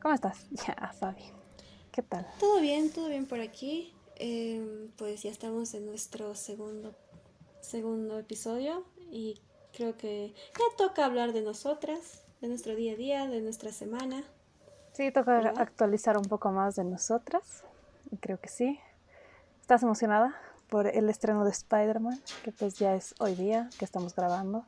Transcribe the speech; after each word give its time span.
¿Cómo 0.00 0.14
estás? 0.14 0.46
Ya, 0.66 0.92
Fabi. 0.98 1.22
¿Qué 1.92 2.02
tal? 2.02 2.26
Todo 2.38 2.60
bien, 2.60 2.90
todo 2.90 3.08
bien 3.08 3.26
por 3.26 3.40
aquí. 3.40 3.92
Em, 4.16 4.90
pues 4.96 5.22
ya 5.22 5.30
estamos 5.30 5.74
en 5.74 5.86
nuestro 5.86 6.34
segundo, 6.34 6.94
segundo 7.60 8.18
episodio 8.18 8.84
y 9.10 9.40
creo 9.72 9.96
que 9.96 10.34
ya 10.58 10.76
toca 10.76 11.04
hablar 11.04 11.32
de 11.32 11.42
nosotras, 11.42 12.22
de 12.40 12.48
nuestro 12.48 12.74
día 12.74 12.92
a 12.92 12.96
día, 12.96 13.26
de 13.28 13.40
nuestra 13.40 13.72
semana. 13.72 14.24
Sí, 14.92 15.10
toca 15.10 15.38
actualizar 15.56 16.16
un 16.16 16.24
poco 16.24 16.50
más 16.50 16.76
de 16.76 16.84
nosotras. 16.84 17.64
Creo 18.20 18.40
que 18.40 18.48
sí. 18.48 18.78
¿Estás 19.60 19.82
emocionada 19.82 20.36
por 20.68 20.86
el 20.86 21.08
estreno 21.08 21.44
de 21.44 21.50
Spider-Man? 21.50 22.20
Que 22.44 22.52
pues 22.52 22.78
ya 22.78 22.94
es 22.94 23.14
hoy 23.18 23.34
día 23.34 23.70
que 23.78 23.84
estamos 23.84 24.14
grabando. 24.14 24.64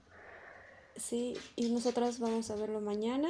Sí, 0.97 1.37
y 1.57 1.71
nosotras 1.71 2.21
vamos 2.21 2.51
a 2.51 2.57
verlo 2.57 2.81
mañana. 2.81 3.29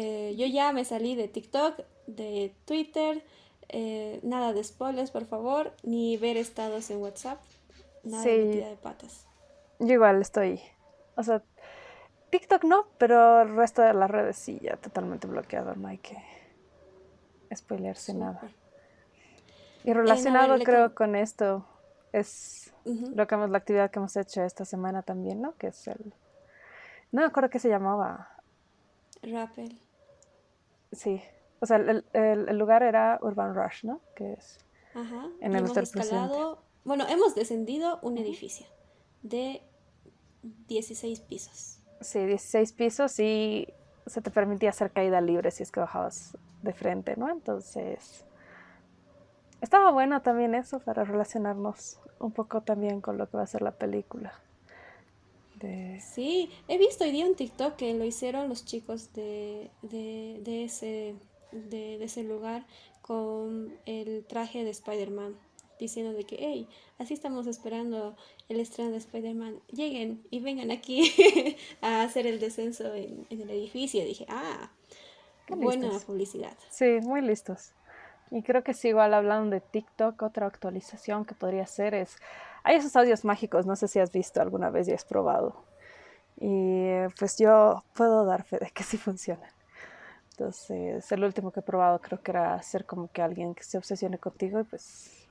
Eh, 0.00 0.36
yo 0.36 0.46
ya 0.46 0.72
me 0.72 0.84
salí 0.84 1.16
de 1.16 1.26
TikTok, 1.26 1.80
de 2.06 2.54
Twitter, 2.66 3.24
eh, 3.68 4.20
nada 4.22 4.52
de 4.52 4.62
spoilers, 4.62 5.10
por 5.10 5.24
favor, 5.24 5.72
ni 5.82 6.16
ver 6.16 6.36
estados 6.36 6.88
en 6.90 6.98
WhatsApp, 6.98 7.40
nada 8.04 8.22
de 8.22 8.44
metida 8.44 8.68
de 8.68 8.76
patas. 8.76 9.26
Yo 9.80 9.94
igual 9.94 10.22
estoy, 10.22 10.60
o 11.16 11.24
sea, 11.24 11.42
TikTok 12.30 12.62
no, 12.62 12.86
pero 12.98 13.42
el 13.42 13.56
resto 13.56 13.82
de 13.82 13.92
las 13.92 14.08
redes 14.08 14.36
sí, 14.36 14.60
ya 14.62 14.76
totalmente 14.76 15.26
bloqueado, 15.26 15.74
no 15.74 15.88
hay 15.88 15.98
que 15.98 16.16
spoilerse 17.52 18.14
nada. 18.14 18.52
Y 19.82 19.92
relacionado 19.94 20.60
creo 20.60 20.94
con 20.94 21.16
esto 21.16 21.66
es 22.12 22.72
lo 22.84 23.26
que 23.26 23.34
hemos, 23.34 23.50
la 23.50 23.58
actividad 23.58 23.90
que 23.90 23.98
hemos 23.98 24.16
hecho 24.16 24.44
esta 24.44 24.64
semana 24.64 25.02
también, 25.02 25.42
¿no? 25.42 25.56
Que 25.56 25.66
es 25.66 25.88
el, 25.88 26.14
no 27.10 27.22
me 27.22 27.26
acuerdo 27.26 27.50
qué 27.50 27.58
se 27.58 27.68
llamaba. 27.68 28.28
Rappel. 29.22 29.87
Sí, 30.92 31.20
o 31.60 31.66
sea, 31.66 31.76
el, 31.76 32.04
el, 32.12 32.58
lugar 32.58 32.82
era 32.82 33.18
Urban 33.20 33.54
Rush, 33.54 33.84
¿no? 33.84 34.00
Que 34.14 34.34
es 34.34 34.58
Ajá. 34.94 35.28
en 35.40 35.54
el 35.54 35.64
hemos 35.64 35.76
escalado, 35.76 36.62
Bueno, 36.84 37.06
hemos 37.08 37.34
descendido 37.34 37.98
un 38.02 38.18
edificio 38.18 38.66
de 39.22 39.62
16 40.42 41.20
pisos. 41.20 41.80
Sí, 42.00 42.24
16 42.24 42.72
pisos 42.72 43.18
y 43.18 43.68
se 44.06 44.22
te 44.22 44.30
permitía 44.30 44.70
hacer 44.70 44.92
caída 44.92 45.20
libre 45.20 45.50
si 45.50 45.62
es 45.62 45.72
que 45.72 45.80
bajabas 45.80 46.36
de 46.62 46.72
frente, 46.72 47.16
¿no? 47.16 47.28
Entonces, 47.28 48.24
estaba 49.60 49.90
bueno 49.90 50.22
también 50.22 50.54
eso 50.54 50.78
para 50.80 51.04
relacionarnos 51.04 52.00
un 52.20 52.32
poco 52.32 52.62
también 52.62 53.00
con 53.00 53.18
lo 53.18 53.28
que 53.28 53.36
va 53.36 53.42
a 53.42 53.46
ser 53.46 53.62
la 53.62 53.72
película. 53.72 54.32
Sí, 56.00 56.50
he 56.68 56.78
visto 56.78 57.04
hoy 57.04 57.10
día 57.10 57.26
un 57.26 57.34
TikTok 57.34 57.76
que 57.76 57.94
lo 57.94 58.04
hicieron 58.04 58.48
los 58.48 58.64
chicos 58.64 59.12
de, 59.12 59.70
de, 59.82 60.64
ese, 60.64 61.14
de, 61.52 62.02
ese 62.02 62.22
lugar 62.22 62.66
con 63.02 63.74
el 63.86 64.24
traje 64.26 64.64
de 64.64 64.70
Spider-Man, 64.70 65.36
diciendo 65.78 66.12
de 66.12 66.24
que, 66.24 66.36
hey, 66.38 66.68
así 66.98 67.14
estamos 67.14 67.46
esperando 67.46 68.16
el 68.48 68.60
estreno 68.60 68.90
de 68.90 68.98
Spider-Man, 68.98 69.60
lleguen 69.72 70.22
y 70.30 70.40
vengan 70.40 70.70
aquí 70.70 71.12
a 71.80 72.02
hacer 72.02 72.26
el 72.26 72.40
descenso 72.40 72.94
en, 72.94 73.26
el 73.30 73.50
edificio. 73.50 74.04
dije, 74.04 74.26
ah, 74.28 74.70
buena 75.48 75.90
publicidad. 76.00 76.56
Sí, 76.70 76.98
muy 77.02 77.22
listos. 77.22 77.72
Y 78.30 78.42
creo 78.42 78.62
que 78.62 78.74
sí, 78.74 78.88
igual 78.88 79.14
hablando 79.14 79.54
de 79.54 79.60
TikTok, 79.60 80.20
otra 80.22 80.46
actualización 80.46 81.24
que 81.24 81.34
podría 81.34 81.66
ser 81.66 81.94
es 81.94 82.16
hay 82.68 82.76
esos 82.76 82.94
audios 82.96 83.24
mágicos, 83.24 83.64
no 83.64 83.76
sé 83.76 83.88
si 83.88 83.98
has 83.98 84.12
visto 84.12 84.42
alguna 84.42 84.68
vez 84.68 84.86
y 84.88 84.92
has 84.92 85.06
probado. 85.06 85.64
Y 86.36 86.90
pues 87.18 87.38
yo 87.38 87.82
puedo 87.94 88.26
dar 88.26 88.44
fe 88.44 88.58
de 88.58 88.70
que 88.70 88.82
sí 88.82 88.98
funcionan. 88.98 89.50
Entonces, 90.32 91.10
el 91.10 91.24
último 91.24 91.50
que 91.50 91.60
he 91.60 91.62
probado 91.62 91.98
creo 91.98 92.22
que 92.22 92.30
era 92.30 92.52
hacer 92.52 92.84
como 92.84 93.10
que 93.10 93.22
alguien 93.22 93.54
que 93.54 93.64
se 93.64 93.78
obsesione 93.78 94.18
contigo 94.18 94.60
y 94.60 94.64
pues 94.64 95.26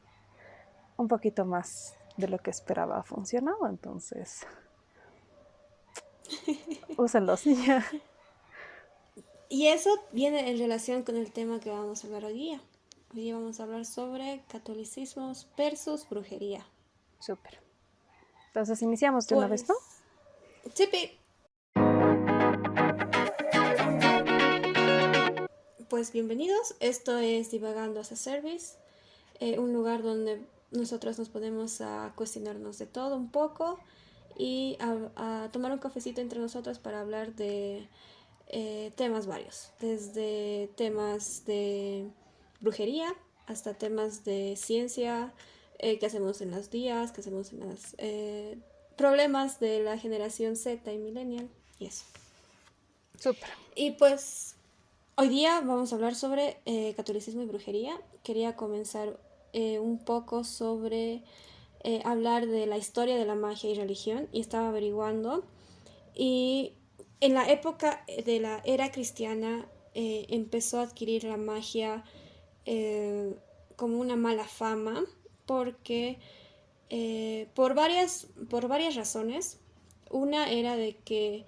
un 0.98 1.08
poquito 1.08 1.46
más 1.46 1.96
de 2.18 2.28
lo 2.28 2.40
que 2.40 2.50
esperaba 2.50 2.98
ha 2.98 3.04
funcionado. 3.04 3.68
Entonces, 3.68 4.48
úsenlos. 6.98 7.44
y 9.48 9.68
eso 9.68 9.92
viene 10.12 10.50
en 10.50 10.58
relación 10.58 11.04
con 11.04 11.16
el 11.18 11.32
tema 11.32 11.60
que 11.60 11.70
vamos 11.70 12.04
a 12.04 12.08
hablar 12.08 12.26
hoy 12.26 12.34
día. 12.34 12.62
Hoy 13.14 13.22
día 13.22 13.36
vamos 13.36 13.60
a 13.60 13.64
hablar 13.64 13.86
sobre 13.86 14.44
catolicismo 14.48 15.34
versus 15.56 16.10
brujería. 16.10 16.66
Súper. 17.20 17.60
Entonces 18.48 18.82
iniciamos 18.82 19.28
de 19.28 19.36
una 19.36 19.48
vez, 19.48 19.68
¿no? 19.68 19.76
Chipi. 20.74 21.12
Pues 25.90 26.12
bienvenidos, 26.12 26.76
esto 26.80 27.18
es 27.18 27.50
Divagando 27.50 28.02
as 28.02 28.12
a 28.12 28.16
Service, 28.16 28.78
eh, 29.40 29.58
un 29.58 29.74
lugar 29.74 30.04
donde 30.04 30.42
nosotros 30.72 31.18
nos 31.18 31.30
podemos 31.30 31.80
a 31.82 32.12
cuestionarnos 32.16 32.78
de 32.78 32.86
todo 32.86 33.16
un 33.16 33.32
poco 33.32 33.80
y 34.38 34.78
a, 34.80 35.50
tomar 35.52 35.72
un 35.72 35.80
cafecito 35.80 36.22
entre 36.22 36.40
nosotros 36.40 36.78
para 36.78 37.00
hablar 37.00 37.36
de 37.36 37.88
eh, 38.48 38.92
temas 38.96 39.28
varios, 39.28 39.72
desde 39.80 40.70
temas 40.76 41.46
de 41.46 42.10
brujería 42.60 43.14
hasta 43.48 43.74
temas 43.74 44.26
de 44.26 44.56
ciencia, 44.58 45.34
eh, 45.80 46.00
qué 46.00 46.08
hacemos 46.08 46.42
en 46.42 46.52
los 46.52 46.72
días, 46.72 47.12
qué 47.12 47.22
hacemos 47.22 47.54
en 47.54 47.60
los 47.60 47.96
eh, 48.00 48.58
problemas 48.96 49.60
de 49.60 49.84
la 49.84 49.98
generación 49.98 50.56
Z 50.56 50.92
y 50.92 50.98
millennial 50.98 51.50
y 51.80 51.86
eso. 51.86 52.04
Súper. 53.20 53.50
Y 53.76 53.92
pues 53.92 54.56
hoy 55.16 55.30
día 55.30 55.62
vamos 55.62 55.92
a 55.92 55.96
hablar 55.96 56.16
sobre 56.16 56.58
eh, 56.66 56.94
catolicismo 56.96 57.44
y 57.44 57.46
brujería. 57.46 58.00
Quería 58.24 58.56
comenzar 58.56 59.20
un 59.54 59.98
poco 59.98 60.44
sobre 60.44 61.24
hablar 62.04 62.46
de 62.46 62.68
la 62.68 62.78
historia 62.78 63.16
de 63.16 63.26
la 63.26 63.34
magia 63.34 63.72
y 63.72 63.74
religión 63.74 64.28
y 64.32 64.40
estaba 64.40 64.68
averiguando 64.68 65.46
y 66.14 66.74
en 67.22 67.34
la 67.34 67.50
época 67.50 68.06
de 68.24 68.40
la 68.40 68.62
era 68.66 68.92
cristiana 68.92 69.68
empezó 69.96 70.80
a 70.80 70.84
adquirir 70.84 71.24
la 71.24 71.38
magia 71.38 72.04
como 73.78 74.00
una 74.00 74.16
mala 74.16 74.44
fama 74.44 75.06
porque 75.48 76.20
eh, 76.90 77.48
por, 77.56 77.74
varias, 77.74 78.28
por 78.50 78.68
varias 78.68 78.96
razones. 78.96 79.60
Una 80.10 80.52
era 80.52 80.78
de 80.78 80.96
que 80.96 81.46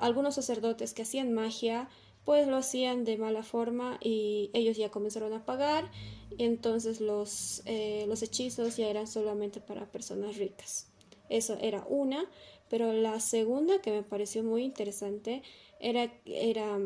algunos 0.00 0.34
sacerdotes 0.34 0.92
que 0.92 1.02
hacían 1.02 1.32
magia 1.32 1.88
pues 2.24 2.48
lo 2.48 2.56
hacían 2.56 3.04
de 3.04 3.16
mala 3.16 3.44
forma 3.44 3.98
y 4.02 4.50
ellos 4.52 4.76
ya 4.76 4.90
comenzaron 4.90 5.32
a 5.32 5.44
pagar 5.44 5.90
y 6.36 6.44
entonces 6.44 7.00
los, 7.00 7.62
eh, 7.66 8.04
los 8.08 8.20
hechizos 8.22 8.76
ya 8.76 8.88
eran 8.88 9.06
solamente 9.06 9.60
para 9.60 9.86
personas 9.86 10.36
ricas. 10.36 10.88
Eso 11.28 11.56
era 11.60 11.86
una, 11.88 12.28
pero 12.68 12.92
la 12.92 13.20
segunda 13.20 13.80
que 13.80 13.92
me 13.92 14.02
pareció 14.02 14.42
muy 14.42 14.64
interesante 14.64 15.42
era, 15.78 16.12
era, 16.24 16.80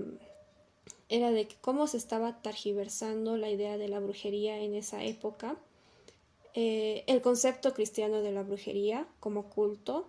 era 1.08 1.30
de 1.30 1.48
cómo 1.62 1.86
se 1.86 1.96
estaba 1.96 2.42
targiversando 2.42 3.36
la 3.38 3.48
idea 3.48 3.78
de 3.78 3.88
la 3.88 3.98
brujería 3.98 4.58
en 4.58 4.74
esa 4.74 5.02
época 5.04 5.56
eh, 6.54 7.04
el 7.06 7.20
concepto 7.22 7.74
cristiano 7.74 8.22
de 8.22 8.32
la 8.32 8.42
brujería 8.42 9.06
como 9.20 9.50
culto, 9.50 10.08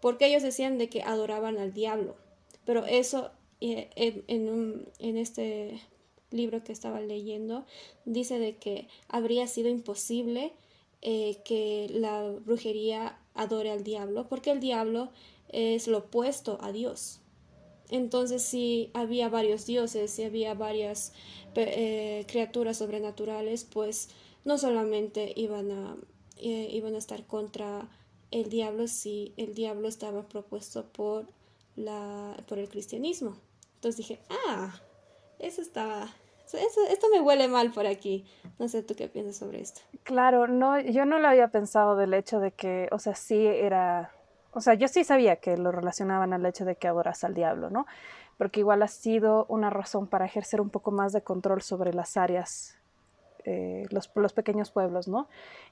porque 0.00 0.26
ellos 0.26 0.42
decían 0.42 0.78
de 0.78 0.88
que 0.88 1.02
adoraban 1.02 1.58
al 1.58 1.74
diablo. 1.74 2.16
Pero 2.64 2.86
eso 2.86 3.30
eh, 3.60 3.90
en, 3.96 5.16
este 5.16 5.80
libro 6.30 6.64
que 6.64 6.72
estaba 6.72 7.00
leyendo 7.00 7.66
dice 8.06 8.38
de 8.38 8.56
que 8.56 8.88
habría 9.08 9.46
sido 9.46 9.68
imposible 9.68 10.52
eh, 11.02 11.38
que 11.44 11.88
la 11.92 12.30
brujería 12.44 13.18
adore 13.34 13.70
al 13.70 13.84
diablo, 13.84 14.28
porque 14.28 14.50
el 14.50 14.60
diablo 14.60 15.10
es 15.50 15.88
lo 15.88 15.98
opuesto 15.98 16.58
a 16.62 16.72
Dios. 16.72 17.20
Entonces, 17.90 18.42
si 18.42 18.90
había 18.94 19.28
varios 19.28 19.66
dioses, 19.66 20.10
si 20.10 20.24
había 20.24 20.54
varias 20.54 21.12
criaturas 22.26 22.78
sobrenaturales, 22.78 23.64
pues 23.64 24.08
no 24.44 24.58
solamente 24.58 25.32
iban 25.36 25.70
a, 25.70 25.96
eh, 26.36 26.68
iban 26.70 26.94
a 26.94 26.98
estar 26.98 27.24
contra 27.26 27.88
el 28.30 28.48
diablo 28.48 28.88
si 28.88 29.34
el 29.36 29.54
diablo 29.54 29.88
estaba 29.88 30.22
propuesto 30.22 30.86
por, 30.86 31.26
la, 31.76 32.34
por 32.48 32.58
el 32.58 32.68
cristianismo. 32.68 33.36
Entonces 33.76 33.96
dije, 33.98 34.20
ah, 34.48 34.80
eso 35.38 35.60
estaba, 35.60 36.08
esto 36.52 37.06
me 37.12 37.20
huele 37.20 37.48
mal 37.48 37.70
por 37.72 37.86
aquí. 37.86 38.24
No 38.58 38.68
sé, 38.68 38.82
¿tú 38.82 38.94
qué 38.94 39.08
piensas 39.08 39.36
sobre 39.36 39.60
esto? 39.60 39.80
Claro, 40.02 40.46
no, 40.46 40.80
yo 40.80 41.04
no 41.04 41.18
lo 41.18 41.28
había 41.28 41.48
pensado 41.48 41.96
del 41.96 42.14
hecho 42.14 42.40
de 42.40 42.52
que, 42.52 42.88
o 42.90 42.98
sea, 42.98 43.14
sí 43.14 43.46
era, 43.46 44.12
o 44.52 44.60
sea, 44.60 44.74
yo 44.74 44.88
sí 44.88 45.04
sabía 45.04 45.36
que 45.36 45.56
lo 45.56 45.72
relacionaban 45.72 46.32
al 46.32 46.44
hecho 46.46 46.64
de 46.64 46.76
que 46.76 46.88
adoras 46.88 47.24
al 47.24 47.34
diablo, 47.34 47.70
¿no? 47.70 47.86
Porque 48.38 48.60
igual 48.60 48.82
ha 48.82 48.88
sido 48.88 49.46
una 49.48 49.70
razón 49.70 50.06
para 50.06 50.24
ejercer 50.24 50.60
un 50.60 50.70
poco 50.70 50.90
más 50.90 51.12
de 51.12 51.22
control 51.22 51.62
sobre 51.62 51.92
las 51.92 52.16
áreas 52.16 52.76
eh, 53.44 53.86
los, 53.90 54.10
los, 54.14 54.32
pequeños 54.32 54.70
pueblos, 54.70 55.08
¿no? 55.08 55.28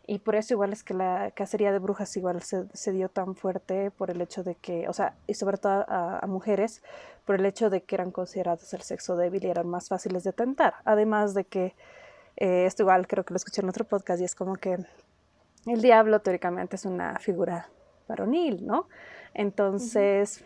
Y 0.06 0.18
por 0.18 0.34
eso 0.34 0.54
igual 0.54 0.72
es 0.72 0.82
que 0.82 0.94
la 0.94 1.30
cacería 1.30 1.72
de 1.72 1.78
brujas 1.78 2.16
igual 2.16 2.42
se, 2.42 2.92
dio 2.92 3.08
tan 3.08 3.36
fuerte 3.36 3.90
por 3.90 4.10
el 4.10 4.20
hecho 4.20 4.42
de 4.42 4.56
que, 4.56 4.88
o 4.88 4.92
sea, 4.92 5.14
y 5.26 5.34
sobre 5.34 5.56
todo 5.56 5.84
a, 5.88 6.26
mujeres, 6.26 6.82
por 7.24 7.36
el 7.36 7.46
hecho 7.46 7.70
de 7.70 7.82
que 7.82 7.94
eran 7.94 8.10
consideradas 8.10 8.72
el 8.74 8.82
sexo 8.82 9.16
débil 9.16 9.44
y 9.44 9.50
eran 9.50 9.68
más 9.68 9.88
fáciles 9.88 10.24
de 10.24 10.32
tentar. 10.32 10.74
Además 10.84 11.34
de 11.34 11.44
que, 11.44 11.74
eh, 12.36 12.66
esto 12.66 12.82
igual 12.82 13.06
creo 13.06 13.24
que 13.24 13.34
lo 13.34 13.36
escuché 13.36 13.62
en 13.62 13.68
otro 13.68 13.84
podcast 13.84 14.20
y 14.20 14.24
es 14.24 14.34
como 14.34 14.56
que 14.56 14.78
el 15.66 15.82
diablo 15.82 16.20
teóricamente 16.20 16.76
es 16.76 16.84
una 16.84 17.18
figura 17.18 17.68
varonil, 18.08 18.66
¿no? 18.66 18.88
Entonces... 19.34 20.44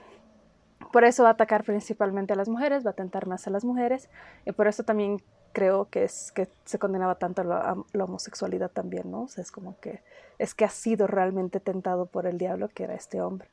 Por 0.92 1.02
eso 1.04 1.22
va 1.22 1.30
a 1.30 1.32
atacar 1.32 1.64
principalmente 1.64 2.34
a 2.34 2.36
las 2.36 2.48
mujeres, 2.48 2.86
va 2.86 2.90
a 2.90 2.94
tentar 2.94 3.26
más 3.26 3.46
a 3.46 3.50
las 3.50 3.64
mujeres 3.64 4.10
y 4.44 4.52
por 4.52 4.68
eso 4.68 4.84
también 4.84 5.22
creo 5.54 5.88
que 5.88 6.04
es 6.04 6.32
que 6.32 6.48
se 6.64 6.78
condenaba 6.78 7.14
tanto 7.14 7.40
a 7.40 7.44
la, 7.44 8.04
homosexualidad 8.04 8.70
también, 8.70 9.10
¿no? 9.10 9.22
O 9.22 9.28
sea, 9.28 9.40
es 9.40 9.50
como 9.50 9.78
que 9.80 10.02
es 10.38 10.54
que 10.54 10.66
ha 10.66 10.68
sido 10.68 11.06
realmente 11.06 11.60
tentado 11.60 12.06
por 12.06 12.26
el 12.26 12.36
diablo 12.36 12.68
que 12.68 12.84
era 12.84 12.94
este 12.94 13.22
hombre. 13.22 13.48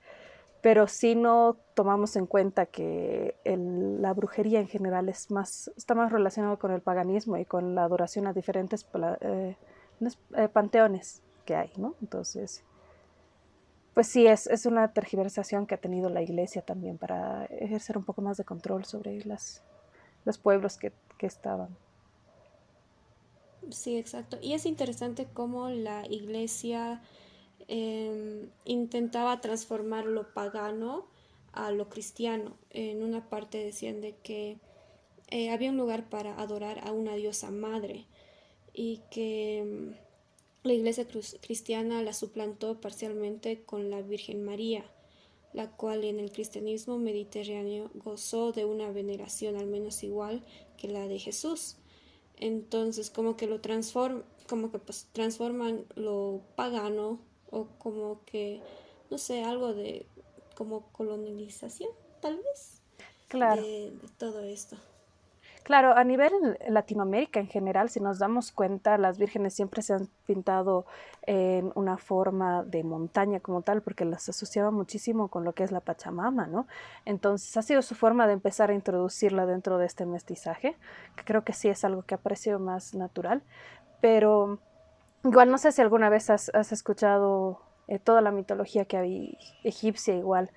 Pero 0.61 0.87
si 0.87 1.15
no 1.15 1.57
tomamos 1.73 2.15
en 2.15 2.27
cuenta 2.27 2.65
que 2.65 3.35
la 3.45 4.13
brujería 4.13 4.59
en 4.59 4.67
general 4.67 5.09
es 5.09 5.31
más, 5.31 5.71
está 5.77 5.95
más 5.95 6.11
relacionado 6.11 6.59
con 6.59 6.71
el 6.71 6.81
paganismo 6.81 7.37
y 7.37 7.45
con 7.45 7.73
la 7.73 7.83
adoración 7.83 8.27
a 8.27 8.33
diferentes 8.33 8.85
eh, 9.21 9.55
eh, 10.35 10.47
panteones 10.49 11.23
que 11.45 11.55
hay, 11.55 11.71
¿no? 11.77 11.95
Entonces, 12.01 12.63
pues 13.93 14.07
sí, 14.07 14.27
es, 14.27 14.47
es, 14.47 14.65
una 14.65 14.93
tergiversación 14.93 15.65
que 15.65 15.75
ha 15.75 15.79
tenido 15.79 16.09
la 16.09 16.21
iglesia 16.21 16.61
también 16.61 16.97
para 16.97 17.45
ejercer 17.45 17.97
un 17.97 18.05
poco 18.05 18.21
más 18.21 18.37
de 18.37 18.45
control 18.45 18.85
sobre 18.85 19.23
las, 19.25 19.63
los 20.25 20.37
pueblos 20.37 20.77
que, 20.77 20.93
que 21.17 21.25
estaban. 21.25 21.75
Sí, 23.69 23.97
exacto. 23.97 24.37
Y 24.41 24.53
es 24.53 24.65
interesante 24.65 25.27
cómo 25.33 25.69
la 25.69 26.05
iglesia 26.09 27.01
em, 27.67 28.49
intentaba 28.65 29.39
transformar 29.41 30.05
lo 30.05 30.33
pagano 30.33 31.07
a 31.53 31.71
lo 31.71 31.89
cristiano. 31.89 32.57
En 32.71 33.03
una 33.03 33.29
parte 33.29 33.57
decían 33.63 34.01
de 34.01 34.15
que 34.23 34.57
eh, 35.29 35.49
había 35.51 35.69
un 35.71 35.77
lugar 35.77 36.09
para 36.09 36.39
adorar 36.41 36.81
a 36.87 36.91
una 36.91 37.15
diosa 37.15 37.51
madre 37.51 38.05
y 38.73 39.01
que 39.11 39.59
em, 39.59 39.95
la 40.63 40.73
iglesia 40.73 41.07
cristiana 41.41 42.03
la 42.03 42.13
suplantó 42.13 42.79
parcialmente 42.81 43.63
con 43.63 43.89
la 43.89 44.01
Virgen 44.01 44.43
María, 44.43 44.85
la 45.53 45.71
cual 45.71 46.03
en 46.03 46.19
el 46.19 46.31
cristianismo 46.31 46.97
mediterráneo 46.97 47.91
gozó 47.95 48.51
de 48.51 48.65
una 48.65 48.91
veneración 48.91 49.55
al 49.57 49.67
menos 49.67 50.03
igual 50.03 50.43
que 50.77 50.87
la 50.87 51.07
de 51.07 51.19
Jesús. 51.19 51.77
Entonces, 52.41 53.09
como 53.09 53.37
que 53.37 53.47
lo 53.47 53.61
transform, 53.61 54.23
como 54.49 54.71
que 54.71 54.79
pues, 54.79 55.07
transforman 55.13 55.85
lo 55.95 56.41
pagano 56.55 57.19
o 57.49 57.67
como 57.77 58.25
que, 58.25 58.61
no 59.09 59.17
sé, 59.17 59.43
algo 59.43 59.73
de 59.73 60.07
como 60.55 60.91
colonización, 60.91 61.91
tal 62.19 62.37
vez. 62.37 62.81
Claro. 63.29 63.61
de 63.61 63.93
todo 64.17 64.41
esto. 64.41 64.75
Claro, 65.63 65.95
a 65.95 66.03
nivel 66.03 66.57
Latinoamérica 66.69 67.39
en 67.39 67.47
general, 67.47 67.89
si 67.89 67.99
nos 67.99 68.17
damos 68.17 68.51
cuenta, 68.51 68.97
las 68.97 69.19
vírgenes 69.19 69.53
siempre 69.53 69.83
se 69.83 69.93
han 69.93 70.07
pintado 70.25 70.85
en 71.27 71.71
una 71.75 71.97
forma 71.97 72.63
de 72.63 72.83
montaña 72.83 73.39
como 73.39 73.61
tal, 73.61 73.83
porque 73.83 74.03
las 74.03 74.27
asociaba 74.27 74.71
muchísimo 74.71 75.27
con 75.27 75.43
lo 75.43 75.53
que 75.53 75.63
es 75.63 75.71
la 75.71 75.79
Pachamama, 75.79 76.47
¿no? 76.47 76.65
Entonces 77.05 77.55
ha 77.57 77.61
sido 77.61 77.83
su 77.83 77.93
forma 77.93 78.25
de 78.25 78.33
empezar 78.33 78.71
a 78.71 78.73
introducirla 78.73 79.45
dentro 79.45 79.77
de 79.77 79.85
este 79.85 80.07
mestizaje, 80.07 80.75
que 81.15 81.23
creo 81.25 81.43
que 81.43 81.53
sí 81.53 81.69
es 81.69 81.85
algo 81.85 82.01
que 82.01 82.15
ha 82.15 82.17
parecido 82.17 82.57
más 82.57 82.95
natural, 82.95 83.43
pero 84.01 84.57
igual 85.23 85.51
no 85.51 85.59
sé 85.59 85.71
si 85.71 85.81
alguna 85.81 86.09
vez 86.09 86.31
has, 86.31 86.49
escuchado 86.71 87.61
eh, 87.87 87.99
toda 87.99 88.21
la 88.21 88.31
mitología 88.31 88.85
que 88.85 88.97
había 88.97 89.37
egipcia 89.63 90.15
igual, 90.15 90.49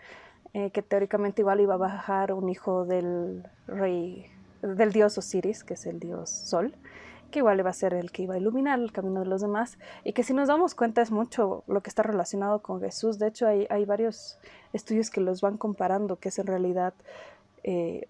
eh, 0.55 0.71
que 0.71 0.81
teóricamente 0.81 1.43
igual 1.43 1.61
iba 1.61 1.75
a 1.75 1.79
bajar 1.79 2.33
un 2.33 2.49
hijo 2.49 2.87
del 2.87 3.47
rey 3.67 4.34
del 4.67 4.93
dios 4.93 5.19
Osiris, 5.19 5.65
que 5.65 5.75
es 5.75 5.87
el 5.87 6.01
dios 6.01 6.31
Sol, 6.31 6.75
que 7.31 7.41
igual 7.41 7.59
iba 7.59 7.71
a 7.71 7.75
ser 7.75 7.95
el 7.95 8.13
que 8.13 8.23
iba 8.23 8.35
a 8.35 8.39
iluminar 8.39 8.79
el 8.79 8.93
camino 8.93 9.21
de 9.21 9.27
los 9.27 9.41
demás, 9.41 9.79
y 10.05 10.13
que 10.13 10.23
si 10.23 10.35
nos 10.35 10.49
damos 10.49 10.75
cuenta 10.75 11.03
es 11.03 11.11
mucho 11.11 11.65
lo 11.67 11.83
que 11.83 11.91
está 11.91 12.03
relacionado 12.03 12.63
con 12.63 12.81
Jesús. 12.81 13.19
De 13.19 13.27
hecho, 13.27 13.47
hay, 13.47 13.67
hay 13.71 13.85
varios 13.85 14.39
estudios 14.73 15.11
que 15.11 15.21
los 15.21 15.41
van 15.41 15.59
comparando, 15.59 16.17
que 16.17 16.29
es 16.29 16.39
en 16.39 16.47
realidad 16.47 16.95
eh, 17.65 18.09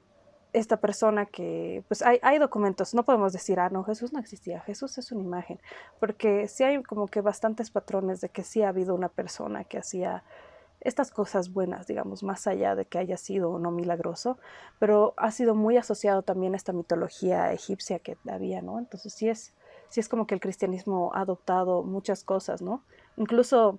esta 0.53 0.77
persona 0.77 1.27
que, 1.27 1.83
pues 1.89 2.03
hay, 2.03 2.19
hay, 2.23 2.39
documentos, 2.39 2.95
no 2.95 3.05
podemos 3.05 3.33
decir, 3.33 3.59
ah, 3.59 3.71
no, 3.71 3.83
Jesús 3.83 4.12
no 4.12 4.21
existía, 4.21 4.61
Jesús 4.61 4.97
es 4.99 5.11
una 5.11 5.23
imagen, 5.23 5.59
porque 5.99 6.47
sí 6.47 6.62
hay 6.62 6.83
como 6.83 7.09
que 7.09 7.21
bastantes 7.21 7.71
patrones 7.71 8.21
de 8.21 8.29
que 8.29 8.45
sí 8.45 8.62
ha 8.62 8.69
habido 8.69 8.95
una 8.95 9.09
persona 9.09 9.65
que 9.65 9.79
hacía 9.79 10.23
estas 10.85 11.11
cosas 11.11 11.53
buenas, 11.53 11.87
digamos, 11.87 12.23
más 12.23 12.47
allá 12.47 12.75
de 12.75 12.85
que 12.85 12.99
haya 12.99 13.17
sido 13.17 13.51
o 13.51 13.59
no 13.59 13.71
milagroso, 13.71 14.39
pero 14.79 15.15
ha 15.17 15.31
sido 15.31 15.55
muy 15.55 15.79
asociado 15.79 16.23
también 16.23 16.53
a 16.53 16.57
esta 16.57 16.73
mitología 16.73 17.53
egipcia 17.53 17.99
que 17.99 18.17
había, 18.31 18.61
¿no? 18.63 18.79
Entonces 18.79 19.15
sí 19.15 19.29
es, 19.29 19.55
sí 19.89 20.01
es 20.01 20.09
como 20.09 20.27
que 20.27 20.35
el 20.35 20.41
cristianismo 20.41 21.11
ha 21.15 21.21
adoptado 21.21 21.83
muchas 21.83 22.23
cosas, 22.23 22.61
¿no? 22.61 22.83
Incluso 23.17 23.79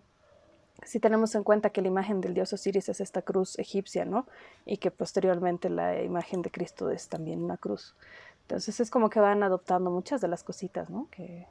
si 0.83 0.99
tenemos 0.99 1.35
en 1.35 1.43
cuenta 1.43 1.69
que 1.69 1.81
la 1.81 1.87
imagen 1.87 2.21
del 2.21 2.33
dios 2.33 2.51
Osiris 2.51 2.89
es 2.89 2.99
esta 2.99 3.21
cruz 3.21 3.57
egipcia, 3.59 4.03
¿no? 4.03 4.27
Y 4.65 4.77
que 4.77 4.91
posteriormente 4.91 5.69
la 5.69 6.01
imagen 6.01 6.41
de 6.41 6.51
Cristo 6.51 6.89
es 6.89 7.07
también 7.07 7.43
una 7.43 7.57
cruz. 7.57 7.95
Entonces 8.41 8.79
es 8.79 8.89
como 8.89 9.09
que 9.09 9.19
van 9.19 9.43
adoptando 9.43 9.89
muchas 9.89 10.21
de 10.21 10.27
las 10.27 10.43
cositas, 10.43 10.89
¿no? 10.89 11.07
Que, 11.11 11.47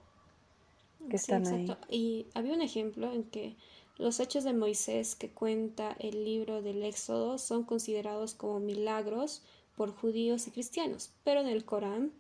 que 1.09 1.17
están 1.17 1.47
ahí. 1.47 1.77
Y 1.89 2.27
había 2.35 2.55
un 2.55 2.63
ejemplo 2.63 3.13
en 3.13 3.25
que 3.25 3.57
los 3.97 4.21
hechos 4.21 4.45
de 4.45 4.53
Moisés 4.53 5.15
que 5.15 5.31
cuenta 5.31 5.97
el 6.01 6.25
libro 6.25 6.63
del 6.63 6.83
Éxodo 6.83 7.39
son 7.39 7.65
considerados 7.65 8.35
como 8.35 8.61
milagros 8.61 9.43
por 9.77 9.95
judíos 9.95 10.47
y 10.47 10.51
cristianos, 10.51 11.11
pero 11.25 11.41
en 11.41 11.49
el 11.49 11.65
Corán, 11.65 12.13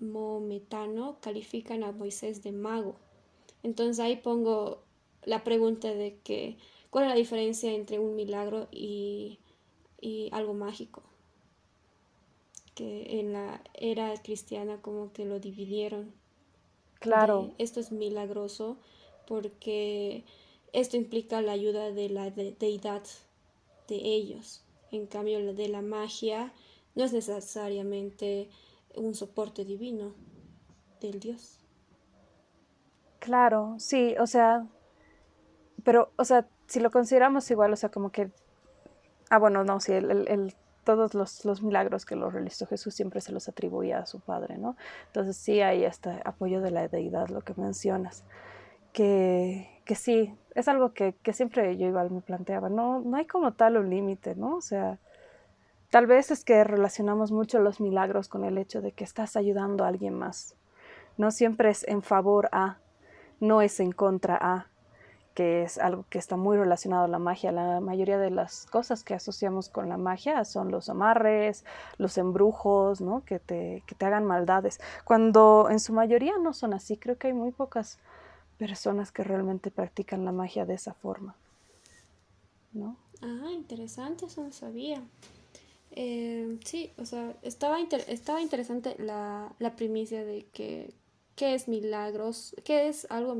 Mometano 0.00 1.18
califican 1.20 1.82
a 1.84 1.92
Moisés 1.92 2.42
de 2.42 2.52
mago. 2.52 2.96
Entonces 3.62 3.98
ahí 4.00 4.16
pongo 4.16 4.82
la 5.24 5.44
pregunta 5.44 5.92
de 5.92 6.18
que, 6.22 6.56
¿cuál 6.90 7.04
es 7.04 7.10
la 7.10 7.16
diferencia 7.16 7.72
entre 7.72 7.98
un 7.98 8.16
milagro 8.16 8.68
y, 8.70 9.38
y 10.00 10.28
algo 10.32 10.54
mágico? 10.54 11.02
Que 12.74 13.20
en 13.20 13.32
la 13.32 13.62
era 13.74 14.14
cristiana 14.22 14.80
como 14.80 15.12
que 15.12 15.24
lo 15.24 15.40
dividieron. 15.40 16.14
Claro. 16.98 17.52
esto 17.58 17.78
es 17.78 17.92
milagroso 17.92 18.78
porque 19.26 20.24
esto 20.76 20.98
implica 20.98 21.40
la 21.40 21.52
ayuda 21.52 21.90
de 21.90 22.10
la 22.10 22.30
deidad 22.30 23.02
de 23.88 23.94
ellos. 23.94 24.62
En 24.92 25.06
cambio, 25.06 25.40
la 25.40 25.54
de 25.54 25.68
la 25.68 25.80
magia 25.80 26.52
no 26.94 27.04
es 27.04 27.14
necesariamente 27.14 28.50
un 28.94 29.14
soporte 29.14 29.64
divino 29.64 30.12
del 31.00 31.18
Dios. 31.18 31.60
Claro, 33.20 33.76
sí, 33.78 34.16
o 34.20 34.26
sea, 34.26 34.66
pero, 35.82 36.12
o 36.16 36.26
sea, 36.26 36.46
si 36.66 36.80
lo 36.80 36.90
consideramos 36.90 37.50
igual, 37.50 37.72
o 37.72 37.76
sea, 37.76 37.88
como 37.88 38.12
que, 38.12 38.30
ah, 39.30 39.38
bueno, 39.38 39.64
no, 39.64 39.80
sí, 39.80 39.92
el, 39.92 40.54
todos 40.84 41.14
los, 41.14 41.46
los, 41.46 41.62
milagros 41.62 42.04
que 42.04 42.16
lo 42.16 42.30
realizó 42.30 42.66
Jesús 42.66 42.94
siempre 42.94 43.22
se 43.22 43.32
los 43.32 43.48
atribuía 43.48 44.00
a 44.00 44.06
su 44.06 44.20
Padre, 44.20 44.58
¿no? 44.58 44.76
Entonces 45.06 45.38
sí 45.38 45.62
hay 45.62 45.84
este 45.84 46.20
apoyo 46.26 46.60
de 46.60 46.70
la 46.70 46.86
deidad, 46.86 47.28
lo 47.28 47.40
que 47.40 47.54
mencionas 47.56 48.24
que, 48.96 49.68
que 49.84 49.94
sí, 49.94 50.34
es 50.54 50.68
algo 50.68 50.94
que, 50.94 51.14
que, 51.22 51.34
siempre 51.34 51.76
yo 51.76 51.86
igual 51.86 52.10
me 52.10 52.22
planteaba, 52.22 52.70
no, 52.70 53.00
no 53.00 53.18
hay 53.18 53.26
como 53.26 53.52
tal 53.52 53.76
un 53.76 53.90
límite, 53.90 54.34
¿no? 54.36 54.56
O 54.56 54.62
sea, 54.62 54.98
tal 55.90 56.06
vez 56.06 56.30
es 56.30 56.44
que 56.44 56.64
relacionamos 56.64 57.30
mucho 57.30 57.58
los 57.58 57.78
milagros 57.78 58.28
con 58.28 58.42
el 58.42 58.56
hecho 58.56 58.80
de 58.80 58.92
que 58.92 59.04
estás 59.04 59.36
ayudando 59.36 59.84
a 59.84 59.88
alguien 59.88 60.14
más. 60.14 60.54
No 61.18 61.30
siempre 61.30 61.68
es 61.68 61.86
en 61.86 62.00
favor 62.00 62.48
a, 62.52 62.78
no 63.38 63.60
es 63.60 63.80
en 63.80 63.92
contra 63.92 64.38
a, 64.40 64.68
que 65.34 65.64
es 65.64 65.76
algo 65.76 66.06
que 66.08 66.16
está 66.16 66.38
muy 66.38 66.56
relacionado 66.56 67.04
a 67.04 67.08
la 67.08 67.18
magia. 67.18 67.52
La 67.52 67.80
mayoría 67.80 68.16
de 68.16 68.30
las 68.30 68.64
cosas 68.64 69.04
que 69.04 69.12
asociamos 69.12 69.68
con 69.68 69.90
la 69.90 69.98
magia 69.98 70.42
son 70.46 70.70
los 70.70 70.88
amarres, 70.88 71.66
los 71.98 72.16
embrujos, 72.16 73.02
¿no? 73.02 73.22
Que 73.26 73.40
te, 73.40 73.82
que 73.86 73.94
te 73.94 74.06
hagan 74.06 74.24
maldades. 74.24 74.80
Cuando 75.04 75.68
en 75.70 75.80
su 75.80 75.92
mayoría 75.92 76.32
no 76.38 76.54
son 76.54 76.72
así, 76.72 76.96
creo 76.96 77.18
que 77.18 77.26
hay 77.26 77.34
muy 77.34 77.50
pocas 77.50 77.98
personas 78.58 79.12
que 79.12 79.24
realmente 79.24 79.70
practican 79.70 80.24
la 80.24 80.32
magia 80.32 80.64
de 80.64 80.74
esa 80.74 80.94
forma. 80.94 81.34
¿No? 82.72 82.96
Ah, 83.22 83.50
interesante, 83.52 84.26
eso 84.26 84.42
no 84.42 84.52
sabía. 84.52 85.02
Eh, 85.92 86.58
sí, 86.64 86.92
o 86.98 87.06
sea, 87.06 87.34
estaba, 87.42 87.78
estaba 87.80 88.42
interesante 88.42 88.96
la, 88.98 89.52
la, 89.58 89.76
primicia 89.76 90.24
de 90.24 90.44
que 90.52 90.92
qué 91.36 91.54
es 91.54 91.68
milagros, 91.68 92.54
qué 92.64 92.88
es 92.88 93.06
algo 93.10 93.34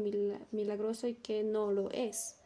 milagroso 0.52 1.06
y 1.06 1.14
qué 1.14 1.42
no 1.42 1.72
lo 1.72 1.90
es. 1.90 2.36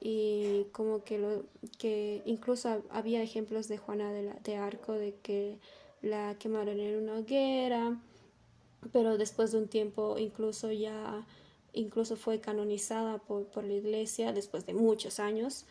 Y 0.00 0.64
como 0.72 1.02
que 1.02 1.18
lo 1.18 1.44
que 1.78 2.20
incluso 2.26 2.82
había 2.90 3.22
ejemplos 3.22 3.68
de 3.68 3.78
Juana 3.78 4.12
de, 4.12 4.34
de 4.44 4.56
Arco 4.56 4.92
de 4.92 5.14
que 5.22 5.58
la 6.02 6.34
quemaron 6.38 6.78
en 6.78 7.02
una 7.02 7.14
hoguera 7.14 7.98
pero 8.92 9.16
después 9.16 9.52
de 9.52 9.58
un 9.58 9.68
tiempo 9.68 10.16
incluso 10.18 10.70
ya 10.72 11.24
incluso 11.74 12.16
fue 12.16 12.40
canonizada 12.40 13.18
por, 13.18 13.46
por 13.46 13.64
la 13.64 13.74
iglesia 13.74 14.32
después 14.32 14.66
de 14.66 14.74
muchos 14.74 15.20
años, 15.20 15.66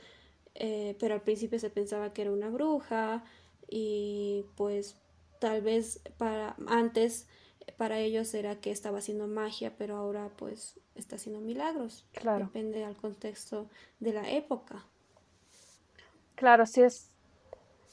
eh, 0.56 0.96
pero 1.00 1.16
al 1.16 1.22
principio 1.22 1.60
se 1.60 1.70
pensaba 1.70 2.14
que 2.14 2.22
era 2.22 2.32
una 2.32 2.50
bruja 2.50 3.24
y 3.68 4.46
pues 4.56 4.98
tal 5.40 5.62
vez 5.62 6.02
para 6.18 6.56
antes 6.68 7.28
para 7.78 7.98
ellos 8.00 8.34
era 8.34 8.60
que 8.60 8.72
estaba 8.72 9.00
haciendo 9.00 9.28
magia, 9.28 9.74
pero 9.78 9.96
ahora 9.96 10.30
pues 10.38 10.80
está 10.96 11.16
haciendo 11.16 11.42
milagros. 11.42 12.06
Claro. 12.14 12.46
Depende 12.46 12.80
del 12.80 12.96
contexto 12.96 13.68
de 14.00 14.14
la 14.14 14.30
época. 14.30 14.86
Claro, 16.36 16.66
sí 16.66 16.82
es, 16.82 17.10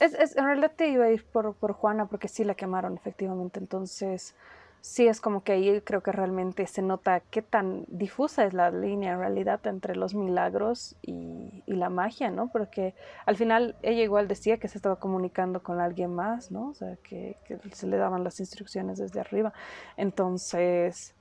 es, 0.00 0.14
es 0.14 0.37
en 0.37 0.45
realidad 0.45 0.73
te 0.76 0.88
iba 0.88 1.05
a 1.05 1.11
ir 1.11 1.25
por, 1.25 1.55
por 1.55 1.73
Juana 1.73 2.07
porque 2.07 2.29
sí 2.29 2.45
la 2.45 2.55
quemaron 2.55 2.97
efectivamente, 2.97 3.59
entonces 3.59 4.35
sí 4.81 5.07
es 5.07 5.21
como 5.21 5.43
que 5.43 5.53
ahí 5.53 5.81
creo 5.83 6.03
que 6.03 6.13
realmente 6.13 6.67
se 6.67 6.83
nota 6.83 7.21
qué 7.21 7.43
tan 7.43 7.85
difusa 7.89 8.45
es 8.45 8.55
la 8.55 8.71
línea 8.71 9.13
en 9.13 9.19
realidad 9.19 9.67
entre 9.67 9.95
los 9.95 10.15
milagros 10.15 10.97
y, 11.03 11.63
y, 11.67 11.75
la 11.75 11.91
magia, 11.91 12.31
¿no? 12.31 12.49
Porque 12.49 12.95
al 13.27 13.37
final 13.37 13.77
ella 13.83 14.03
igual 14.03 14.29
decía 14.29 14.59
que 14.59 14.69
se 14.69 14.79
estaba 14.79 14.97
comunicando 14.97 15.63
con 15.63 15.81
alguien 15.81 16.15
más, 16.15 16.51
¿no? 16.51 16.69
O 16.69 16.75
sea, 16.75 16.97
que, 17.03 17.37
que 17.45 17.59
se 17.73 17.87
le 17.87 17.97
daban 17.99 18.25
las 18.25 18.41
instrucciones 18.41 18.99
desde 18.99 19.21
arriba. 19.21 19.53
Entonces, 19.97 21.15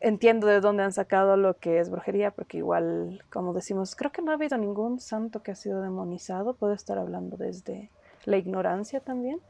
entiendo 0.00 0.46
de 0.46 0.60
dónde 0.60 0.82
han 0.82 0.92
sacado 0.92 1.36
lo 1.36 1.54
que 1.54 1.78
es 1.78 1.90
brujería, 1.90 2.30
porque 2.30 2.58
igual, 2.58 3.24
como 3.30 3.52
decimos, 3.52 3.96
creo 3.96 4.12
que 4.12 4.22
no 4.22 4.30
ha 4.30 4.34
habido 4.34 4.58
ningún 4.58 5.00
santo 5.00 5.42
que 5.42 5.52
ha 5.52 5.56
sido 5.56 5.82
demonizado, 5.82 6.54
puedo 6.54 6.72
estar 6.72 6.98
hablando 6.98 7.36
desde 7.36 7.90
la 8.24 8.36
ignorancia 8.36 9.00
también. 9.00 9.40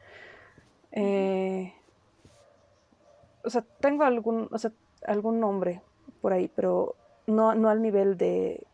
Eh, 0.92 1.74
o 3.48 3.50
sea, 3.50 3.64
tengo 3.80 4.04
algún, 4.04 4.46
o 4.52 4.58
sea, 4.58 4.72
algún 5.06 5.40
nombre 5.40 5.80
por 6.20 6.34
ahí, 6.34 6.48
pero 6.54 6.96
no, 7.26 7.54
no 7.54 7.70
al 7.70 7.80
nivel 7.80 8.18
de, 8.18 8.66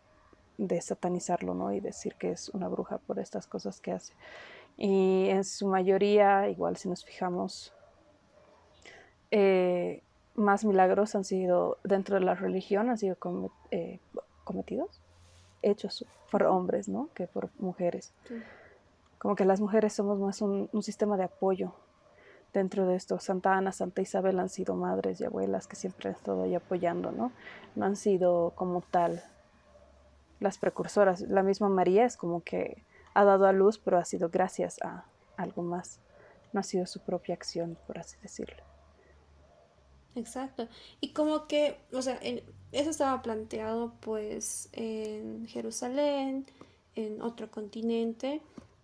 de 0.58 0.80
satanizarlo, 0.80 1.54
¿no? 1.54 1.72
Y 1.72 1.78
decir 1.78 2.16
que 2.16 2.32
es 2.32 2.48
una 2.48 2.66
bruja 2.66 2.98
por 2.98 3.20
estas 3.20 3.46
cosas 3.46 3.80
que 3.80 3.92
hace. 3.92 4.14
Y 4.76 5.28
en 5.28 5.44
su 5.44 5.68
mayoría, 5.68 6.48
igual 6.48 6.76
si 6.76 6.88
nos 6.88 7.04
fijamos, 7.04 7.72
eh, 9.30 10.02
más 10.34 10.64
milagros 10.64 11.14
han 11.14 11.22
sido 11.22 11.78
dentro 11.84 12.16
de 12.18 12.24
la 12.24 12.34
religión, 12.34 12.90
han 12.90 12.98
sido 12.98 13.16
eh, 13.70 14.00
cometidos, 14.42 15.00
hechos 15.62 16.04
por 16.32 16.42
hombres, 16.42 16.88
¿no? 16.88 17.10
Que 17.14 17.28
por 17.28 17.50
mujeres. 17.60 18.12
Como 19.18 19.36
que 19.36 19.44
las 19.44 19.60
mujeres 19.60 19.92
somos 19.92 20.18
más 20.18 20.42
un, 20.42 20.68
un 20.72 20.82
sistema 20.82 21.16
de 21.16 21.22
apoyo 21.22 21.74
dentro 22.54 22.86
de 22.86 22.96
esto. 22.96 23.18
Santa 23.18 23.54
Ana, 23.54 23.72
Santa 23.72 24.00
Isabel 24.00 24.38
han 24.38 24.48
sido 24.48 24.74
madres 24.74 25.20
y 25.20 25.24
abuelas 25.24 25.66
que 25.66 25.76
siempre 25.76 26.08
han 26.08 26.14
estado 26.14 26.44
ahí 26.44 26.54
apoyando, 26.54 27.12
¿no? 27.12 27.32
No 27.74 27.84
han 27.84 27.96
sido 27.96 28.52
como 28.54 28.80
tal 28.80 29.22
las 30.40 30.56
precursoras. 30.56 31.20
La 31.22 31.42
misma 31.42 31.68
María 31.68 32.06
es 32.06 32.16
como 32.16 32.42
que 32.42 32.84
ha 33.12 33.24
dado 33.24 33.46
a 33.46 33.52
luz, 33.52 33.78
pero 33.78 33.98
ha 33.98 34.04
sido 34.04 34.30
gracias 34.30 34.80
a 34.82 35.04
algo 35.36 35.62
más. 35.62 36.00
No 36.52 36.60
ha 36.60 36.62
sido 36.62 36.86
su 36.86 37.00
propia 37.00 37.34
acción, 37.34 37.76
por 37.86 37.98
así 37.98 38.16
decirlo. 38.22 38.62
Exacto. 40.14 40.68
Y 41.00 41.12
como 41.12 41.48
que, 41.48 41.76
o 41.92 42.00
sea, 42.00 42.20
eso 42.22 42.90
estaba 42.90 43.20
planteado 43.20 43.94
pues 44.00 44.68
en 44.72 45.46
Jerusalén, 45.48 46.46
en 46.94 47.20
otro 47.20 47.50
continente, 47.50 48.40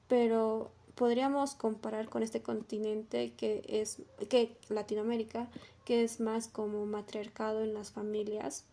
pero 0.09 0.73
podríamos 1.01 1.55
comparar 1.55 2.11
con 2.11 2.23
este 2.23 2.43
continente 2.43 3.33
que 3.33 3.65
es, 3.67 4.03
que 4.29 4.55
Latinoamérica, 4.69 5.49
que 5.87 6.05
es 6.05 6.21
más 6.21 6.47
como 6.47 6.85
matriarcado 6.85 7.63
en 7.63 7.73
las 7.73 7.91
familias. 7.91 8.67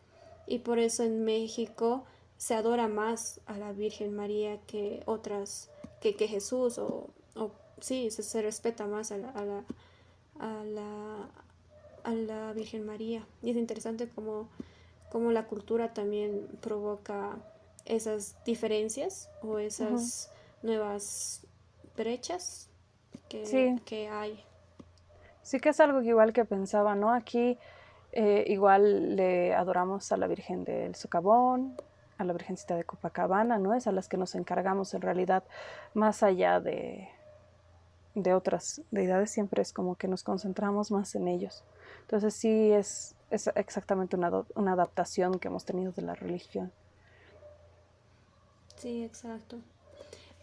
Y 0.46 0.60
por 0.60 0.78
eso 0.78 1.04
en 1.04 1.24
México 1.24 2.04
se 2.38 2.54
adora 2.54 2.90
más 2.90 3.40
a 3.46 3.58
la 3.58 3.72
Virgen 3.72 4.14
María 4.14 4.60
que 4.68 5.04
otras, 5.06 5.70
que, 6.02 6.18
que 6.18 6.28
Jesús, 6.28 6.78
o, 6.80 7.12
o 7.34 7.52
sí, 7.80 8.12
se, 8.12 8.24
se, 8.24 8.42
respeta 8.42 8.88
más 8.88 9.14
a 9.14 9.18
la, 9.20 9.30
a 9.30 9.46
la, 9.46 9.64
a 10.40 10.64
la 10.66 11.30
a 12.04 12.14
la 12.14 12.52
Virgen 12.52 12.86
María. 12.86 13.26
Y 13.42 13.52
es 13.52 13.56
interesante 13.56 14.10
cómo, 14.14 14.50
cómo 15.10 15.32
la 15.32 15.48
cultura 15.48 15.94
también 15.94 16.46
provoca 16.60 17.38
esas 17.86 18.36
diferencias 18.44 19.30
o 19.42 19.60
esas 19.60 20.30
nuevas 20.62 21.47
brechas 21.98 22.70
que, 23.28 23.76
que, 23.86 24.08
hay. 24.08 24.44
Sí 25.42 25.60
que 25.60 25.70
es 25.70 25.80
algo 25.80 26.02
igual 26.02 26.32
que 26.32 26.46
pensaba, 26.46 26.96
¿no? 26.96 27.14
Aquí 27.14 27.58
eh, 28.14 28.46
igual 28.48 29.16
le 29.16 29.54
adoramos 29.54 30.12
a 30.12 30.18
la 30.18 30.28
Virgen 30.28 30.64
del 30.64 30.96
Socavón, 30.96 31.76
a 32.18 32.24
la 32.24 32.34
Virgencita 32.34 32.76
de 32.76 32.84
Copacabana, 32.84 33.58
¿no? 33.58 33.74
Es 33.74 33.88
a 33.88 33.92
las 33.92 34.08
que 34.08 34.18
nos 34.18 34.36
encargamos 34.36 34.94
en 34.94 35.02
realidad 35.02 35.44
más 35.94 36.24
allá 36.24 36.60
de, 36.60 37.10
de 38.16 38.34
otras 38.34 38.82
deidades, 38.92 39.32
siempre 39.32 39.62
es 39.62 39.74
como 39.74 39.96
que 39.96 40.08
nos 40.08 40.24
concentramos 40.24 40.92
más 40.92 41.16
en 41.16 41.28
ellos. 41.28 41.64
Entonces 42.02 42.34
sí 42.34 42.72
es, 42.72 43.16
es 43.30 43.48
exactamente 43.56 44.16
una, 44.16 44.44
una 44.56 44.74
adaptación 44.74 45.40
que 45.40 45.50
hemos 45.50 45.66
tenido 45.66 45.92
de 45.92 46.02
la 46.02 46.16
religión. 46.16 46.72
Sí, 48.78 49.04
exacto. 49.04 49.58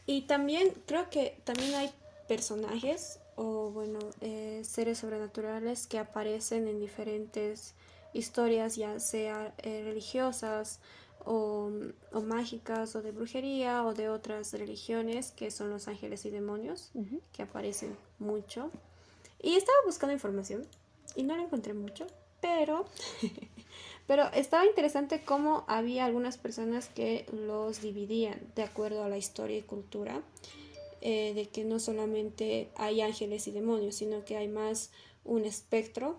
Y 0.06 0.22
también 0.22 0.72
creo 0.86 1.08
que 1.10 1.38
también 1.44 1.74
hay 1.74 1.90
personajes 2.28 3.20
o 3.36 3.70
bueno, 3.70 3.98
eh, 4.20 4.62
seres 4.64 4.98
sobrenaturales 4.98 5.86
que 5.86 5.98
aparecen 5.98 6.68
en 6.68 6.78
diferentes 6.78 7.74
historias, 8.12 8.76
ya 8.76 9.00
sea 9.00 9.52
eh, 9.58 9.82
religiosas 9.84 10.78
o, 11.24 11.70
o, 12.12 12.20
mágicas 12.20 12.94
o 12.94 13.02
de 13.02 13.10
brujería 13.10 13.84
o 13.84 13.94
de 13.94 14.08
otras 14.08 14.52
religiones, 14.52 15.32
que 15.32 15.50
son 15.50 15.70
los 15.70 15.88
ángeles 15.88 16.24
y 16.26 16.30
demonios, 16.30 16.90
que 17.32 17.42
aparecen 17.42 17.96
mucho. 18.18 18.70
Y 19.42 19.56
estaba 19.56 19.78
buscando 19.84 20.12
información 20.12 20.66
y 21.16 21.22
no 21.22 21.36
lo 21.36 21.42
encontré 21.42 21.74
mucho, 21.74 22.06
pero, 22.40 22.84
pero 24.06 24.30
estaba 24.32 24.66
interesante 24.66 25.22
cómo 25.24 25.64
había 25.66 26.04
algunas 26.04 26.38
personas 26.38 26.88
que 26.88 27.26
los 27.32 27.80
dividían 27.80 28.40
de 28.54 28.62
acuerdo 28.62 29.02
a 29.02 29.08
la 29.08 29.16
historia 29.16 29.58
y 29.58 29.62
cultura, 29.62 30.22
eh, 31.00 31.32
de 31.34 31.48
que 31.48 31.64
no 31.64 31.78
solamente 31.78 32.70
hay 32.76 33.00
ángeles 33.00 33.46
y 33.48 33.50
demonios, 33.50 33.96
sino 33.96 34.24
que 34.24 34.36
hay 34.36 34.48
más 34.48 34.90
un 35.24 35.44
espectro, 35.44 36.18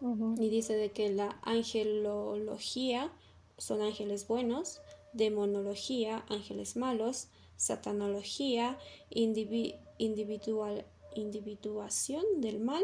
y 0.00 0.48
dice 0.48 0.76
de 0.76 0.92
que 0.92 1.10
la 1.10 1.40
angelología 1.42 3.10
son 3.56 3.82
ángeles 3.82 4.28
buenos, 4.28 4.80
demonología, 5.12 6.24
ángeles 6.28 6.76
malos, 6.76 7.26
satanología, 7.56 8.78
individual 9.10 10.84
individuación 11.14 12.24
del 12.40 12.60
mal 12.60 12.82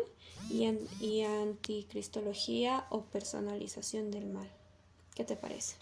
y, 0.50 0.66
y 1.00 1.22
anticristología 1.24 2.86
o 2.90 3.02
personalización 3.02 4.10
del 4.10 4.26
mal. 4.26 4.48
¿Qué 5.14 5.24
te 5.24 5.36
parece? 5.36 5.76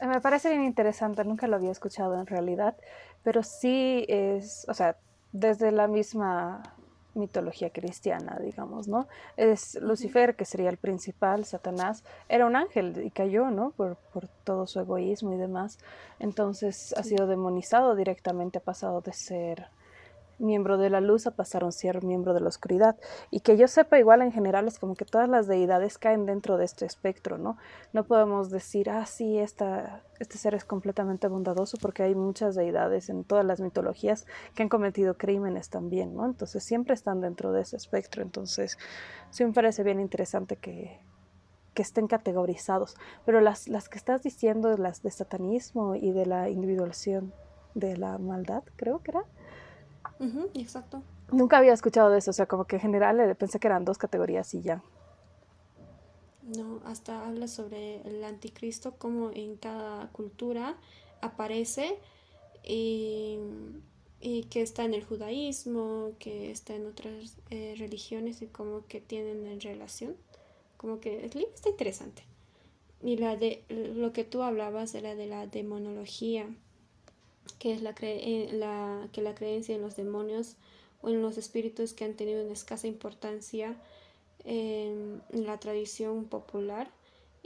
Eh, 0.00 0.06
me 0.06 0.20
parece 0.20 0.50
bien 0.50 0.64
interesante, 0.64 1.24
nunca 1.24 1.46
lo 1.46 1.56
había 1.56 1.70
escuchado 1.70 2.18
en 2.18 2.26
realidad, 2.26 2.76
pero 3.22 3.42
sí 3.42 4.04
es, 4.08 4.66
o 4.68 4.74
sea, 4.74 4.96
desde 5.32 5.70
la 5.70 5.86
misma 5.86 6.62
mitología 7.14 7.70
cristiana, 7.70 8.38
digamos, 8.40 8.88
¿no? 8.88 9.08
Es 9.36 9.74
Lucifer, 9.80 10.36
que 10.36 10.44
sería 10.44 10.70
el 10.70 10.76
principal, 10.76 11.44
Satanás, 11.44 12.04
era 12.28 12.46
un 12.46 12.56
ángel 12.56 13.02
y 13.04 13.10
cayó, 13.10 13.50
¿no? 13.50 13.72
Por, 13.72 13.96
por 14.12 14.28
todo 14.28 14.66
su 14.66 14.80
egoísmo 14.80 15.32
y 15.34 15.36
demás. 15.36 15.78
Entonces 16.18 16.94
ha 16.96 17.02
sido 17.02 17.26
demonizado 17.26 17.94
directamente, 17.96 18.58
ha 18.58 18.62
pasado 18.62 19.00
de 19.00 19.12
ser 19.12 19.66
miembro 20.40 20.78
de 20.78 20.90
la 20.90 21.00
luz 21.00 21.26
a 21.26 21.30
pasar 21.32 21.64
un 21.64 21.72
ser 21.72 22.02
miembro 22.02 22.34
de 22.34 22.40
la 22.40 22.48
oscuridad. 22.48 22.96
Y 23.30 23.40
que 23.40 23.56
yo 23.56 23.68
sepa, 23.68 23.98
igual 23.98 24.22
en 24.22 24.32
general 24.32 24.66
es 24.66 24.78
como 24.78 24.94
que 24.94 25.04
todas 25.04 25.28
las 25.28 25.46
deidades 25.46 25.98
caen 25.98 26.26
dentro 26.26 26.56
de 26.56 26.64
este 26.64 26.86
espectro, 26.86 27.38
¿no? 27.38 27.56
No 27.92 28.04
podemos 28.04 28.50
decir, 28.50 28.90
ah, 28.90 29.06
sí, 29.06 29.38
esta, 29.38 30.02
este 30.18 30.38
ser 30.38 30.54
es 30.54 30.64
completamente 30.64 31.28
bondadoso, 31.28 31.78
porque 31.80 32.02
hay 32.02 32.14
muchas 32.14 32.54
deidades 32.54 33.08
en 33.08 33.24
todas 33.24 33.44
las 33.44 33.60
mitologías 33.60 34.26
que 34.54 34.62
han 34.62 34.68
cometido 34.68 35.16
crímenes 35.16 35.68
también, 35.68 36.14
¿no? 36.14 36.26
Entonces 36.26 36.64
siempre 36.64 36.94
están 36.94 37.20
dentro 37.20 37.52
de 37.52 37.62
ese 37.62 37.76
espectro. 37.76 38.22
Entonces 38.22 38.78
sí 39.30 39.44
me 39.44 39.52
parece 39.52 39.82
bien 39.82 40.00
interesante 40.00 40.56
que, 40.56 41.00
que 41.74 41.82
estén 41.82 42.06
categorizados. 42.06 42.96
Pero 43.24 43.40
las, 43.40 43.68
las 43.68 43.88
que 43.88 43.98
estás 43.98 44.22
diciendo, 44.22 44.76
las 44.76 45.02
de 45.02 45.10
satanismo 45.10 45.94
y 45.94 46.12
de 46.12 46.26
la 46.26 46.48
individuación 46.48 47.32
de 47.74 47.96
la 47.96 48.18
maldad, 48.18 48.64
creo 48.76 49.00
que 49.00 49.12
era 49.12 49.24
exacto. 50.54 51.02
Nunca 51.32 51.58
había 51.58 51.72
escuchado 51.72 52.10
de 52.10 52.18
eso, 52.18 52.30
o 52.30 52.34
sea, 52.34 52.46
como 52.46 52.64
que 52.64 52.76
en 52.76 52.82
general 52.82 53.20
eh, 53.20 53.34
pensé 53.34 53.58
que 53.58 53.68
eran 53.68 53.84
dos 53.84 53.98
categorías 53.98 54.52
y 54.54 54.62
ya. 54.62 54.82
No, 56.42 56.80
hasta 56.84 57.26
habla 57.26 57.46
sobre 57.46 58.00
el 58.02 58.24
anticristo, 58.24 58.94
como 58.96 59.30
en 59.30 59.56
cada 59.56 60.08
cultura 60.08 60.76
aparece 61.20 61.98
y, 62.64 63.38
y 64.20 64.44
que 64.44 64.62
está 64.62 64.84
en 64.84 64.94
el 64.94 65.04
judaísmo, 65.04 66.12
que 66.18 66.50
está 66.50 66.74
en 66.74 66.86
otras 66.86 67.36
eh, 67.50 67.74
religiones 67.78 68.42
y 68.42 68.46
como 68.46 68.86
que 68.86 69.00
tienen 69.00 69.46
en 69.46 69.60
relación. 69.60 70.16
Como 70.76 70.98
que 70.98 71.24
el 71.24 71.30
libro 71.30 71.54
está 71.54 71.68
interesante. 71.68 72.24
Y 73.02 73.16
la 73.16 73.36
de 73.36 73.62
lo 73.68 74.12
que 74.12 74.24
tú 74.24 74.42
hablabas 74.42 74.94
era 74.94 75.14
de 75.14 75.26
la 75.26 75.46
demonología, 75.46 76.46
que 77.58 77.72
es 77.72 77.82
la, 77.82 77.94
cre 77.94 78.48
la, 78.52 79.08
que 79.12 79.22
la 79.22 79.34
creencia 79.34 79.74
en 79.74 79.82
los 79.82 79.96
demonios 79.96 80.56
o 81.02 81.08
en 81.08 81.22
los 81.22 81.38
espíritus 81.38 81.92
que 81.92 82.04
han 82.04 82.14
tenido 82.14 82.42
una 82.42 82.52
escasa 82.52 82.86
importancia 82.86 83.76
en 84.44 85.22
la 85.30 85.58
tradición 85.58 86.24
popular 86.24 86.90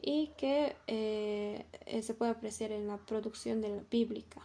y 0.01 0.31
que 0.37 0.77
eh, 0.87 1.65
se 2.03 2.15
puede 2.15 2.33
apreciar 2.33 2.73
en 2.73 2.87
la 2.87 2.99
producción 2.99 3.61
de 3.61 3.71
la 3.71 3.83
bíblica. 3.91 4.43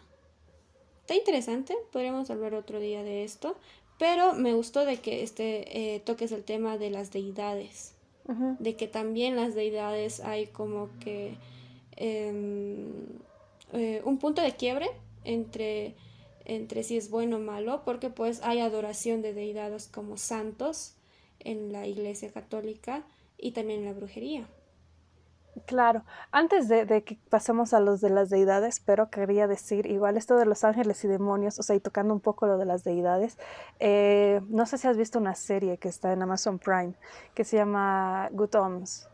Está 1.01 1.15
interesante, 1.15 1.75
podríamos 1.91 2.29
hablar 2.29 2.53
otro 2.53 2.79
día 2.79 3.03
de 3.03 3.24
esto, 3.24 3.58
pero 3.98 4.34
me 4.34 4.53
gustó 4.53 4.86
de 4.86 4.98
que 4.98 5.24
este 5.24 5.96
eh, 5.96 6.00
toques 6.00 6.32
el 6.32 6.44
tema 6.44 6.77
de 6.77 6.89
las 6.89 7.12
deidades, 7.12 7.94
de 8.60 8.75
que 8.75 8.88
también 8.88 9.36
las 9.36 9.56
deidades 9.56 10.20
hay 10.20 10.46
como 10.46 10.89
que 11.00 11.34
em, 11.96 12.91
eh, 13.74 14.03
un 14.06 14.20
punto 14.20 14.44
de 14.44 14.56
quiebre 14.56 14.88
entre, 15.23 15.95
entre 16.45 16.83
si 16.83 16.97
es 16.97 17.09
bueno 17.09 17.38
o 17.38 17.39
malo, 17.39 17.83
porque 17.85 18.09
pues 18.09 18.41
hay 18.43 18.59
adoración 18.59 19.21
de 19.21 19.33
deidades 19.33 19.88
como 19.88 20.17
santos 20.17 20.95
en 21.39 21.71
la 21.71 21.88
Iglesia 21.88 22.31
Católica 22.31 23.05
y 23.38 23.51
también 23.51 23.79
en 23.79 23.85
la 23.85 23.93
brujería. 23.93 24.47
Claro, 25.65 26.03
antes 26.31 26.67
de, 26.67 26.85
que 27.03 27.17
pasemos 27.29 27.73
a 27.73 27.79
los 27.79 28.01
de 28.01 28.09
las 28.09 28.29
deidades, 28.29 28.79
pero 28.79 29.09
quería 29.09 29.47
decir, 29.47 29.85
igual 29.88 30.15
esto 30.15 30.38
de 30.38 30.45
los 30.45 30.63
ángeles 30.63 31.03
y 31.03 31.07
demonios, 31.07 31.59
o 31.59 31.63
sea, 31.63 31.75
y 31.75 31.79
tocando 31.79 32.13
un 32.13 32.19
poco 32.19 32.45
lo 32.47 32.57
de 32.57 32.65
las 32.65 32.83
deidades, 32.83 33.38
eh, 33.79 34.41
no 34.47 34.65
sé 34.65 34.77
si 34.77 34.88
has 34.88 34.97
visto 34.97 35.19
una 35.19 35.35
serie 35.35 35.77
que 35.77 35.89
está 35.89 36.13
en 36.13 36.21
Amazon 36.21 36.59
Prime, 36.59 36.93
que 37.33 37.43
se 37.43 37.57
llama 37.57 38.29
Good 38.31 38.55
Omens. 38.55 39.09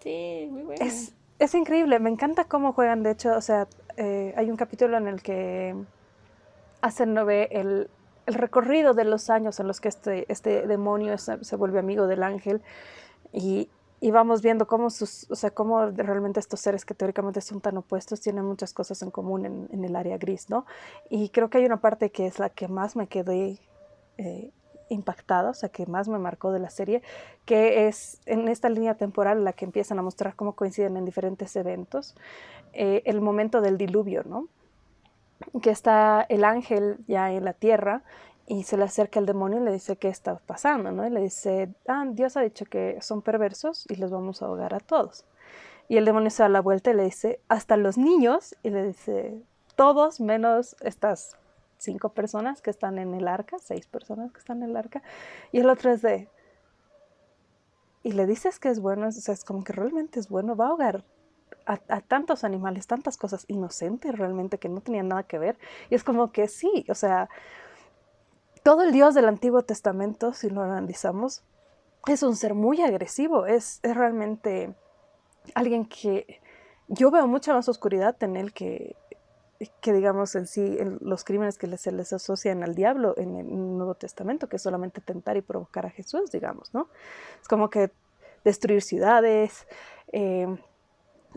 Sí, 0.00 0.48
muy 0.50 0.62
buena. 0.62 0.84
Es, 0.84 1.12
es 1.38 1.54
increíble, 1.54 1.98
me 1.98 2.10
encanta 2.10 2.44
cómo 2.44 2.72
juegan, 2.72 3.02
de 3.02 3.10
hecho, 3.10 3.36
o 3.36 3.40
sea, 3.40 3.66
eh, 3.96 4.34
hay 4.36 4.50
un 4.50 4.56
capítulo 4.56 4.96
en 4.96 5.08
el 5.08 5.22
que 5.22 5.74
hacen 6.80 7.16
el, 7.16 7.88
el, 8.26 8.34
recorrido 8.34 8.94
de 8.94 9.04
los 9.04 9.30
años 9.30 9.58
en 9.60 9.66
los 9.66 9.80
que 9.80 9.88
este, 9.88 10.30
este 10.30 10.66
demonio 10.66 11.16
se, 11.18 11.56
vuelve 11.56 11.78
amigo 11.78 12.06
del 12.06 12.22
ángel 12.22 12.62
y, 13.32 13.68
y 14.00 14.10
vamos 14.10 14.42
viendo 14.42 14.66
cómo, 14.66 14.90
sus, 14.90 15.30
o 15.30 15.34
sea, 15.34 15.50
cómo 15.50 15.86
realmente 15.86 16.40
estos 16.40 16.60
seres 16.60 16.84
que 16.84 16.94
teóricamente 16.94 17.40
son 17.40 17.60
tan 17.60 17.76
opuestos 17.76 18.20
tienen 18.20 18.44
muchas 18.44 18.72
cosas 18.72 19.02
en 19.02 19.10
común 19.10 19.46
en, 19.46 19.68
en 19.72 19.84
el 19.84 19.96
área 19.96 20.18
gris, 20.18 20.50
¿no? 20.50 20.66
Y 21.10 21.30
creo 21.30 21.50
que 21.50 21.58
hay 21.58 21.66
una 21.66 21.80
parte 21.80 22.10
que 22.10 22.26
es 22.26 22.38
la 22.38 22.50
que 22.50 22.68
más 22.68 22.96
me 22.96 23.06
quedé 23.06 23.58
eh, 24.18 24.50
impactada, 24.88 25.50
o 25.50 25.54
sea, 25.54 25.68
que 25.68 25.86
más 25.86 26.08
me 26.08 26.18
marcó 26.18 26.52
de 26.52 26.58
la 26.58 26.70
serie, 26.70 27.02
que 27.44 27.86
es 27.86 28.20
en 28.26 28.48
esta 28.48 28.68
línea 28.68 28.94
temporal 28.94 29.44
la 29.44 29.52
que 29.52 29.64
empiezan 29.64 29.98
a 29.98 30.02
mostrar 30.02 30.34
cómo 30.36 30.54
coinciden 30.54 30.96
en 30.96 31.04
diferentes 31.04 31.54
eventos, 31.56 32.14
eh, 32.72 33.02
el 33.06 33.20
momento 33.20 33.60
del 33.60 33.78
diluvio, 33.78 34.22
¿no? 34.24 34.48
Que 35.62 35.70
está 35.70 36.24
el 36.28 36.44
ángel 36.44 36.98
ya 37.06 37.32
en 37.32 37.44
la 37.44 37.52
tierra 37.52 38.02
y 38.46 38.64
se 38.64 38.76
le 38.76 38.84
acerca 38.84 39.18
el 39.18 39.26
demonio 39.26 39.60
y 39.60 39.64
le 39.64 39.72
dice 39.72 39.96
qué 39.96 40.08
está 40.08 40.36
pasando, 40.36 40.90
¿no? 40.92 41.06
Y 41.06 41.10
le 41.10 41.20
dice, 41.20 41.74
ah, 41.88 42.04
Dios 42.08 42.36
ha 42.36 42.42
dicho 42.42 42.64
que 42.66 42.98
son 43.00 43.22
perversos 43.22 43.86
y 43.88 43.96
los 43.96 44.10
vamos 44.10 44.42
a 44.42 44.46
ahogar 44.46 44.74
a 44.74 44.80
todos. 44.80 45.24
Y 45.88 45.96
el 45.96 46.04
demonio 46.04 46.30
se 46.30 46.42
da 46.42 46.48
la 46.48 46.60
vuelta 46.60 46.90
y 46.90 46.94
le 46.94 47.04
dice, 47.04 47.40
hasta 47.48 47.76
los 47.76 47.98
niños, 47.98 48.56
y 48.62 48.70
le 48.70 48.86
dice, 48.86 49.42
todos 49.76 50.20
menos 50.20 50.76
estas 50.80 51.36
cinco 51.78 52.10
personas 52.10 52.60
que 52.60 52.70
están 52.70 52.98
en 52.98 53.14
el 53.14 53.28
arca, 53.28 53.58
seis 53.58 53.86
personas 53.86 54.32
que 54.32 54.38
están 54.38 54.62
en 54.62 54.70
el 54.70 54.76
arca, 54.76 55.02
y 55.52 55.60
el 55.60 55.68
otro 55.68 55.92
es 55.92 56.02
de, 56.02 56.28
y 58.02 58.12
le 58.12 58.26
dices 58.26 58.58
que 58.58 58.68
es 58.68 58.80
bueno, 58.80 59.08
o 59.08 59.12
sea, 59.12 59.34
es 59.34 59.44
como 59.44 59.64
que 59.64 59.72
realmente 59.72 60.20
es 60.20 60.28
bueno, 60.28 60.56
va 60.56 60.66
a 60.66 60.68
ahogar 60.68 61.04
a, 61.66 62.00
tantos 62.00 62.44
animales, 62.44 62.86
tantas 62.86 63.16
cosas 63.16 63.44
inocentes 63.48 64.16
realmente 64.16 64.58
que 64.58 64.68
no 64.68 64.80
tenían 64.80 65.08
nada 65.08 65.22
que 65.22 65.38
ver, 65.38 65.58
y 65.90 65.94
es 65.94 66.04
como 66.04 66.30
que 66.30 66.48
sí, 66.48 66.84
o 66.88 66.94
sea, 66.94 67.28
todo 68.62 68.82
el 68.82 68.92
Dios 68.92 69.14
del 69.14 69.26
Antiguo 69.26 69.62
Testamento, 69.62 70.32
si 70.32 70.50
lo 70.50 70.62
analizamos, 70.62 71.42
es 72.06 72.22
un 72.22 72.36
ser 72.36 72.54
muy 72.54 72.82
agresivo, 72.82 73.46
es, 73.46 73.80
es 73.82 73.96
realmente 73.96 74.74
alguien 75.54 75.86
que 75.86 76.40
yo 76.88 77.10
veo 77.10 77.26
mucha 77.26 77.54
más 77.54 77.68
oscuridad 77.68 78.16
en 78.22 78.36
él 78.36 78.52
que, 78.52 78.96
que 79.80 79.92
digamos 79.92 80.34
en 80.34 80.46
sí 80.46 80.78
los 81.00 81.24
crímenes 81.24 81.58
que 81.58 81.76
se 81.76 81.92
les 81.92 82.12
asocian 82.12 82.62
al 82.62 82.74
diablo 82.74 83.14
en 83.16 83.36
el 83.36 83.46
Nuevo 83.48 83.94
Testamento, 83.94 84.48
que 84.48 84.56
es 84.56 84.62
solamente 84.62 85.00
tentar 85.00 85.36
y 85.36 85.42
provocar 85.42 85.86
a 85.86 85.90
Jesús, 85.90 86.30
digamos, 86.30 86.72
¿no? 86.74 86.88
Es 87.40 87.48
como 87.48 87.70
que 87.70 87.90
destruir 88.44 88.82
ciudades, 88.82 89.66
eh, 90.12 90.46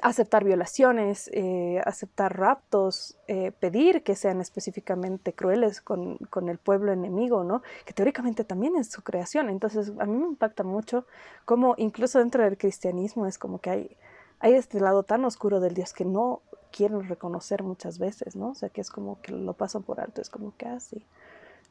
aceptar 0.02 0.44
violaciones, 0.44 1.30
eh, 1.34 1.82
aceptar 1.86 2.38
raptos, 2.38 3.18
eh, 3.28 3.52
pedir 3.52 4.04
que 4.04 4.16
sean 4.16 4.42
específicamente 4.42 5.34
crueles 5.34 5.82
con, 5.82 6.18
con, 6.30 6.50
el 6.50 6.58
pueblo 6.60 6.92
enemigo, 6.92 7.44
¿no? 7.44 7.64
Que 7.86 7.94
teóricamente 7.94 8.44
también 8.44 8.76
es 8.76 8.92
su 8.92 9.02
creación. 9.02 9.50
Entonces, 9.50 9.92
a 10.00 10.06
mí 10.06 10.18
me 10.18 10.28
impacta 10.28 10.64
mucho 10.64 11.06
cómo 11.46 11.74
incluso 11.78 12.20
dentro 12.20 12.44
del 12.44 12.58
cristianismo 12.58 13.26
es 13.26 13.38
como 13.38 13.60
que 13.60 13.70
hay, 13.70 13.98
hay 14.40 14.54
este 14.54 14.80
lado 14.80 15.04
tan 15.04 15.26
oscuro 15.26 15.60
del 15.60 15.74
Dios 15.74 15.94
que 15.94 16.06
no 16.06 16.42
quieren 16.72 17.08
reconocer 17.08 17.64
muchas 17.64 18.00
veces, 18.00 18.36
¿no? 18.36 18.50
O 18.52 18.56
sea, 18.56 18.70
que 18.70 18.82
es 18.82 18.90
como 18.90 19.22
que 19.22 19.32
lo 19.32 19.54
pasan 19.54 19.84
por 19.84 20.00
alto, 20.00 20.22
es 20.22 20.30
como 20.30 20.56
que 20.58 20.66
así. 20.66 21.04
Ah, 21.04 21.28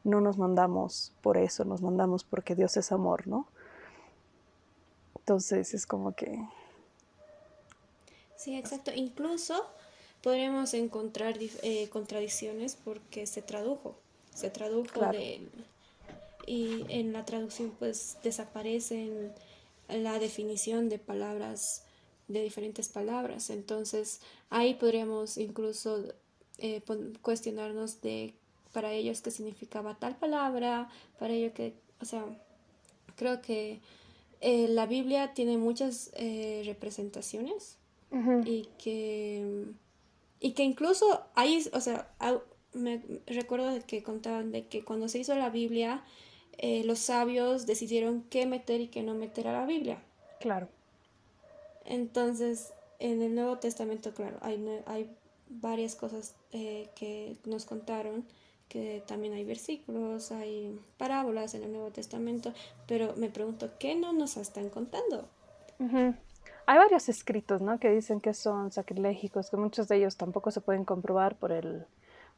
no 0.07 0.21
nos 0.21 0.39
mandamos 0.39 1.13
por 1.21 1.37
eso, 1.37 1.65
nos 1.65 1.83
mandamos 1.83 2.23
porque 2.23 2.55
Dios 2.55 2.77
es 2.77 2.93
amor, 2.93 3.27
¿no? 3.27 3.49
Entonces 5.17 5.75
es 5.75 5.85
como 5.85 6.15
que... 6.15 6.39
Sí, 8.37 8.57
exacto. 8.57 8.93
Incluso 8.95 9.67
podremos 10.23 10.75
encontrar 10.75 11.35
eh, 11.41 11.89
contradicciones 11.89 12.77
porque 12.77 13.27
se 13.27 13.43
tradujo, 13.43 13.97
se 14.33 14.49
tradujo 14.51 15.01
de... 15.11 15.49
Y 16.47 16.87
en 16.89 17.13
la 17.13 17.25
traducción 17.25 17.73
pues 17.77 18.19
desaparecen 18.23 19.33
la 19.89 20.21
definición 20.21 20.89
de 20.89 21.01
palabras 21.01 21.86
de 22.29 22.43
diferentes 22.43 22.89
palabras. 22.89 23.51
Entonces 23.51 24.21
ahí 24.51 24.75
podríamos 24.75 25.39
incluso 25.39 26.05
eh, 26.59 26.83
cuestionarnos 27.23 28.01
de 28.01 28.35
para 28.73 28.93
ellos 28.93 29.23
qué 29.23 29.31
significaba 29.31 29.99
tal 29.99 30.17
palabra, 30.17 30.91
para 31.19 31.33
ellos 31.33 31.53
que, 31.53 31.75
o 32.01 32.05
sea, 32.05 32.25
creo 33.17 33.41
que 33.41 33.81
eh, 34.41 34.69
la 34.69 34.87
Biblia 34.87 35.33
tiene 35.35 35.57
muchas 35.57 36.11
eh, 36.15 36.63
representaciones 36.67 37.79
y 38.47 38.69
que 38.79 39.67
y 40.41 40.53
que 40.53 40.63
incluso 40.63 41.23
ahí, 41.35 41.63
o 41.73 41.81
sea, 41.81 42.09
me 42.73 43.03
recuerdo 43.27 43.79
que 43.87 44.03
contaban 44.03 44.53
de 44.53 44.67
que 44.67 44.85
cuando 44.85 45.09
se 45.09 45.19
hizo 45.19 45.35
la 45.35 45.51
Biblia, 45.51 46.03
los 46.85 46.99
sabios 46.99 47.67
decidieron 47.67 48.23
qué 48.31 48.47
meter 48.47 48.81
y 48.81 48.89
qué 48.89 49.03
no 49.03 49.15
meter 49.15 49.49
a 49.49 49.53
la 49.53 49.67
Biblia. 49.67 50.03
Claro. 50.41 50.69
Entonces, 51.87 52.73
en 52.99 53.23
el 53.23 53.35
Nuevo 53.35 53.59
Testamento, 53.59 54.13
claro, 54.13 54.39
hay, 54.43 54.83
hay 54.87 55.11
varias 55.49 55.95
cosas 55.95 56.35
eh, 56.53 56.91
que 56.95 57.37
nos 57.45 57.65
contaron, 57.65 58.25
que 58.69 59.03
también 59.07 59.33
hay 59.33 59.45
versículos, 59.45 60.33
hay 60.33 60.79
parábolas 60.99 61.55
en 61.55 61.63
el 61.63 61.73
Nuevo 61.73 61.91
Testamento, 61.91 62.53
pero 62.87 63.15
me 63.17 63.31
pregunto, 63.31 63.71
¿qué 63.79 63.95
no 63.95 64.13
nos 64.13 64.37
están 64.37 64.71
contando? 64.71 65.29
Hay 65.79 66.79
varios 66.79 67.09
escritos, 67.09 67.61
¿no? 67.61 67.79
Que 67.79 67.91
dicen 67.91 68.21
que 68.21 68.35
son 68.35 68.73
sacrilégicos, 68.73 69.51
que 69.51 69.57
muchos 69.57 69.87
de 69.89 69.97
ellos 69.97 70.17
tampoco 70.17 70.51
se 70.51 70.61
pueden 70.61 70.85
comprobar 70.85 71.37
por 71.37 71.53
el 71.53 71.87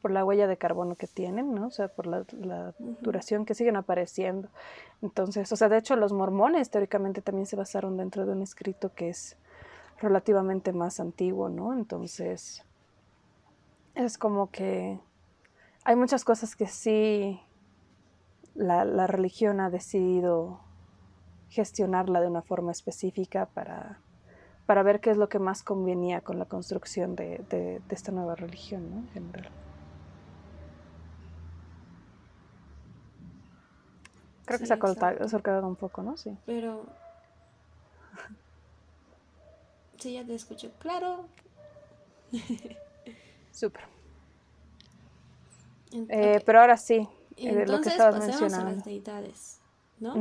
por 0.01 0.11
la 0.11 0.23
huella 0.23 0.47
de 0.47 0.57
carbono 0.57 0.95
que 0.95 1.07
tienen, 1.07 1.53
¿no? 1.53 1.67
O 1.67 1.71
sea, 1.71 1.89
por 1.89 2.07
la, 2.07 2.23
duración 3.01 3.45
que 3.45 3.53
siguen 3.53 3.75
apareciendo. 3.75 4.49
Entonces, 5.01 5.51
o 5.51 5.55
sea, 5.55 5.69
de 5.69 5.77
hecho 5.77 5.95
los 5.95 6.13
mormones 6.13 6.69
teóricamente 6.69 7.21
también 7.21 7.45
se 7.45 7.55
basaron 7.55 7.97
dentro 7.97 8.25
de 8.25 8.31
un 8.31 8.41
escrito 8.41 8.93
que 8.93 9.09
es 9.09 9.35
relativamente 9.99 10.73
más 10.73 10.99
antiguo, 10.99 11.49
¿no? 11.49 11.73
Entonces, 11.73 12.63
es 13.95 14.17
como 14.17 14.49
que 14.49 14.99
hay 15.83 15.95
muchas 15.95 16.23
cosas 16.23 16.55
que 16.55 16.67
sí 16.67 17.39
la, 18.55 18.85
la 18.85 19.07
religión 19.07 19.59
ha 19.59 19.69
decidido 19.69 20.59
gestionarla 21.49 22.21
de 22.21 22.27
una 22.27 22.41
forma 22.41 22.71
específica 22.71 23.47
para, 23.47 23.99
para 24.65 24.83
ver 24.83 24.99
qué 24.99 25.11
es 25.11 25.17
lo 25.17 25.29
que 25.29 25.39
más 25.39 25.63
convenía 25.63 26.21
con 26.21 26.37
la 26.37 26.45
construcción 26.45 27.15
de, 27.15 27.43
de, 27.49 27.79
de 27.79 27.95
esta 27.95 28.11
nueva 28.11 28.35
religión, 28.35 28.89
¿no? 28.89 28.97
En 28.97 29.09
general. 29.09 29.51
Creo 34.45 34.59
que 34.59 34.65
se 34.65 34.73
ha 34.73 34.79
cortado 34.79 35.67
un 35.67 35.75
poco, 35.75 36.01
¿no? 36.01 36.17
Sí. 36.17 36.35
Pero. 36.47 36.83
Sí, 39.99 40.13
ya 40.13 40.25
te 40.25 40.33
escucho. 40.33 40.71
Claro. 40.79 41.25
Súper. 43.51 43.83
Eh, 45.91 46.41
pero 46.45 46.61
ahora 46.61 46.77
sí, 46.77 47.07
eh, 47.35 47.65
lo 47.67 47.81
que 47.81 47.89
estabas 47.89 48.19
mencionando. 48.19 48.71
A 48.71 48.73
las 48.75 48.85
deidades, 48.85 49.59
¿no? 49.99 50.15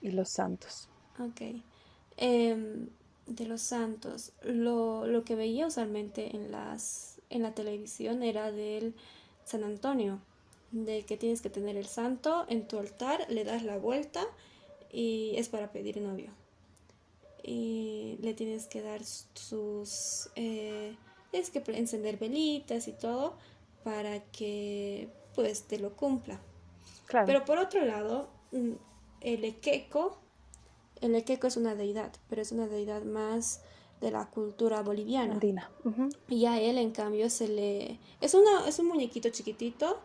Y 0.00 0.10
los 0.12 0.30
santos. 0.30 0.88
Ok. 1.18 1.62
Em, 2.16 2.88
de 3.26 3.46
los 3.46 3.60
santos, 3.60 4.32
lo, 4.42 5.06
lo, 5.06 5.24
que 5.24 5.34
veía 5.34 5.66
usualmente 5.66 6.34
en, 6.34 6.50
las, 6.50 7.20
en 7.28 7.42
la 7.42 7.54
televisión 7.54 8.22
era 8.22 8.50
del 8.50 8.94
San 9.44 9.64
Antonio, 9.64 10.20
de 10.70 11.04
que 11.04 11.16
tienes 11.16 11.42
que 11.42 11.50
tener 11.50 11.76
el 11.76 11.86
santo 11.86 12.46
en 12.48 12.66
tu 12.66 12.78
altar, 12.78 13.26
le 13.28 13.44
das 13.44 13.62
la 13.62 13.76
vuelta 13.76 14.26
y 14.92 15.34
es 15.36 15.48
para 15.48 15.72
pedir 15.72 16.00
novio. 16.00 16.30
Y 17.42 18.18
le 18.20 18.34
tienes 18.34 18.66
que 18.66 18.82
dar 18.82 19.02
sus... 19.04 20.30
Eh, 20.36 20.96
tienes 21.30 21.50
que 21.50 21.62
encender 21.76 22.18
velitas 22.18 22.88
y 22.88 22.92
todo 22.92 23.34
para 23.84 24.20
que 24.32 25.08
pues 25.34 25.62
te 25.64 25.78
lo 25.78 25.96
cumpla. 25.96 26.40
Pero 27.26 27.44
por 27.44 27.58
otro 27.58 27.84
lado, 27.84 28.28
mm, 28.52 28.72
el 29.20 29.44
equeco, 29.44 30.18
el 31.00 31.14
equeco 31.14 31.46
es 31.46 31.56
una 31.56 31.74
deidad, 31.74 32.12
pero 32.28 32.42
es 32.42 32.52
una 32.52 32.66
deidad 32.66 33.02
más 33.02 33.62
de 34.00 34.10
la 34.10 34.26
cultura 34.30 34.82
boliviana. 34.82 35.38
Y 36.28 36.46
a 36.46 36.60
él, 36.60 36.78
en 36.78 36.90
cambio, 36.90 37.28
se 37.30 37.48
le... 37.48 37.98
Es, 38.20 38.34
una, 38.34 38.66
es 38.66 38.78
un 38.78 38.86
muñequito 38.86 39.28
chiquitito, 39.28 40.00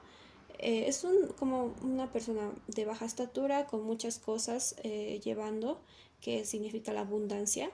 eh, 0.65 0.87
es 0.87 1.03
un, 1.03 1.27
como 1.37 1.75
una 1.83 2.11
persona 2.11 2.51
de 2.65 2.85
baja 2.85 3.05
estatura 3.05 3.67
con 3.67 3.83
muchas 3.83 4.17
cosas 4.17 4.75
eh, 4.81 5.21
llevando, 5.23 5.79
que 6.21 6.43
significa 6.43 6.91
la 6.91 7.01
abundancia, 7.01 7.69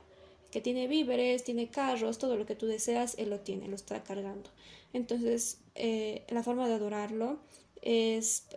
que 0.51 0.59
tiene 0.59 0.89
víveres, 0.89 1.45
tiene 1.45 1.69
carros, 1.69 2.17
todo 2.17 2.35
lo 2.35 2.45
que 2.45 2.53
tú 2.53 2.65
deseas, 2.65 3.15
él 3.17 3.29
lo 3.29 3.39
tiene, 3.39 3.69
lo 3.69 3.77
está 3.77 4.03
cargando. 4.03 4.49
Entonces, 4.91 5.61
eh, 5.75 6.25
la 6.27 6.43
forma 6.43 6.67
de 6.67 6.73
adorarlo 6.73 7.39
es 7.81 8.47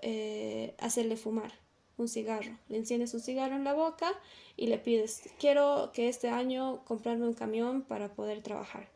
hacerle 0.79 1.17
fumar 1.17 1.53
un 1.97 2.09
cigarro. 2.09 2.59
Le 2.69 2.79
enciendes 2.79 3.15
un 3.15 3.21
cigarro 3.21 3.55
en 3.55 3.63
la 3.63 3.73
boca 3.73 4.13
y 4.57 4.67
le 4.67 4.79
pides, 4.79 5.23
quiero 5.39 5.93
que 5.95 6.09
este 6.09 6.29
año 6.29 6.85
comprarme 6.87 7.29
un 7.29 7.35
camión 7.35 7.83
para 7.83 8.13
poder 8.13 8.43
trabajar. 8.43 8.89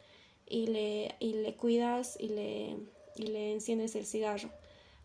Y 0.47 0.67
le, 0.67 1.15
y 1.21 1.35
le 1.35 1.55
cuidas 1.55 2.17
y 2.19 2.29
le, 2.31 2.77
y 3.15 3.29
le 3.29 3.53
enciendes 3.53 3.95
el 3.95 4.05
cigarro. 4.05 4.51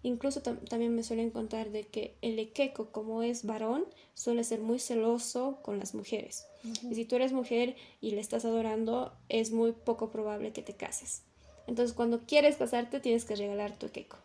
Incluso 0.04 0.42
también 0.42 0.94
me 0.94 1.04
suelen 1.04 1.32
contar 1.32 1.72
de 1.72 1.88
que 1.88 2.16
el 2.22 2.38
equeco, 2.38 2.92
como 2.92 3.24
es 3.24 3.46
varón, 3.46 3.86
suele 4.13 4.44
ser 4.44 4.60
muy 4.60 4.80
celoso 4.80 5.60
con 5.62 5.80
las 5.80 5.96
mujeres. 5.96 6.46
Y 6.63 6.94
si 6.96 7.06
tú 7.06 7.16
eres 7.16 7.32
mujer 7.32 7.76
y 8.02 8.12
le 8.12 8.20
estás 8.20 8.44
adorando, 8.44 9.13
es 9.30 9.52
muy 9.52 9.72
poco 9.72 10.12
probable 10.12 10.52
que 10.52 10.62
te 10.62 10.74
cases. 10.74 11.24
Entonces, 11.68 11.96
cuando 11.96 12.22
quieres 12.26 12.58
casarte, 12.58 13.00
tienes 13.00 13.24
que 13.24 13.38
regalar 13.38 13.72
tu 13.78 13.86
equeco. 13.86 14.18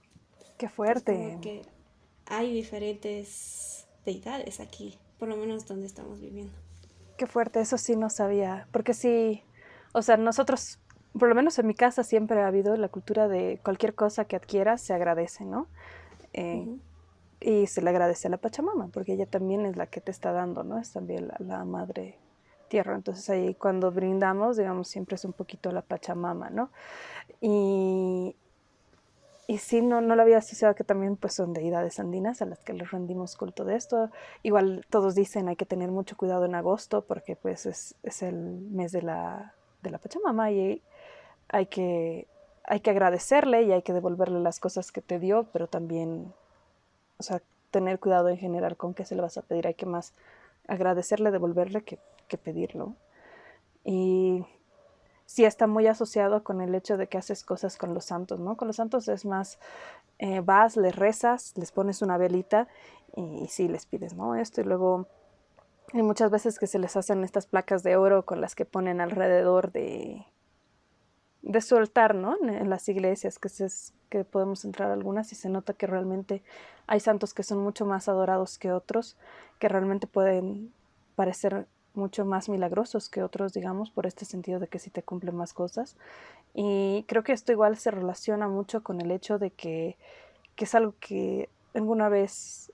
Qué 0.57 0.69
fuerte. 0.69 1.39
que 1.41 1.63
hay 2.27 2.53
diferentes 2.53 3.87
deidades 4.05 4.59
aquí, 4.59 4.99
por 5.19 5.29
lo 5.29 5.37
menos 5.37 5.67
donde 5.67 5.87
estamos 5.87 6.21
viviendo. 6.21 6.53
Qué 7.17 7.27
fuerte, 7.27 7.61
eso 7.61 7.79
sí 7.79 7.95
no 7.97 8.11
sabía, 8.11 8.69
porque 8.73 8.95
sí, 8.95 9.43
o 9.93 10.03
sea, 10.03 10.17
nosotros 10.17 10.79
por 11.19 11.29
lo 11.29 11.35
menos 11.35 11.59
en 11.59 11.67
mi 11.67 11.75
casa 11.75 12.03
siempre 12.03 12.41
ha 12.41 12.47
habido 12.47 12.77
la 12.77 12.89
cultura 12.89 13.29
de 13.29 13.61
cualquier 13.63 13.95
cosa 13.95 14.25
que 14.25 14.37
adquieras 14.37 14.81
se 14.81 14.95
agradece, 14.95 15.45
¿no? 15.45 15.67
Eh, 16.33 16.79
y 17.41 17.67
se 17.67 17.83
le 17.83 17.91
agradece 17.91 18.29
a 18.29 18.31
la 18.31 18.37
Pachamama, 18.37 18.89
porque 18.89 19.13
ella 19.13 19.27
también 19.27 19.65
es 19.65 19.77
la 19.77 19.87
que 19.87 20.01
te 20.01 20.11
está 20.11 20.33
dando, 20.33 20.65
¿no? 20.65 20.79
Es 20.79 20.93
también 20.93 21.31
la, 21.39 21.65
madre 21.65 22.19
tierra. 22.69 22.95
Entonces 22.95 23.29
ahí 23.31 23.55
cuando 23.55 23.93
brindamos, 23.93 24.57
digamos, 24.57 24.89
siempre 24.89 25.15
es 25.17 25.25
un 25.25 25.33
poquito 25.33 25.71
la 25.71 25.83
Pachamama, 25.83 26.51
¿no? 26.51 26.71
Y, 27.41 28.35
y 29.47 29.59
sí, 29.59 29.83
no, 29.83 30.01
no 30.01 30.17
lo 30.17 30.23
había 30.23 30.39
asociado 30.39 30.75
que 30.75 30.85
también 30.85 31.17
pues 31.17 31.35
son 31.35 31.53
deidades 31.53 32.01
andinas 32.01 32.43
a 32.43 32.47
las 32.47 32.59
que 32.59 32.73
les 32.73 32.91
rendimos 32.91 33.37
culto 33.37 33.65
de 33.65 33.77
esto. 33.77 34.11
Igual 34.43 34.85
todos 34.91 35.15
dicen 35.15 35.49
hay 35.49 35.57
que 35.57 35.67
tener 35.67 35.91
mucho 35.91 36.17
cuidado 36.17 36.45
en 36.45 36.55
agosto 36.57 37.03
porque 37.03 37.37
pues 37.37 37.67
es, 37.67 37.95
es 38.03 38.23
el 38.23 38.37
mes 38.37 38.93
de 38.93 39.03
la, 39.03 39.55
de 39.83 39.91
la 39.91 39.99
Pachamama 39.99 40.51
y 40.51 40.83
hay 41.49 41.67
que, 41.67 42.27
hay 42.65 42.81
que 42.81 42.91
agradecerle 42.91 43.63
y 43.63 43.73
hay 43.73 43.83
que 43.83 43.93
devolverle 43.93 44.41
las 44.41 44.61
cosas 44.61 44.93
que 44.93 45.01
te 45.01 45.19
dio, 45.19 45.45
pero 45.53 45.67
también, 45.67 46.33
o 47.19 47.23
sea, 47.23 47.43
tener 47.71 47.99
cuidado 47.99 48.29
en 48.29 48.39
general 48.39 48.77
con 48.77 48.95
qué 48.95 49.05
se 49.05 49.15
le 49.15 49.23
vas 49.23 49.39
a 49.39 49.43
pedir. 49.43 49.67
Hay 49.67 49.75
que 49.75 49.87
más 49.87 50.15
agradecerle, 50.67 51.31
devolverle 51.31 51.83
que, 51.83 51.99
que 52.29 52.39
pedirlo. 52.39 52.95
Y 53.85 54.45
sí 55.27 55.45
está 55.45 55.67
muy 55.67 55.87
asociado 55.87 56.45
con 56.45 56.61
el 56.61 56.75
hecho 56.75 56.97
de 56.97 57.07
que 57.09 57.19
haces 57.19 57.45
cosas 57.45 57.77
con 57.77 57.95
los 57.95 58.05
santos, 58.05 58.41
¿no? 58.41 58.57
Con 58.57 58.69
los 58.69 58.77
santos 58.77 59.09
es 59.09 59.25
más, 59.25 59.59
eh, 60.19 60.41
vas, 60.41 60.77
les 60.77 60.95
rezas, 60.95 61.55
les 61.57 61.73
pones 61.73 62.03
una 62.03 62.19
velita 62.19 62.69
y, 63.15 63.45
y 63.45 63.49
sí 63.49 63.69
les 63.69 63.87
pides, 63.87 64.15
¿no? 64.15 64.35
Esto 64.35 64.61
y 64.61 64.65
luego 64.65 65.07
hay 65.95 66.03
muchas 66.03 66.31
veces 66.31 66.59
que 66.59 66.67
se 66.67 66.79
les 66.79 66.97
hacen 66.97 67.25
estas 67.25 67.47
placas 67.47 67.83
de 67.83 67.97
oro 67.97 68.27
con 68.27 68.43
las 68.43 68.55
que 68.55 68.67
ponen 68.67 69.01
alrededor 69.01 69.73
de, 69.73 70.27
de 71.43 71.61
soltar, 71.61 72.15
¿no? 72.15 72.37
En 72.43 72.69
las 72.69 72.89
iglesias, 72.89 73.39
que, 73.39 73.49
es, 73.49 73.95
que 74.11 74.25
podemos 74.25 74.65
entrar 74.65 74.91
algunas 74.91 75.33
y 75.33 75.35
se 75.35 75.49
nota 75.49 75.73
que 75.73 75.87
realmente 75.87 76.43
hay 76.87 77.01
santos 77.01 77.35
que 77.35 77.43
son 77.43 77.59
mucho 77.59 77.87
más 77.87 78.09
adorados 78.09 78.59
que 78.59 78.73
otros, 78.73 79.17
que 79.59 79.69
realmente 79.69 80.07
pueden 80.07 80.73
parecer 81.15 81.67
mucho 81.95 82.25
más 82.25 82.49
milagrosos 82.49 83.09
que 83.09 83.23
otros, 83.23 83.53
digamos, 83.53 83.91
por 83.91 84.07
este 84.07 84.25
sentido 84.25 84.61
de 84.61 84.69
que 84.69 84.79
sí 84.79 84.91
te 84.91 85.03
cumplen 85.03 85.37
más 85.37 85.53
cosas. 85.53 85.97
Y 86.55 87.05
creo 87.09 87.23
que 87.23 87.33
esto 87.33 87.53
igual 87.53 87.77
se 87.77 87.91
relaciona 87.91 88.49
mucho 88.49 88.83
con 88.83 89.01
el 89.01 89.11
hecho 89.11 89.39
de 89.39 89.51
que, 89.51 89.97
que 90.55 90.65
es 90.65 90.75
algo 90.75 90.95
que 91.01 91.49
alguna 91.75 92.09
vez 92.09 92.73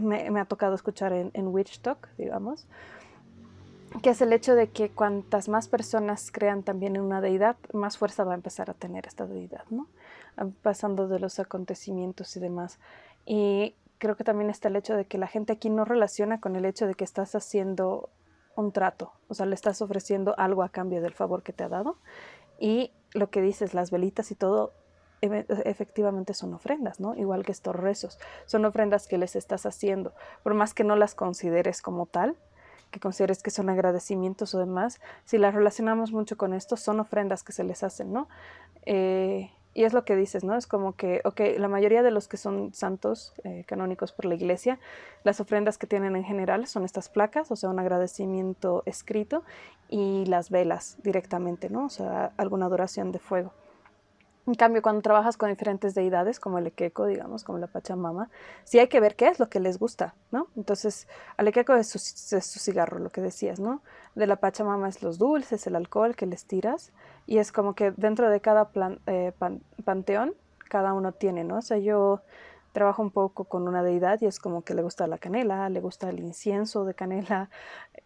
me, 0.00 0.40
ha 0.40 0.44
tocado 0.44 0.74
escuchar 0.74 1.12
en, 1.12 1.30
en 1.34 1.48
Witch 1.48 1.80
Talk, 1.80 2.08
digamos, 2.16 2.66
que 4.00 4.10
es 4.10 4.22
el 4.22 4.32
hecho 4.32 4.54
de 4.54 4.68
que 4.68 4.90
cuantas 4.90 5.48
más 5.48 5.68
personas 5.68 6.30
crean 6.32 6.62
también 6.62 6.96
en 6.96 7.02
una 7.02 7.20
deidad, 7.20 7.56
más 7.72 7.98
fuerza 7.98 8.24
va 8.24 8.32
a 8.32 8.36
empezar 8.36 8.70
a 8.70 8.74
tener 8.74 9.06
esta 9.06 9.26
deidad, 9.26 9.64
¿no? 9.70 9.88
Ah, 10.36 10.46
pasando 10.62 11.08
de 11.08 11.18
los 11.18 11.38
acontecimientos 11.38 12.36
y 12.36 12.40
demás. 12.40 12.78
Y 13.26 13.74
creo 13.98 14.16
que 14.16 14.24
también 14.24 14.50
está 14.50 14.68
el 14.68 14.76
hecho 14.76 14.96
de 14.96 15.04
que 15.04 15.18
la 15.18 15.26
gente 15.26 15.52
aquí 15.52 15.70
no 15.70 15.84
relaciona 15.84 16.40
con 16.40 16.56
el 16.56 16.64
hecho 16.64 16.86
de 16.86 16.94
que 16.94 17.04
estás 17.04 17.34
haciendo 17.34 18.08
un 18.56 18.72
trato, 18.72 19.12
o 19.28 19.34
sea, 19.34 19.46
le 19.46 19.54
estás 19.54 19.80
ofreciendo 19.80 20.34
algo 20.38 20.62
a 20.62 20.68
cambio 20.68 21.00
del 21.00 21.14
favor 21.14 21.42
que 21.42 21.52
te 21.52 21.64
ha 21.64 21.68
dado. 21.68 21.96
Y 22.58 22.92
lo 23.14 23.30
que 23.30 23.40
dices, 23.42 23.74
las 23.74 23.90
velitas 23.90 24.30
y 24.30 24.34
todo, 24.34 24.72
efectivamente 25.20 26.34
son 26.34 26.52
ofrendas, 26.52 26.98
¿no? 26.98 27.14
Igual 27.14 27.44
que 27.44 27.52
estos 27.52 27.76
rezos, 27.76 28.18
son 28.46 28.64
ofrendas 28.64 29.06
que 29.06 29.18
les 29.18 29.36
estás 29.36 29.66
haciendo, 29.66 30.12
por 30.42 30.54
más 30.54 30.74
que 30.74 30.84
no 30.84 30.96
las 30.96 31.14
consideres 31.14 31.80
como 31.80 32.06
tal, 32.06 32.36
que 32.92 33.00
consideres 33.00 33.42
que 33.42 33.50
son 33.50 33.68
agradecimientos 33.68 34.54
o 34.54 34.60
demás, 34.60 35.00
si 35.24 35.38
las 35.38 35.54
relacionamos 35.54 36.12
mucho 36.12 36.36
con 36.36 36.54
esto, 36.54 36.76
son 36.76 37.00
ofrendas 37.00 37.42
que 37.42 37.52
se 37.52 37.64
les 37.64 37.82
hacen, 37.82 38.12
¿no? 38.12 38.28
Eh, 38.86 39.50
y 39.74 39.84
es 39.84 39.94
lo 39.94 40.04
que 40.04 40.16
dices, 40.16 40.44
¿no? 40.44 40.54
Es 40.56 40.66
como 40.66 40.94
que, 40.94 41.22
ok, 41.24 41.40
la 41.58 41.68
mayoría 41.68 42.02
de 42.02 42.10
los 42.10 42.28
que 42.28 42.36
son 42.36 42.74
santos 42.74 43.32
eh, 43.42 43.64
canónicos 43.66 44.12
por 44.12 44.26
la 44.26 44.34
iglesia, 44.34 44.78
las 45.24 45.40
ofrendas 45.40 45.78
que 45.78 45.86
tienen 45.86 46.14
en 46.14 46.24
general 46.24 46.66
son 46.66 46.84
estas 46.84 47.08
placas, 47.08 47.50
o 47.50 47.56
sea, 47.56 47.70
un 47.70 47.78
agradecimiento 47.78 48.82
escrito 48.84 49.44
y 49.88 50.26
las 50.26 50.50
velas 50.50 50.98
directamente, 51.02 51.70
¿no? 51.70 51.86
O 51.86 51.88
sea, 51.88 52.32
alguna 52.36 52.66
adoración 52.66 53.12
de 53.12 53.18
fuego. 53.18 53.52
En 54.44 54.54
cambio, 54.54 54.82
cuando 54.82 55.02
trabajas 55.02 55.36
con 55.36 55.50
diferentes 55.50 55.94
deidades, 55.94 56.40
como 56.40 56.58
el 56.58 56.66
Equeco, 56.66 57.06
digamos, 57.06 57.44
como 57.44 57.58
la 57.58 57.68
Pachamama, 57.68 58.28
sí 58.64 58.80
hay 58.80 58.88
que 58.88 58.98
ver 58.98 59.14
qué 59.14 59.28
es 59.28 59.38
lo 59.38 59.48
que 59.48 59.60
les 59.60 59.78
gusta, 59.78 60.14
¿no? 60.32 60.48
Entonces, 60.56 61.06
al 61.36 61.46
Equeco 61.46 61.74
es 61.74 61.88
su, 61.88 62.00
su 62.00 62.58
cigarro, 62.58 62.98
lo 62.98 63.10
que 63.10 63.20
decías, 63.20 63.60
¿no? 63.60 63.82
De 64.16 64.26
la 64.26 64.36
Pachamama 64.36 64.88
es 64.88 65.00
los 65.00 65.18
dulces, 65.18 65.66
el 65.68 65.76
alcohol 65.76 66.16
que 66.16 66.26
les 66.26 66.44
tiras, 66.44 66.92
y 67.26 67.38
es 67.38 67.52
como 67.52 67.74
que 67.74 67.92
dentro 67.92 68.30
de 68.30 68.40
cada 68.40 68.68
eh, 69.06 69.32
panteón, 69.84 70.34
cada 70.68 70.92
uno 70.92 71.12
tiene, 71.12 71.44
¿no? 71.44 71.58
O 71.58 71.62
sea, 71.62 71.78
yo 71.78 72.22
trabajo 72.72 73.02
un 73.02 73.10
poco 73.10 73.44
con 73.44 73.68
una 73.68 73.84
deidad 73.84 74.20
y 74.22 74.26
es 74.26 74.40
como 74.40 74.62
que 74.62 74.74
le 74.74 74.82
gusta 74.82 75.06
la 75.06 75.18
canela, 75.18 75.68
le 75.68 75.80
gusta 75.80 76.10
el 76.10 76.18
incienso 76.18 76.84
de 76.84 76.94
canela, 76.94 77.50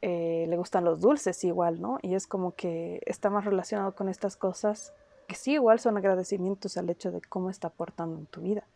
eh, 0.03 0.45
le 0.49 0.57
gustan 0.57 0.85
los 0.85 1.01
dulces 1.01 1.45
igual, 1.45 1.81
¿no? 1.81 1.99
Y 2.03 2.15
es 2.15 2.27
como 2.27 2.55
que 2.55 3.01
está 3.07 3.31
más 3.31 3.45
relacionado 3.45 3.95
con 3.95 4.09
estas 4.09 4.37
cosas 4.37 4.93
que 5.27 5.35
sí 5.35 5.53
igual 5.53 5.81
son 5.81 5.97
agradecimientos 5.97 6.77
al 6.77 6.91
hecho 6.91 7.11
de 7.11 7.21
cómo 7.21 7.51
está 7.51 7.69
aportando 7.69 8.19
en 8.19 8.27
tu 8.27 8.43
vida, 8.43 8.67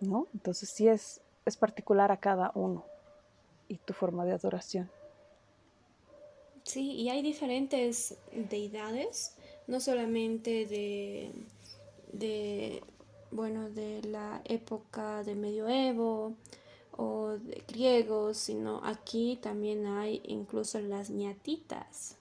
¿no? 0.00 0.26
Entonces 0.34 0.68
sí 0.68 0.88
es, 0.88 1.20
es 1.44 1.56
particular 1.56 2.12
a 2.12 2.18
cada 2.18 2.52
uno 2.54 2.84
y 3.68 3.78
tu 3.78 3.92
forma 3.92 4.24
de 4.24 4.32
adoración. 4.32 4.90
Sí, 6.64 6.92
y 6.92 7.10
hay 7.10 7.22
diferentes 7.22 8.16
deidades, 8.32 9.36
no 9.66 9.80
solamente 9.80 10.66
de, 10.66 11.30
de 12.12 12.82
bueno, 13.30 13.68
de 13.68 14.02
la 14.02 14.40
época 14.44 15.22
del 15.24 15.36
medioevo 15.36 16.34
o 16.96 17.30
de 17.32 17.62
griegos, 17.68 18.38
sino 18.38 18.80
aquí 18.84 19.38
también 19.42 19.86
hay 19.86 20.22
incluso 20.24 20.80
las 20.80 21.10
ñatitas 21.10 22.16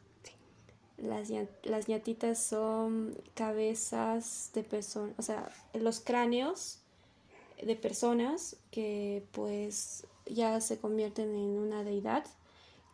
las, 1.04 1.30
las 1.64 1.88
ñatitas 1.88 2.40
son 2.40 3.16
cabezas 3.36 4.52
de 4.54 4.64
personas, 4.64 5.14
o 5.18 5.22
sea, 5.22 5.50
los 5.74 6.00
cráneos 6.00 6.80
de 7.62 7.76
personas 7.76 8.58
que 8.72 9.24
pues 9.32 10.06
ya 10.26 10.60
se 10.62 10.78
convierten 10.78 11.30
en 11.30 11.58
una 11.58 11.84
deidad, 11.84 12.26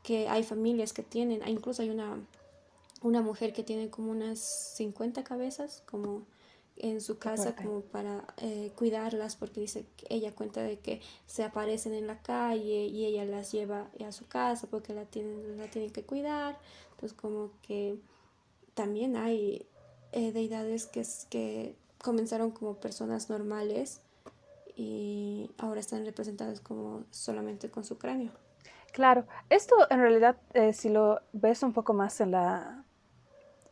que 0.03 0.27
hay 0.27 0.43
familias 0.43 0.93
que 0.93 1.03
tienen, 1.03 1.47
incluso 1.47 1.81
hay 1.81 1.89
una, 1.89 2.17
una 3.01 3.21
mujer 3.21 3.53
que 3.53 3.63
tiene 3.63 3.89
como 3.89 4.11
unas 4.11 4.39
50 4.39 5.23
cabezas, 5.23 5.83
como 5.85 6.23
en 6.79 7.01
su 7.01 7.17
casa 7.17 7.55
como 7.55 7.81
para 7.81 8.23
eh, 8.37 8.71
cuidarlas 8.75 9.35
porque 9.35 9.59
dice 9.59 9.85
que 9.97 10.07
ella 10.09 10.33
cuenta 10.33 10.63
de 10.63 10.79
que 10.79 11.01
se 11.27 11.43
aparecen 11.43 11.93
en 11.93 12.07
la 12.07 12.21
calle 12.21 12.85
y 12.85 13.05
ella 13.05 13.25
las 13.25 13.51
lleva 13.51 13.89
a 14.05 14.11
su 14.13 14.27
casa 14.27 14.67
porque 14.67 14.93
la 14.93 15.03
tienen, 15.05 15.57
la 15.57 15.69
tienen 15.69 15.91
que 15.91 16.03
cuidar. 16.03 16.57
Entonces 16.99 17.17
como 17.17 17.51
que 17.61 17.97
también 18.73 19.15
hay 19.15 19.65
eh, 20.11 20.33
deidades 20.33 20.85
que, 20.85 21.05
que 21.29 21.77
comenzaron 22.03 22.51
como 22.51 22.75
personas 22.75 23.29
normales 23.29 24.01
y 24.75 25.49
ahora 25.57 25.79
están 25.79 26.03
representadas 26.03 26.59
como 26.59 27.05
solamente 27.09 27.71
con 27.71 27.85
su 27.85 27.97
cráneo. 27.97 28.31
Claro, 28.91 29.25
esto 29.49 29.75
en 29.89 29.99
realidad, 30.01 30.35
eh, 30.53 30.73
si 30.73 30.89
lo 30.89 31.21
ves 31.31 31.63
un 31.63 31.71
poco 31.71 31.93
más 31.93 32.19
en 32.19 32.31
la, 32.31 32.83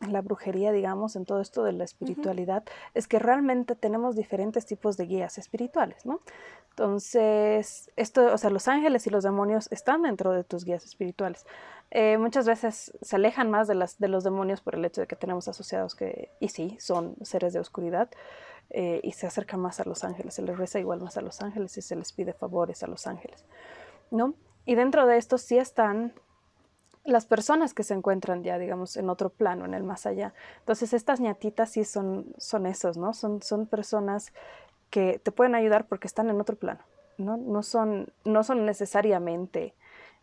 en 0.00 0.12
la 0.12 0.20
brujería, 0.20 0.72
digamos, 0.72 1.16
en 1.16 1.24
todo 1.24 1.40
esto 1.40 1.64
de 1.64 1.72
la 1.72 1.84
espiritualidad, 1.84 2.64
es 2.94 3.08
que 3.08 3.18
realmente 3.18 3.74
tenemos 3.74 4.16
diferentes 4.16 4.66
tipos 4.66 4.96
de 4.96 5.06
guías 5.06 5.38
espirituales, 5.38 6.06
¿no? 6.06 6.20
Entonces, 6.70 7.90
esto, 7.96 8.32
o 8.32 8.38
sea, 8.38 8.50
los 8.50 8.68
ángeles 8.68 9.06
y 9.06 9.10
los 9.10 9.24
demonios 9.24 9.66
están 9.72 10.02
dentro 10.02 10.32
de 10.32 10.44
tus 10.44 10.64
guías 10.64 10.84
espirituales. 10.84 11.44
Eh, 11.90 12.18
muchas 12.18 12.46
veces 12.46 12.92
se 13.00 13.16
alejan 13.16 13.50
más 13.50 13.66
de, 13.66 13.74
las, 13.74 13.98
de 13.98 14.08
los 14.08 14.22
demonios 14.22 14.60
por 14.60 14.76
el 14.76 14.84
hecho 14.84 15.00
de 15.00 15.06
que 15.08 15.16
tenemos 15.16 15.48
asociados 15.48 15.94
que, 15.94 16.30
y 16.38 16.50
sí, 16.50 16.76
son 16.78 17.16
seres 17.22 17.52
de 17.52 17.58
oscuridad, 17.58 18.08
eh, 18.70 19.00
y 19.02 19.12
se 19.12 19.26
acercan 19.26 19.60
más 19.60 19.80
a 19.80 19.84
los 19.84 20.04
ángeles, 20.04 20.34
se 20.34 20.42
les 20.42 20.58
reza 20.58 20.78
igual 20.78 21.00
más 21.00 21.16
a 21.16 21.22
los 21.22 21.40
ángeles 21.40 21.76
y 21.78 21.82
se 21.82 21.96
les 21.96 22.12
pide 22.12 22.34
favores 22.34 22.82
a 22.82 22.86
los 22.86 23.06
ángeles, 23.06 23.46
¿no? 24.10 24.34
Y 24.66 24.74
dentro 24.74 25.06
de 25.06 25.16
esto 25.16 25.38
sí 25.38 25.56
están 25.56 26.12
las 27.04 27.26
personas 27.26 27.74
que 27.74 27.82
se 27.82 27.94
encuentran 27.94 28.42
ya, 28.42 28.58
digamos, 28.58 28.96
en 28.96 29.08
otro 29.10 29.30
plano, 29.30 29.64
en 29.64 29.74
el 29.74 29.82
más 29.82 30.06
allá. 30.06 30.34
Entonces, 30.60 30.92
estas 30.92 31.20
ñatitas 31.20 31.70
sí 31.70 31.84
son, 31.84 32.26
son 32.36 32.66
esos, 32.66 32.96
¿no? 32.96 33.14
Son, 33.14 33.42
son 33.42 33.66
personas 33.66 34.32
que 34.90 35.18
te 35.18 35.32
pueden 35.32 35.54
ayudar 35.54 35.86
porque 35.86 36.06
están 36.06 36.30
en 36.30 36.40
otro 36.40 36.56
plano, 36.56 36.80
¿no? 37.16 37.36
No 37.36 37.62
son, 37.62 38.12
no 38.24 38.42
son 38.42 38.66
necesariamente 38.66 39.74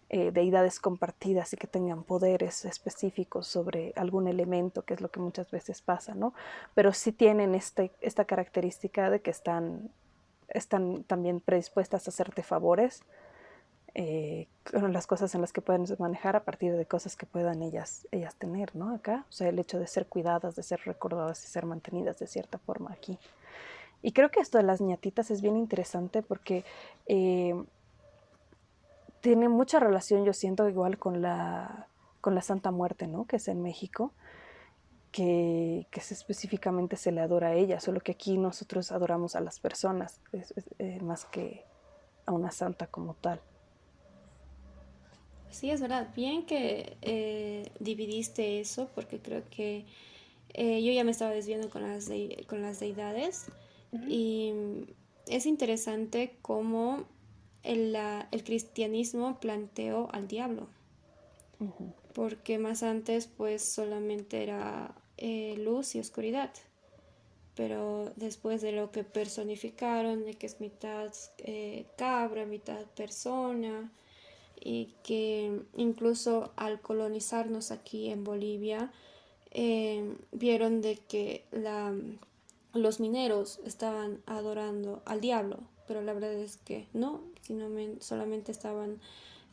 eh, 0.09 0.31
deidades 0.31 0.79
compartidas 0.79 1.51
y 1.53 1.57
que 1.57 1.65
tengan 1.65 2.03
poderes 2.03 2.63
específicos 2.65 3.47
sobre 3.47 3.91
algún 3.95 4.27
elemento, 4.27 4.83
que 4.83 4.93
es 4.93 5.01
lo 5.01 5.09
que 5.09 5.19
muchas 5.19 5.49
veces 5.49 5.81
pasa, 5.81 6.13
¿no? 6.13 6.33
Pero 6.75 6.93
sí 6.93 7.11
tienen 7.11 7.55
este, 7.55 7.91
esta 8.01 8.25
característica 8.25 9.09
de 9.09 9.21
que 9.21 9.31
están, 9.31 9.89
están 10.49 11.03
también 11.05 11.41
predispuestas 11.41 12.07
a 12.07 12.11
hacerte 12.11 12.43
favores 12.43 13.03
eh, 13.95 14.47
las 14.73 15.07
cosas 15.07 15.33
en 15.35 15.41
las 15.41 15.53
que 15.53 15.61
pueden 15.61 15.85
manejar 15.99 16.35
a 16.35 16.43
partir 16.43 16.75
de 16.75 16.85
cosas 16.85 17.15
que 17.15 17.25
puedan 17.25 17.61
ellas, 17.61 18.05
ellas 18.11 18.35
tener, 18.35 18.75
¿no? 18.75 18.93
Acá, 18.93 19.25
o 19.29 19.31
sea, 19.31 19.47
el 19.47 19.57
hecho 19.57 19.79
de 19.79 19.87
ser 19.87 20.05
cuidadas, 20.05 20.55
de 20.55 20.63
ser 20.63 20.81
recordadas 20.85 21.41
y 21.45 21.47
ser 21.47 21.65
mantenidas 21.65 22.19
de 22.19 22.27
cierta 22.27 22.57
forma 22.57 22.91
aquí. 22.91 23.17
Y 24.01 24.11
creo 24.11 24.29
que 24.29 24.41
esto 24.41 24.57
de 24.57 24.65
las 24.65 24.81
ñatitas 24.81 25.31
es 25.31 25.41
bien 25.41 25.55
interesante 25.55 26.21
porque 26.21 26.65
eh, 27.07 27.55
tiene 29.21 29.47
mucha 29.47 29.79
relación, 29.79 30.25
yo 30.25 30.33
siento, 30.33 30.67
igual 30.67 30.97
con 30.97 31.21
la, 31.21 31.87
con 32.19 32.35
la 32.35 32.41
Santa 32.41 32.71
Muerte, 32.71 33.07
¿no? 33.07 33.25
Que 33.25 33.37
es 33.37 33.47
en 33.47 33.61
México, 33.61 34.11
que, 35.13 35.87
que 35.89 36.01
específicamente 36.01 36.97
se 36.97 37.13
le 37.13 37.21
adora 37.21 37.47
a 37.47 37.53
ella, 37.53 37.79
solo 37.79 38.01
que 38.01 38.11
aquí 38.11 38.37
nosotros 38.37 38.91
adoramos 38.91 39.37
a 39.37 39.39
las 39.39 39.61
personas, 39.61 40.19
eh, 40.79 40.99
más 41.01 41.23
que 41.23 41.63
a 42.25 42.33
una 42.33 42.51
santa 42.51 42.87
como 42.87 43.13
tal. 43.13 43.39
Sí, 45.55 45.71
es 45.71 45.79
verdad. 45.79 46.09
Bien 46.13 46.45
que 46.45 46.97
eh, 47.01 47.71
dividiste 47.79 48.59
eso, 48.59 48.89
porque 48.93 49.19
creo 49.19 49.41
que 49.49 49.85
eh, 50.53 50.83
yo 50.83 50.91
ya 50.91 51.05
me 51.05 51.11
estaba 51.11 51.31
desviando 51.31 51.69
con 51.69 51.81
las, 51.81 52.09
con 52.47 52.61
las 52.61 52.81
deidades. 52.81 53.45
Y 54.09 54.51
es 55.27 55.45
interesante 55.45 56.35
cómo 56.41 57.05
el, 57.63 57.95
el, 58.31 58.43
cristianismo 58.43 59.39
planteó 59.39 60.09
al 60.11 60.27
diablo. 60.27 60.67
Porque 62.13 62.57
más 62.57 62.83
antes, 62.83 63.27
pues 63.27 63.63
solamente 63.63 64.43
era 64.43 64.93
eh, 65.15 65.55
luz 65.57 65.95
y 65.95 66.01
oscuridad. 66.01 66.51
Pero 67.55 68.11
después 68.17 68.61
de 68.61 68.73
lo 68.73 68.91
que 68.91 69.05
personificaron, 69.05 70.25
de 70.25 70.33
que 70.33 70.47
es 70.47 70.59
mitad 70.59 71.13
cabra, 71.95 72.45
mitad 72.45 72.83
persona 72.87 73.89
y 74.59 74.95
que 75.03 75.61
incluso 75.75 76.51
al 76.55 76.81
colonizarnos 76.81 77.71
aquí 77.71 78.09
en 78.09 78.23
Bolivia, 78.23 78.91
eh, 79.51 80.17
vieron 80.31 80.81
de 80.81 80.97
que 80.97 81.45
la, 81.51 81.93
los 82.73 82.99
mineros 82.99 83.59
estaban 83.65 84.21
adorando 84.25 85.01
al 85.05 85.21
diablo, 85.21 85.59
pero 85.87 86.01
la 86.01 86.13
verdad 86.13 86.33
es 86.33 86.57
que 86.57 86.87
no, 86.93 87.21
sino 87.41 87.69
solamente 87.99 88.51
estaban 88.51 88.99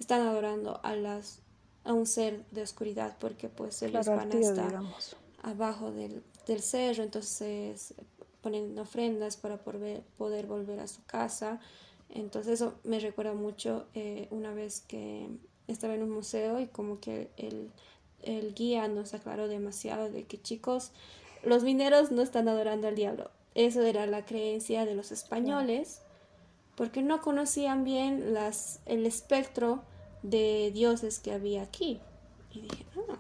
están 0.01 0.23
adorando 0.23 0.81
a 0.83 0.97
las 0.97 1.39
a 1.85 1.93
un 1.93 2.07
ser 2.07 2.45
de 2.51 2.63
oscuridad 2.63 3.17
porque 3.19 3.49
pues 3.49 3.83
ellos 3.83 4.07
van 4.07 4.33
a 4.33 4.39
estar 4.39 4.81
abajo 5.43 5.91
del, 5.91 6.23
del, 6.47 6.61
cerro 6.61 7.03
entonces 7.03 7.95
ponen 8.41 8.79
ofrendas 8.79 9.37
para 9.37 9.59
poder, 9.59 10.03
poder 10.17 10.47
volver 10.47 10.81
a 10.81 10.87
su 10.87 11.05
casa 11.05 11.61
entonces 12.13 12.55
eso 12.61 12.75
me 12.85 13.01
recuerda 13.01 13.33
mucho 13.33 13.87
eh, 13.95 14.29
una 14.31 14.53
vez 14.53 14.81
que 14.81 15.29
estaba 15.67 15.95
en 15.95 16.03
un 16.03 16.11
museo 16.11 16.61
y 16.61 16.67
como 16.67 17.01
que 17.01 17.31
el, 17.37 17.73
guía 18.55 18.87
nos 18.89 19.15
aclaró 19.15 19.49
demasiado 19.49 20.11
de 20.11 20.25
que 20.25 20.41
chicos, 20.41 20.93
los 21.43 21.65
mineros 21.65 22.13
no 22.13 22.23
están 22.23 22.49
adorando 22.49 22.87
al 22.87 22.95
diablo. 22.95 23.31
Eso 23.55 23.83
era 23.83 24.07
la 24.07 24.25
creencia 24.25 24.85
de 24.85 24.95
los 24.95 25.11
españoles 25.11 26.03
porque 26.77 27.03
no 27.03 27.21
conocían 27.21 27.83
bien 27.85 28.33
las, 28.33 28.81
el 28.87 29.07
espectro 29.07 29.83
de 30.23 30.71
dioses 30.73 31.19
que 31.19 31.33
había 31.33 31.63
aquí. 31.63 32.01
Y 32.53 32.61
dije, 32.61 32.87
ah, 33.09 33.19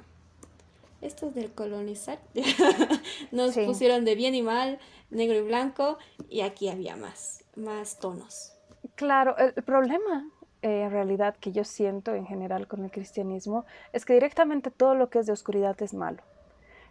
esto 1.00 1.26
es 1.26 1.34
del 1.34 1.52
colonizar. 1.52 2.20
Nos 3.32 3.54
pusieron 3.54 4.04
de 4.04 4.14
bien 4.14 4.34
y 4.34 4.42
mal, 4.42 4.78
negro 5.10 5.38
y 5.38 5.42
blanco, 5.42 5.98
y 6.30 6.42
aquí 6.42 6.68
había 6.68 6.96
más, 6.96 7.44
más 7.56 7.98
tonos. 7.98 8.52
Claro, 8.94 9.36
el, 9.38 9.52
problema 9.64 10.28
eh, 10.62 10.82
en 10.82 10.90
realidad 10.90 11.36
que 11.40 11.52
yo 11.52 11.64
siento 11.64 12.14
en 12.14 12.26
general 12.26 12.68
con 12.68 12.84
el 12.84 12.90
cristianismo 12.90 13.64
es 13.92 14.04
que 14.04 14.14
directamente 14.14 14.70
todo 14.70 14.94
lo 14.94 15.08
que 15.10 15.18
es 15.18 15.26
de 15.26 15.32
oscuridad 15.32 15.80
es 15.82 15.94
malo. 15.94 16.22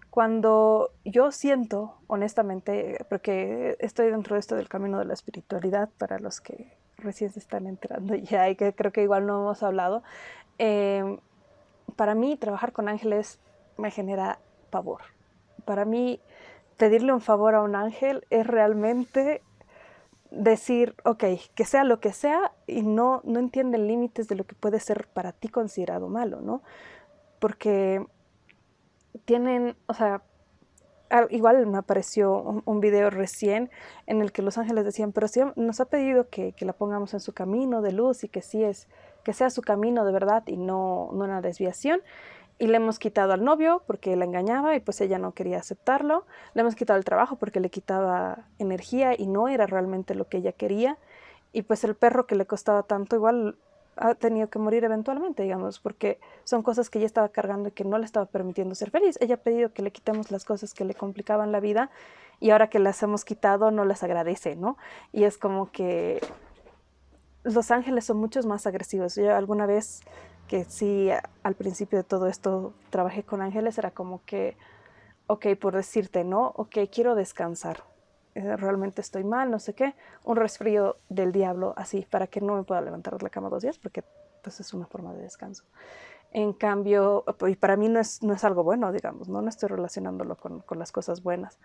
Cuando 0.10 0.92
yo 1.06 1.32
siento, 1.32 1.96
honestamente, 2.08 3.06
porque 3.10 3.78
estoy 3.80 4.12
dentro 4.12 4.36
de 4.36 4.42
esto 4.42 4.56
del 4.56 4.68
camino 4.68 5.00
de 5.00 5.06
la 5.06 5.14
espiritualidad 5.14 5.90
para 5.98 6.20
los 6.20 6.42
que 6.42 6.74
recién 6.98 7.32
se 7.32 7.40
están 7.40 7.66
entrando 7.66 8.16
ya 8.16 8.50
y 8.50 8.56
que 8.56 8.74
creo 8.74 8.92
que 8.92 9.04
igual 9.04 9.26
no 9.26 9.42
hemos 9.42 9.64
hablado, 9.64 10.04
em, 10.58 11.18
para 11.96 12.14
mí 12.16 12.36
trabajar 12.38 12.74
con 12.74 12.90
ángeles 12.90 13.40
me 13.78 13.92
genera 13.92 14.40
pavor. 14.70 15.02
Para 15.66 15.86
mí 15.86 16.20
pedirle 16.78 17.14
un 17.14 17.22
favor 17.22 17.56
a 17.56 17.62
un 17.62 17.76
ángel 17.76 18.26
es 18.30 18.46
realmente 18.46 19.42
decir, 20.32 20.96
ok, 21.04 21.26
que 21.54 21.66
sea 21.66 21.84
lo 21.84 22.00
que 22.00 22.14
sea 22.14 22.54
y 22.66 22.82
no, 22.82 23.22
no 23.26 23.40
entienden 23.40 23.88
límites 23.88 24.28
de 24.28 24.36
lo 24.36 24.46
que 24.46 24.56
puede 24.56 24.80
ser 24.80 25.08
para 25.08 25.34
ti 25.34 25.50
considerado 25.50 26.08
malo, 26.08 26.42
¿no? 26.42 26.64
Porque 27.40 28.06
tienen, 29.26 29.76
o 29.88 29.94
sea, 29.94 30.24
igual 31.30 31.68
me 31.68 31.78
apareció 31.78 32.62
un, 32.66 32.80
video 32.80 33.10
recién 33.10 33.70
en 34.08 34.22
el 34.22 34.32
que 34.32 34.42
los 34.42 34.58
ángeles 34.58 34.86
decían, 34.86 35.12
pero 35.12 35.28
si 35.28 35.42
nos 35.58 35.82
ha 35.82 35.86
pedido 35.86 36.30
que, 36.30 36.54
que, 36.54 36.64
la 36.64 36.72
pongamos 36.72 37.14
en 37.14 37.20
su 37.20 37.34
camino 37.34 37.82
de 37.82 37.92
luz 37.92 38.24
y 38.24 38.30
que 38.30 38.42
sí 38.42 38.64
es, 38.64 38.88
que 39.26 39.34
sea 39.34 39.50
su 39.50 39.62
camino 39.62 40.06
de 40.06 40.14
verdad 40.14 40.44
y 40.48 40.56
no, 40.56 41.10
no 41.14 41.26
una 41.26 41.42
desviación 41.42 42.02
y 42.62 42.68
le 42.68 42.78
hemos 42.78 43.00
quitado 43.00 43.34
al 43.34 43.44
novio 43.44 43.82
porque 43.88 44.16
la 44.16 44.24
engañaba 44.24 44.76
y 44.76 44.82
pues 44.82 45.02
ella 45.02 45.18
no 45.18 45.32
quería 45.32 45.58
aceptarlo. 45.58 46.28
Le 46.54 46.62
hemos 46.62 46.76
quitado 46.76 47.00
el 47.00 47.04
trabajo 47.04 47.36
porque 47.38 47.60
le 47.60 47.72
quitaba 47.72 48.46
energía 48.60 49.20
y 49.20 49.26
no 49.26 49.48
era 49.48 49.66
realmente 49.66 50.14
lo 50.14 50.28
que 50.28 50.38
ella 50.38 50.52
quería. 50.52 51.00
Y 51.54 51.64
pues 51.64 51.84
el 51.84 51.96
perro 51.96 52.28
que 52.28 52.36
le 52.36 52.46
costaba 52.46 52.84
tanto 52.84 53.16
igual 53.16 53.58
ha 53.96 54.14
tenido 54.14 54.48
que 54.52 54.60
morir 54.60 54.84
eventualmente, 54.84 55.42
digamos, 55.42 55.80
porque 55.80 56.20
son 56.44 56.62
cosas 56.62 56.92
que 56.92 57.00
ella 57.00 57.08
estaba 57.08 57.30
cargando 57.30 57.70
y 57.70 57.72
que 57.72 57.84
no 57.84 57.98
le 57.98 58.06
estaba 58.06 58.28
permitiendo 58.28 58.76
ser 58.76 58.92
feliz. 58.92 59.18
Ella 59.22 59.36
ha 59.36 59.40
pedido 59.40 59.74
que 59.74 59.82
le 59.82 59.90
quitemos 59.90 60.30
las 60.30 60.46
cosas 60.46 60.76
que 60.76 60.86
le 60.86 60.94
complicaban 60.94 61.52
la 61.52 61.62
vida 61.62 61.90
y 62.40 62.52
ahora 62.52 62.70
que 62.70 62.78
las 62.78 63.02
hemos 63.02 63.26
quitado 63.26 63.72
no 63.72 63.86
las 63.86 64.04
agradece, 64.04 64.56
¿no? 64.56 64.78
Y 65.12 65.24
es 65.24 65.40
como 65.40 65.72
que 65.72 66.22
los 67.44 67.72
ángeles 67.72 68.06
son 68.06 68.18
muchos 68.18 68.46
más 68.46 68.68
agresivos. 68.68 69.16
Yo 69.16 69.36
alguna 69.36 69.66
vez 69.66 70.02
que 70.52 70.66
sí 70.66 71.10
al 71.44 71.56
principio 71.56 72.00
de 72.00 72.04
todo 72.04 72.28
esto 72.28 72.74
trabajé 72.90 73.24
con 73.24 73.42
ángeles, 73.42 73.78
era 73.78 73.92
como 73.92 74.22
que, 74.26 74.58
ok, 75.28 75.46
por 75.58 75.74
decirte, 75.74 76.26
¿no? 76.26 76.52
Ok, 76.58 76.76
quiero 76.92 77.16
descansar. 77.16 77.86
Eh, 78.36 78.58
realmente 78.58 79.00
estoy 79.00 79.24
mal, 79.24 79.50
no 79.50 79.60
sé 79.60 79.74
qué. 79.74 79.96
Un 80.26 80.36
resfrío 80.36 80.98
del 81.08 81.32
diablo, 81.32 81.74
así, 81.78 82.06
para 82.10 82.28
que 82.28 82.42
no 82.42 82.58
me 82.58 82.64
pueda 82.64 82.82
levantar 82.82 83.18
de 83.18 83.24
la 83.24 83.30
cama 83.30 83.48
dos 83.48 83.62
días, 83.62 83.78
porque 83.78 84.04
pues 84.44 84.60
es 84.60 84.74
una 84.74 84.88
forma 84.88 85.14
de 85.14 85.22
descanso. 85.22 85.64
En 86.34 86.52
cambio, 86.52 87.24
y 87.48 87.56
para 87.56 87.78
mí 87.78 87.88
no 87.88 88.02
es, 88.02 88.22
no 88.22 88.34
es 88.34 88.44
algo 88.44 88.62
bueno, 88.62 88.92
digamos, 88.92 89.30
¿no? 89.30 89.42
No 89.42 89.48
estoy 89.48 89.70
relacionándolo 89.70 90.36
con, 90.36 90.60
con 90.60 90.80
las 90.80 90.92
cosas 90.92 91.24
buenas. 91.24 91.60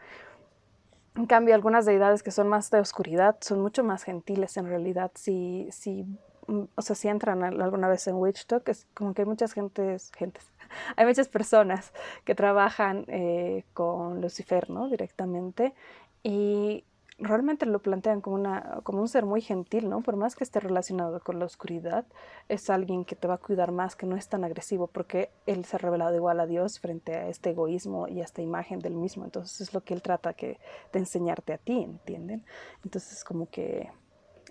En 1.17 1.27
cambio, 1.27 1.57
algunas 1.57 1.87
deidades 1.87 2.23
que 2.23 2.31
son 2.31 2.47
más 2.47 2.71
de 2.71 2.79
oscuridad 2.79 3.37
son 3.41 3.61
mucho 3.61 3.83
más 3.83 4.05
gentiles 4.05 4.57
en 4.57 4.67
realidad. 4.67 5.11
Si, 5.17 5.67
si, 5.73 6.07
o 6.47 6.83
sea, 6.83 6.97
si 6.97 7.09
entran 7.09 7.43
alguna 7.43 7.89
vez 7.89 8.07
en 8.07 8.17
Witch 8.17 8.47
Talk, 8.47 8.69
es 8.69 8.87
como 8.95 9.15
que 9.15 9.23
hay 9.23 9.27
muchas 9.27 9.53
gentes, 9.53 10.13
gentes, 10.17 10.51
hay 10.97 11.07
muchas 11.07 11.29
personas 11.29 11.93
que 12.25 12.35
trabajan 12.35 13.05
eh, 13.09 13.65
con 13.75 14.21
Lucifer, 14.21 14.71
¿no? 14.71 14.89
Directamente. 14.89 15.75
Y 16.23 16.85
realmente 17.19 17.65
lo 17.65 17.81
plantean 17.81 18.21
como, 18.21 18.37
una, 18.37 18.81
como 18.83 19.01
un 19.01 19.09
ser 19.09 19.25
muy 19.25 19.41
gentil, 19.41 19.89
¿no? 19.89 20.03
Por 20.03 20.17
más 20.17 20.37
que 20.37 20.45
esté 20.45 20.61
relacionado 20.61 21.21
con 21.21 21.39
la 21.39 21.47
oscuridad, 21.47 22.05
es 22.49 22.69
alguien 22.69 23.05
que 23.05 23.17
te 23.17 23.27
va 23.27 23.35
a 23.35 23.39
cuidar 23.39 23.73
más, 23.73 23.97
que 23.97 24.07
no 24.07 24.17
es 24.17 24.29
tan 24.29 24.45
agresivo, 24.45 24.87
porque 24.87 25.31
él 25.47 25.65
se 25.65 25.77
ha 25.77 25.79
revelado 25.79 26.15
igual 26.15 26.41
a 26.41 26.47
Dios 26.47 26.79
frente 26.79 27.15
a 27.15 27.29
este 27.29 27.51
egoísmo 27.51 28.09
y 28.09 28.21
a 28.21 28.25
esta 28.25 28.43
imagen 28.43 28.81
del 28.81 28.95
mismo. 28.95 29.25
Entonces 29.25 29.61
es 29.61 29.75
lo 29.75 29.83
que 29.83 29.95
él 29.95 30.03
trata 30.03 30.35
de 30.37 30.59
enseñarte 30.93 31.55
a 31.55 31.59
ti, 31.59 31.83
¿entienden? 31.83 32.45
Entonces 32.85 33.25
como 33.25 33.49
que 33.49 33.91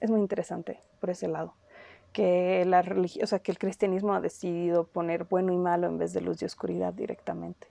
es 0.01 0.09
muy 0.09 0.19
interesante 0.19 0.79
por 0.99 1.09
ese 1.09 1.27
lado. 1.27 1.53
Que, 2.15 2.63
la 2.63 2.79
o 3.21 3.27
sea, 3.27 3.39
que 3.39 3.51
el 3.51 3.59
cristianismo 3.59 4.13
ha 4.13 4.21
decidido 4.21 4.87
poner 4.87 5.25
bueno 5.25 5.51
y 5.51 5.57
malo 5.57 5.87
en 5.87 5.97
vez 5.97 6.13
de 6.13 6.21
luz 6.21 6.41
y 6.41 6.45
oscuridad 6.45 6.93
directamente. 6.93 7.67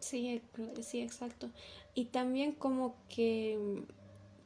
Sí, 0.00 0.42
sí, 0.82 1.00
exacto. 1.00 1.48
Y 1.94 2.04
también 2.06 2.52
como 2.52 2.94
que, 3.08 3.86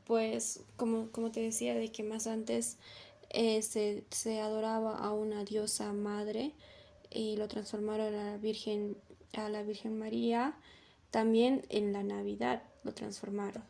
pues, 0.06 0.62
como, 0.76 1.10
como 1.10 1.32
te 1.32 1.40
decía, 1.40 1.74
de 1.74 1.90
que 1.90 2.04
más 2.04 2.28
antes 2.28 2.78
eh, 3.30 3.60
se, 3.62 4.04
se, 4.10 4.40
adoraba 4.40 4.96
a 4.96 5.12
una 5.12 5.42
diosa 5.42 5.92
madre 5.92 6.52
y 7.10 7.37
lo 7.37 7.48
transformaron 7.48 8.14
a 8.14 8.24
la 8.30 8.37
Virgen, 8.37 8.96
a 9.32 9.48
la 9.48 9.64
Virgen 9.64 9.98
María. 9.98 10.54
También 11.10 11.66
en 11.70 11.92
la 11.92 12.04
Navidad 12.04 12.62
lo 12.84 12.94
transformaron. 12.94 13.64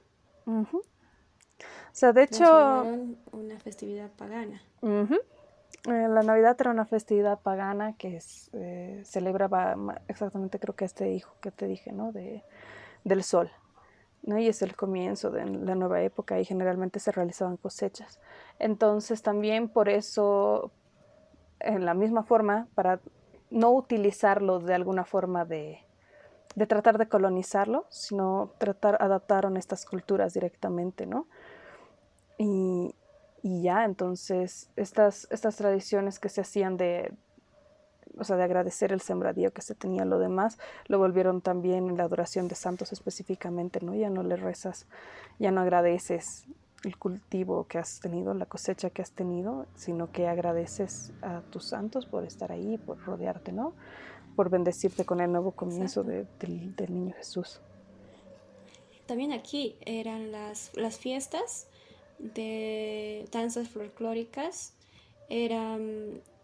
Sea, 1.97 2.13
de 2.13 2.25
hecho... 2.25 2.83
Una 3.33 3.59
festividad 3.61 4.11
pagana. 4.11 4.63
Eh, 4.83 6.09
la 6.09 6.23
Navidad 6.23 6.57
era 6.59 6.71
una 6.71 6.87
festividad 6.87 7.41
pagana 7.41 7.95
que 7.97 8.21
eh, 8.53 9.03
celebraba 9.05 9.77
exactamente 10.09 10.59
creo 10.59 10.75
que 10.75 10.87
este 10.87 11.13
hijo 11.13 11.35
que 11.41 11.51
te 11.51 11.67
dije, 11.67 11.93
¿no? 11.93 12.11
De, 12.13 12.43
del 13.05 13.23
sol. 13.23 13.51
¿no? 14.23 14.39
Y 14.39 14.49
es 14.49 14.63
el 14.63 14.75
comienzo 14.75 15.31
de 15.31 15.45
la 15.45 15.75
nueva 15.75 16.01
época 16.01 16.41
y 16.41 16.45
generalmente 16.45 17.01
se 17.01 17.13
realizaban 17.13 17.59
cosechas. 17.59 18.19
Entonces 18.59 19.23
también 19.23 19.69
por 19.69 19.89
eso, 19.89 20.71
en 21.61 21.85
la 21.85 21.95
misma 21.95 22.25
forma, 22.25 22.67
para 22.75 23.01
no 23.51 23.71
utilizarlo 23.73 24.59
de 24.59 24.75
alguna 24.75 25.05
forma 25.05 25.45
de, 25.45 25.85
de 26.55 26.67
tratar 26.67 26.99
de 26.99 27.09
colonizarlo, 27.09 27.87
sino 27.91 28.53
tratar, 28.59 28.97
adaptaron 29.01 29.57
estas 29.57 29.85
culturas 29.85 30.35
directamente, 30.35 31.07
¿no? 31.07 31.27
Y, 32.39 32.95
y 33.43 33.63
ya, 33.63 33.85
entonces 33.85 34.71
estas, 34.77 35.29
estas 35.31 35.57
tradiciones 35.57 36.19
que 36.19 36.29
se 36.29 36.41
hacían 36.41 36.77
de, 36.77 37.13
o 38.19 38.25
sea, 38.25 38.37
de 38.37 38.45
agradecer 38.45 38.93
el 38.93 39.01
sembradío 39.01 39.53
que 39.53 39.63
se 39.63 39.75
tenía 39.75 40.05
lo 40.05 40.19
demás, 40.19 40.59
lo 40.87 40.99
volvieron 40.99 41.41
también 41.41 41.89
en 41.89 41.97
la 41.97 42.05
adoración 42.05 42.49
de 42.49 42.55
santos 42.55 42.93
específicamente, 42.93 43.81
¿no? 43.83 43.95
Ya 43.95 44.11
no 44.11 44.23
le 44.23 44.37
rezas, 44.37 44.87
ya 45.39 45.51
no 45.51 45.61
agradeces 45.61 46.47
el 46.85 46.99
cultivo 46.99 47.67
que 47.67 47.79
has 47.79 48.01
tenido, 48.01 48.35
la 48.35 48.47
cosecha 48.47 48.91
que 48.91 49.03
has 49.03 49.13
tenido, 49.13 49.67
sino 49.75 50.13
que 50.13 50.29
agradeces 50.29 51.13
a 51.23 51.41
tus 51.51 51.67
santos 51.67 52.07
por 52.07 52.25
estar 52.25 52.53
ahí, 52.53 52.79
por 52.79 52.99
rodearte, 53.05 53.53
¿no? 53.53 53.73
Por 54.37 54.51
bendecirte 54.51 55.05
con 55.05 55.21
el 55.21 55.31
nuevo 55.31 55.53
comienzo 55.53 56.03
del, 56.03 56.27
del, 56.39 56.93
niño 56.93 57.15
Jesús. 57.17 57.61
También 59.07 59.33
aquí 59.33 59.77
eran 59.81 60.33
las, 60.33 60.71
las 60.77 60.99
fiestas 60.99 61.69
de 62.19 63.27
danzas 63.31 63.69
folclóricas. 63.69 64.73
Era, 65.29 65.79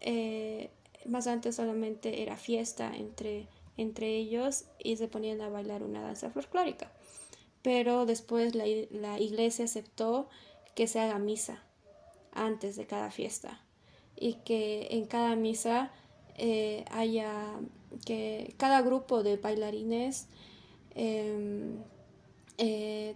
eh, 0.01 0.69
más 1.05 1.27
antes 1.27 1.55
solamente 1.55 2.21
era 2.23 2.37
fiesta 2.37 2.95
entre, 2.95 3.47
entre 3.77 4.15
ellos 4.15 4.65
y 4.79 4.97
se 4.97 5.07
ponían 5.07 5.41
a 5.41 5.49
bailar 5.49 5.83
una 5.83 6.01
danza 6.01 6.29
folclórica. 6.29 6.91
Pero 7.61 8.05
después 8.05 8.55
la, 8.55 8.65
la 8.89 9.19
iglesia 9.19 9.65
aceptó 9.65 10.29
que 10.75 10.87
se 10.87 10.99
haga 10.99 11.19
misa 11.19 11.63
antes 12.33 12.75
de 12.75 12.85
cada 12.85 13.11
fiesta 13.11 13.61
y 14.15 14.35
que 14.45 14.87
en 14.91 15.05
cada 15.05 15.35
misa 15.35 15.91
eh, 16.37 16.85
haya 16.91 17.59
que 18.05 18.53
cada 18.57 18.81
grupo 18.81 19.23
de 19.23 19.37
bailarines 19.37 20.27
em, 20.95 21.83
eh, 22.57 23.15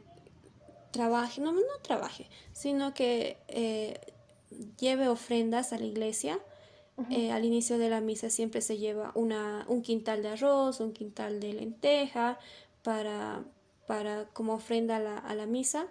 trabaje, 0.95 1.41
no, 1.41 1.51
no 1.51 1.61
trabaje, 1.81 2.29
sino 2.53 2.93
que 2.93 3.37
eh, 3.49 3.99
lleve 4.79 5.09
ofrendas 5.09 5.73
a 5.73 5.77
la 5.77 5.85
iglesia. 5.85 6.39
Eh, 7.09 7.33
al 7.33 7.43
inicio 7.43 7.77
de 7.77 7.89
la 7.89 7.99
misa 7.99 8.29
siempre 8.29 8.61
se 8.61 8.77
lleva 8.77 9.11
una, 9.15 9.65
un 9.67 9.81
quintal 9.81 10.21
de 10.23 10.29
arroz, 10.29 10.79
un 10.79 10.93
quintal 10.93 11.41
de 11.41 11.51
lenteja 11.51 12.39
para, 12.81 13.43
para 13.85 14.29
como 14.31 14.53
ofrenda 14.53 14.95
a 14.95 14.99
la, 15.01 15.17
a 15.17 15.35
la 15.35 15.45
misa, 15.45 15.87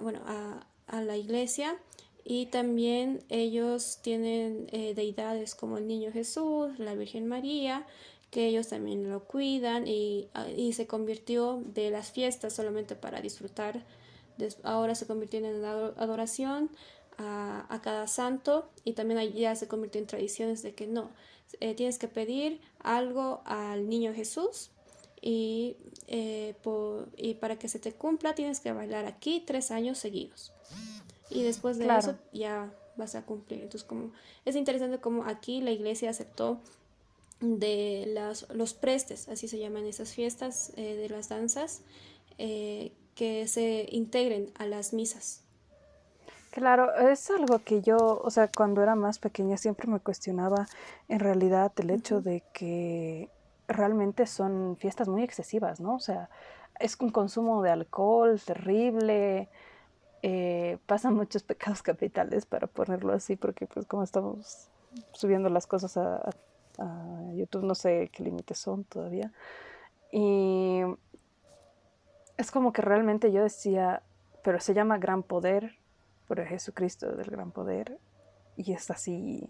bueno, 0.00 0.20
a, 0.24 0.64
a, 0.86 1.02
la 1.02 1.16
iglesia. 1.16 1.76
Y 2.22 2.46
también 2.46 3.24
ellos 3.28 3.98
tienen 4.02 4.68
eh, 4.70 4.94
deidades 4.94 5.56
como 5.56 5.78
el 5.78 5.88
Niño 5.88 6.12
Jesús, 6.12 6.78
la 6.78 6.94
Virgen 6.94 7.26
María, 7.26 7.84
que 8.30 8.46
ellos 8.46 8.68
también 8.68 9.10
lo 9.10 9.24
cuidan 9.24 9.88
y, 9.88 10.28
y 10.56 10.74
se 10.74 10.86
convirtió 10.86 11.60
de 11.66 11.90
las 11.90 12.12
fiestas 12.12 12.52
solamente 12.52 12.94
para 12.94 13.20
disfrutar 13.20 13.82
ahora 14.62 14.94
se 14.94 15.06
convirtió 15.06 15.38
en 15.40 15.64
adoración 15.64 16.70
a, 17.18 17.80
cada 17.82 18.06
santo 18.06 18.68
y 18.84 18.92
también 18.92 19.32
ya 19.32 19.54
se 19.54 19.68
convirtió 19.68 20.00
en 20.00 20.06
tradiciones 20.06 20.62
de 20.62 20.74
que 20.74 20.86
no, 20.86 21.10
eh, 21.60 21.74
tienes 21.74 21.98
que 21.98 22.08
pedir 22.08 22.60
algo 22.80 23.42
al 23.44 23.88
niño 23.88 24.12
Jesús 24.14 24.70
y, 25.20 25.76
eh, 26.08 26.54
y, 27.16 27.34
para 27.34 27.58
que 27.58 27.68
se 27.68 27.78
te 27.78 27.92
cumpla 27.92 28.34
tienes 28.34 28.60
que 28.60 28.72
bailar 28.72 29.06
aquí 29.06 29.42
tres 29.46 29.70
años 29.70 29.98
seguidos. 29.98 30.52
Y 31.30 31.42
después 31.42 31.78
de 31.78 31.86
eso 31.86 32.18
ya 32.32 32.72
vas 32.96 33.14
a 33.14 33.24
cumplir. 33.24 33.62
Entonces, 33.62 33.84
como 33.84 34.12
es 34.44 34.56
interesante 34.56 34.98
como 34.98 35.24
aquí 35.24 35.60
la 35.60 35.70
iglesia 35.70 36.10
aceptó 36.10 36.60
de 37.40 38.04
las, 38.08 38.46
los 38.52 38.74
prestes, 38.74 39.28
así 39.28 39.48
se 39.48 39.58
llaman 39.58 39.86
esas 39.86 40.12
fiestas 40.12 40.72
eh, 40.76 40.96
de 40.96 41.08
las 41.08 41.28
danzas, 41.28 41.82
que 43.14 43.46
se 43.46 43.86
integren 43.90 44.50
a 44.58 44.66
las 44.66 44.92
misas. 44.92 45.42
Claro, 46.50 46.94
es 46.94 47.30
algo 47.30 47.60
que 47.60 47.80
yo, 47.80 48.20
o 48.22 48.30
sea, 48.30 48.48
cuando 48.48 48.82
era 48.82 48.94
más 48.94 49.18
pequeña 49.18 49.56
siempre 49.56 49.88
me 49.88 50.00
cuestionaba 50.00 50.66
en 51.08 51.18
realidad 51.18 51.72
el 51.76 51.90
hecho 51.90 52.20
de 52.20 52.42
que 52.52 53.30
realmente 53.68 54.26
son 54.26 54.76
fiestas 54.78 55.08
muy 55.08 55.22
excesivas, 55.22 55.80
¿no? 55.80 55.94
O 55.94 55.98
sea, 55.98 56.28
es 56.78 56.98
un 57.00 57.08
consumo 57.08 57.62
de 57.62 57.70
alcohol 57.70 58.38
terrible, 58.44 59.48
eh, 60.20 60.76
pasan 60.84 61.14
muchos 61.14 61.42
pecados 61.42 61.82
capitales, 61.82 62.44
para 62.44 62.66
ponerlo 62.66 63.14
así, 63.14 63.36
porque 63.36 63.66
pues 63.66 63.86
como 63.86 64.02
estamos 64.02 64.68
subiendo 65.12 65.48
las 65.48 65.66
cosas 65.66 65.96
a, 65.96 66.30
a 66.78 67.32
YouTube, 67.34 67.64
no 67.64 67.74
sé 67.74 68.10
qué 68.12 68.24
límites 68.24 68.58
son 68.58 68.84
todavía. 68.84 69.32
Y 70.10 70.82
es 72.36 72.50
como 72.50 72.72
que 72.72 72.82
realmente 72.82 73.32
yo 73.32 73.42
decía, 73.42 74.02
pero 74.42 74.60
se 74.60 74.74
llama 74.74 74.98
gran 74.98 75.22
poder, 75.22 75.78
por 76.26 76.44
Jesucristo 76.44 77.14
del 77.16 77.30
gran 77.30 77.50
poder, 77.50 77.98
y 78.56 78.72
es 78.72 78.90
así 78.90 79.48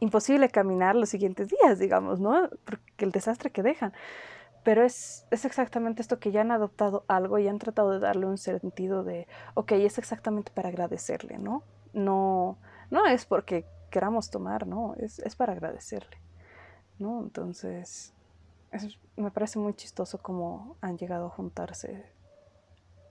imposible 0.00 0.48
caminar 0.48 0.96
los 0.96 1.08
siguientes 1.08 1.48
días, 1.48 1.78
digamos, 1.78 2.20
¿no? 2.20 2.48
Porque 2.64 3.04
el 3.04 3.12
desastre 3.12 3.50
que 3.50 3.62
dejan. 3.62 3.92
Pero 4.62 4.82
es, 4.82 5.26
es 5.30 5.44
exactamente 5.44 6.00
esto 6.00 6.18
que 6.18 6.32
ya 6.32 6.40
han 6.40 6.50
adoptado 6.50 7.04
algo 7.06 7.38
y 7.38 7.48
han 7.48 7.58
tratado 7.58 7.92
de 7.92 7.98
darle 8.00 8.26
un 8.26 8.38
sentido 8.38 9.04
de, 9.04 9.28
ok, 9.54 9.72
es 9.72 9.98
exactamente 9.98 10.52
para 10.52 10.70
agradecerle, 10.70 11.38
¿no? 11.38 11.62
No, 11.92 12.58
no 12.90 13.06
es 13.06 13.26
porque 13.26 13.66
queramos 13.90 14.30
tomar, 14.30 14.66
no, 14.66 14.94
es, 14.98 15.18
es 15.18 15.36
para 15.36 15.52
agradecerle, 15.52 16.16
¿no? 16.98 17.20
Entonces, 17.20 18.13
me 19.16 19.30
parece 19.30 19.58
muy 19.58 19.74
chistoso 19.74 20.18
cómo 20.18 20.76
han 20.80 20.98
llegado 20.98 21.26
a 21.26 21.30
juntarse 21.30 22.04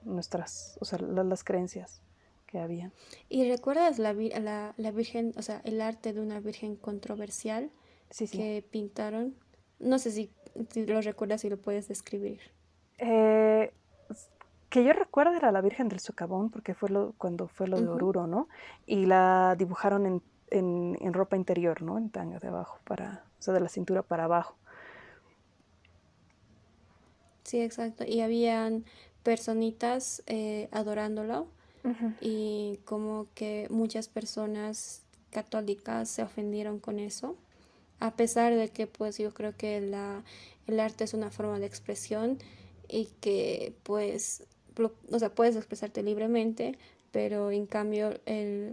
nuestras, 0.03 0.77
o 0.81 0.85
sea, 0.85 0.99
las, 0.99 1.43
creencias 1.43 2.01
que 2.47 2.59
había. 2.59 2.91
¿Y 3.29 3.49
recuerdas 3.49 3.99
la, 3.99 4.13
la, 4.13 4.73
la, 4.75 4.91
Virgen, 4.91 5.33
o 5.37 5.41
sea, 5.41 5.61
el 5.63 5.81
arte 5.81 6.13
de 6.13 6.21
una 6.21 6.39
Virgen 6.39 6.75
controversial 6.75 7.71
que 8.31 8.65
pintaron? 8.69 9.35
No 9.79 9.99
sé 9.99 10.11
si, 10.11 10.31
lo 10.75 11.01
recuerdas 11.01 11.43
y 11.45 11.49
lo 11.49 11.57
puedes 11.57 11.87
describir. 11.87 12.41
Eh, 12.97 13.73
que 14.69 14.83
yo 14.83 14.93
recuerdo 14.93 15.33
era 15.33 15.51
la 15.51 15.61
Virgen 15.61 15.89
del 15.89 15.99
Socavón, 15.99 16.49
porque 16.49 16.73
fue 16.73 16.89
lo, 16.89 17.13
cuando 17.17 17.47
fue 17.47 17.67
lo 17.67 17.79
de 17.79 17.87
Oruro, 17.87 18.27
¿no? 18.27 18.47
Y 18.85 19.05
la 19.05 19.55
dibujaron 19.57 20.05
en, 20.05 20.21
en, 20.49 20.97
en, 20.99 21.13
ropa 21.13 21.35
interior, 21.35 21.81
¿no? 21.81 21.97
En 21.97 22.09
tanga 22.09 22.39
de 22.39 22.47
abajo, 22.47 22.79
para, 22.83 23.25
o 23.39 23.41
sea, 23.41 23.53
de 23.53 23.59
la 23.59 23.69
cintura 23.69 24.03
para 24.03 24.25
abajo. 24.25 24.57
Sí, 27.43 27.61
exacto. 27.61 28.05
Y 28.07 28.21
habían 28.21 28.85
personitas 29.23 30.23
eh, 30.27 30.67
adorándolo 30.71 31.47
y 32.21 32.79
como 32.85 33.27
que 33.35 33.67
muchas 33.69 34.07
personas 34.07 35.01
católicas 35.31 36.07
se 36.09 36.23
ofendieron 36.23 36.79
con 36.79 36.97
eso, 36.97 37.35
a 37.99 38.15
pesar 38.15 38.55
de 38.55 38.69
que 38.69 38.87
pues 38.87 39.17
yo 39.17 39.33
creo 39.33 39.57
que 39.57 39.81
la, 39.81 40.23
el 40.67 40.79
arte 40.79 41.03
es 41.03 41.13
una 41.13 41.29
forma 41.29 41.59
de 41.59 41.65
expresión 41.65 42.37
y 42.87 43.09
que 43.19 43.73
pues, 43.83 44.45
o 45.11 45.19
sea, 45.19 45.35
puedes 45.35 45.57
expresarte 45.57 46.03
libremente, 46.03 46.77
pero 47.11 47.51
en 47.51 47.65
cambio 47.65 48.13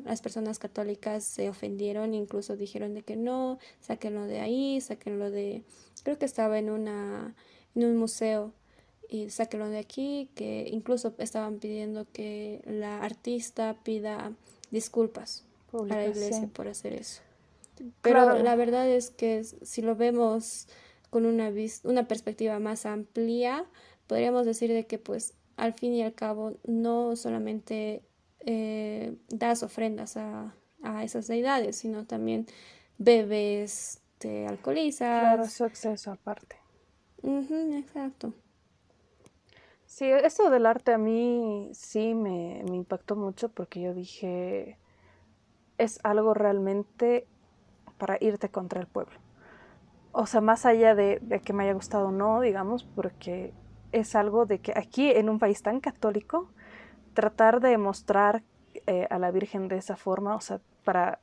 las 0.04 0.22
personas 0.22 0.60
católicas 0.60 1.24
se 1.24 1.48
ofendieron, 1.48 2.14
incluso 2.14 2.56
dijeron 2.56 2.94
de 2.94 3.02
que 3.02 3.16
no, 3.16 3.58
sáquenlo 3.80 4.24
de 4.26 4.40
ahí, 4.40 4.80
sáquenlo 4.80 5.32
de, 5.32 5.64
creo 6.04 6.16
que 6.16 6.26
estaba 6.26 6.58
en 6.60 6.70
una, 6.70 7.34
en 7.74 7.84
un 7.84 7.96
museo 7.96 8.52
y 9.10 9.28
sáquenlo 9.30 9.68
de 9.68 9.78
aquí, 9.78 10.30
que 10.36 10.68
incluso 10.70 11.12
estaban 11.18 11.58
pidiendo 11.58 12.06
que 12.12 12.62
la 12.64 13.02
artista 13.02 13.76
pida 13.82 14.32
disculpas 14.70 15.44
a 15.72 15.84
la 15.84 16.06
iglesia 16.06 16.48
por 16.52 16.68
hacer 16.68 16.92
eso. 16.94 17.20
Pero 18.02 18.38
la 18.38 18.54
verdad 18.54 18.88
es 18.88 19.10
que 19.10 19.42
si 19.42 19.82
lo 19.82 19.96
vemos 19.96 20.68
con 21.10 21.26
una, 21.26 21.50
una 21.82 22.06
perspectiva 22.06 22.60
más 22.60 22.86
amplia, 22.86 23.66
podríamos 24.06 24.46
decir 24.46 24.70
de 24.72 24.86
que 24.86 24.98
pues 24.98 25.34
al 25.56 25.72
fin 25.74 25.92
y 25.92 26.02
al 26.02 26.14
cabo 26.14 26.54
no 26.64 27.16
solamente 27.16 28.02
eh, 28.46 29.16
das 29.28 29.64
ofrendas 29.64 30.16
a, 30.16 30.54
a, 30.82 31.02
esas 31.02 31.26
deidades, 31.26 31.76
sino 31.76 32.06
también 32.06 32.46
bebes, 32.98 34.00
te 34.18 34.46
alcoholizas. 34.46 35.20
Claro, 35.20 35.48
su 35.48 35.64
acceso 35.64 36.12
aparte. 36.12 36.56
exacto. 37.24 38.34
Sí, 39.90 40.04
eso 40.08 40.50
del 40.50 40.66
arte 40.66 40.92
a 40.92 40.98
mí 40.98 41.68
sí 41.72 42.14
me, 42.14 42.60
impactó 42.60 43.16
mucho 43.16 43.48
porque 43.48 43.80
yo 43.80 43.92
dije, 43.92 44.78
es 45.78 45.98
algo 46.04 46.32
realmente 46.32 47.26
para 47.98 48.16
irte 48.20 48.50
contra 48.50 48.80
el 48.80 48.86
pueblo. 48.86 49.18
O 50.12 50.26
sea, 50.26 50.40
más 50.40 50.64
allá 50.64 50.94
de, 50.94 51.42
que 51.44 51.52
me 51.52 51.64
haya 51.64 51.72
gustado 51.72 52.06
o 52.06 52.12
no, 52.12 52.40
digamos, 52.40 52.84
porque 52.84 53.52
es 53.90 54.14
algo 54.14 54.46
de 54.46 54.60
que 54.60 54.72
aquí 54.76 55.10
en 55.10 55.28
un 55.28 55.40
país 55.40 55.60
tan 55.60 55.80
católico, 55.80 56.48
tratar 57.12 57.60
de 57.60 57.76
mostrar 57.76 58.44
eh, 58.86 59.08
a 59.10 59.18
la 59.18 59.32
Virgen 59.32 59.66
de 59.66 59.78
esa 59.78 59.96
forma, 59.96 60.36
o 60.36 60.40
sea, 60.40 60.60
para, 60.84 61.18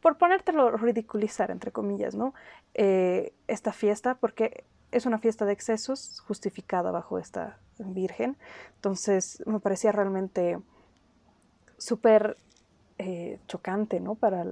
por 0.00 0.16
ponértelo 0.16 0.78
ridiculizar, 0.78 1.50
entre 1.50 1.72
comillas, 1.72 2.14
¿no? 2.14 2.32
Eh, 2.72 3.34
esta 3.48 3.72
fiesta, 3.72 4.14
porque 4.14 4.64
es 4.92 5.06
una 5.06 5.18
fiesta 5.18 5.44
de 5.44 5.52
excesos 5.52 6.20
justificada 6.26 6.90
bajo 6.90 7.18
esta 7.18 7.58
virgen. 7.78 8.36
Entonces 8.76 9.42
me 9.46 9.60
parecía 9.60 9.92
realmente 9.92 10.58
súper 11.78 12.36
eh, 12.98 13.38
chocante 13.46 14.00
¿no? 14.00 14.14
para, 14.14 14.44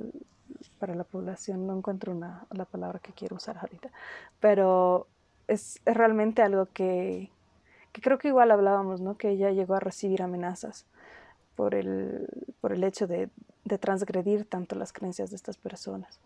para 0.79 0.95
la 0.95 1.05
población. 1.05 1.67
No 1.67 1.77
encuentro 1.77 2.13
una, 2.13 2.47
la 2.51 2.65
palabra 2.65 3.01
que 3.01 3.13
quiero 3.13 3.37
usar 3.37 3.59
ahorita. 3.59 3.91
Pero 4.41 5.07
es, 5.47 5.81
realmente 5.85 6.43
algo 6.43 6.67
que, 6.73 7.31
que, 7.93 8.01
creo 8.01 8.19
que 8.19 8.29
igual 8.29 8.51
hablábamos, 8.51 9.01
¿no? 9.01 9.17
que 9.17 9.31
ella 9.31 9.51
llegó 9.51 9.75
a 9.75 9.81
recibir 9.81 10.23
amenazas 10.23 10.87
por 11.57 11.75
el, 11.75 12.29
por 12.61 12.73
el 12.73 12.85
hecho 12.85 13.07
de, 13.07 13.29
de 13.65 13.79
transgredir 13.79 14.45
tanto 14.45 14.77
las 14.77 14.93
creencias 14.93 15.31
de 15.31 15.37
estas 15.37 15.57
personas. 15.57 16.21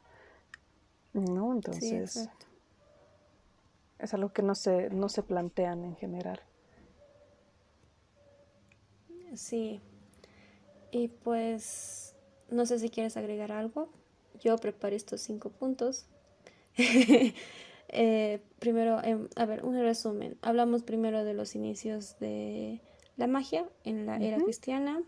¿no? 1.15 1.53
Entonces 1.53 2.29
es 4.03 4.13
algo 4.15 4.33
que 4.33 4.43
no 4.43 4.55
se, 4.55 4.91
no 4.91 5.09
se 5.09 5.23
plantean 5.23 5.85
en 5.85 5.97
general. 5.97 6.41
Sí. 9.35 9.81
Y 10.91 11.09
pues, 11.09 12.15
no 12.51 12.67
sé 12.67 12.79
si 12.79 12.91
quieres 12.91 13.17
agregar 13.17 13.53
algo. 13.53 13.89
Yo 14.41 14.57
preparé 14.59 14.97
estos 14.97 15.21
cinco 15.21 15.51
puntos. 15.51 16.07
Eh, 17.95 18.41
primero, 18.59 19.05
em, 19.05 19.29
a 19.37 19.45
ver, 19.45 19.67
un 19.67 19.79
resumen. 19.79 20.39
Hablamos 20.41 20.83
primero 20.83 21.25
de 21.25 21.35
los 21.35 21.55
inicios 21.55 22.19
de 22.21 22.81
la 23.19 23.27
magia 23.27 23.69
en 23.85 24.07
la 24.07 24.17
era 24.17 24.39
cristiana. 24.39 25.03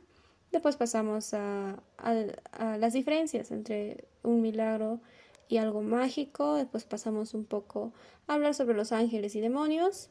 Después 0.52 0.76
pasamos 0.76 1.32
a, 1.32 1.82
a, 1.96 2.76
las 2.76 2.92
diferencias 2.92 3.50
entre 3.52 4.04
un 4.22 4.42
milagro 4.42 5.00
y 5.48 5.58
algo 5.58 5.82
mágico. 5.82 6.54
Después 6.54 6.84
pasamos 6.84 7.34
un 7.34 7.44
poco 7.44 7.92
a 8.26 8.34
hablar 8.34 8.54
sobre 8.54 8.76
los 8.76 8.92
ángeles 8.92 9.34
y 9.36 9.40
demonios. 9.40 10.10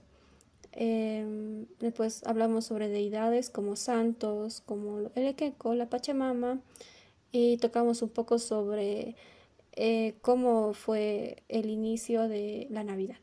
Em, 0.71 1.67
después 1.79 2.23
hablamos 2.25 2.65
sobre 2.65 2.89
deidades 2.89 3.49
como 3.49 3.75
santos, 3.75 4.61
como 4.61 4.99
el 5.15 5.27
Equeco, 5.27 5.75
la 5.75 5.89
Pachamama. 5.89 6.59
Y 7.31 7.57
tocamos 7.57 8.01
un 8.01 8.09
poco 8.09 8.39
sobre 8.39 9.15
eh, 9.73 10.15
cómo 10.21 10.73
fue 10.73 11.43
el 11.49 11.69
inicio 11.69 12.27
de 12.27 12.67
la 12.69 12.83
Navidad. 12.83 13.17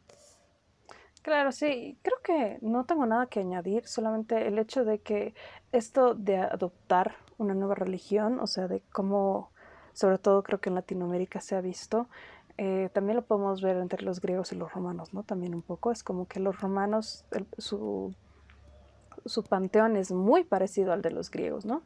Claro, 1.22 1.52
sí, 1.52 1.98
creo 2.02 2.16
que 2.22 2.58
no 2.62 2.86
tengo 2.86 3.04
nada 3.04 3.26
que 3.26 3.40
añadir, 3.40 3.86
solamente 3.86 4.48
el 4.48 4.58
hecho 4.58 4.84
de 4.84 5.00
que 5.00 5.34
esto 5.70 6.14
de 6.14 6.38
adoptar 6.38 7.14
una 7.36 7.52
nueva 7.54 7.74
religión, 7.74 8.40
o 8.40 8.46
sea, 8.46 8.68
de 8.68 8.80
cómo 8.90 9.49
sobre 9.92 10.18
todo 10.18 10.42
creo 10.42 10.60
que 10.60 10.68
en 10.68 10.74
Latinoamérica 10.74 11.40
se 11.40 11.56
ha 11.56 11.60
visto. 11.60 12.08
Eh, 12.58 12.90
también 12.92 13.16
lo 13.16 13.22
podemos 13.22 13.62
ver 13.62 13.76
entre 13.76 14.02
los 14.02 14.20
griegos 14.20 14.52
y 14.52 14.56
los 14.56 14.72
romanos, 14.72 15.14
¿no? 15.14 15.22
También 15.22 15.54
un 15.54 15.62
poco. 15.62 15.92
Es 15.92 16.02
como 16.02 16.26
que 16.28 16.40
los 16.40 16.60
romanos, 16.60 17.24
su, 17.58 18.14
su 19.24 19.42
panteón 19.44 19.96
es 19.96 20.12
muy 20.12 20.44
parecido 20.44 20.92
al 20.92 21.02
de 21.02 21.10
los 21.10 21.30
griegos, 21.30 21.64
¿no? 21.64 21.82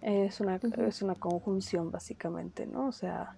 Es 0.00 0.40
una, 0.40 0.56
es 0.56 1.02
una 1.02 1.14
conjunción 1.14 1.90
básicamente, 1.90 2.66
¿no? 2.66 2.86
O 2.86 2.92
sea, 2.92 3.36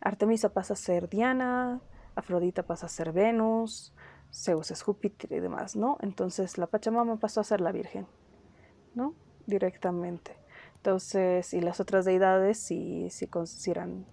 Artemisa 0.00 0.50
pasa 0.50 0.74
a 0.74 0.76
ser 0.76 1.08
Diana, 1.08 1.80
Afrodita 2.14 2.62
pasa 2.62 2.86
a 2.86 2.88
ser 2.88 3.12
Venus, 3.12 3.92
Zeus 4.32 4.70
es 4.70 4.82
Júpiter 4.82 5.32
y 5.32 5.40
demás, 5.40 5.76
¿no? 5.76 5.98
Entonces 6.00 6.58
la 6.58 6.66
Pachamama 6.66 7.16
pasó 7.16 7.40
a 7.40 7.44
ser 7.44 7.60
la 7.60 7.72
Virgen, 7.72 8.06
¿no? 8.94 9.14
Directamente. 9.46 10.36
Entonces, 10.78 11.52
y 11.54 11.60
las 11.60 11.80
otras 11.80 12.04
deidades, 12.04 12.58
si, 12.58 13.10
si, 13.10 13.28
eran 13.70 14.06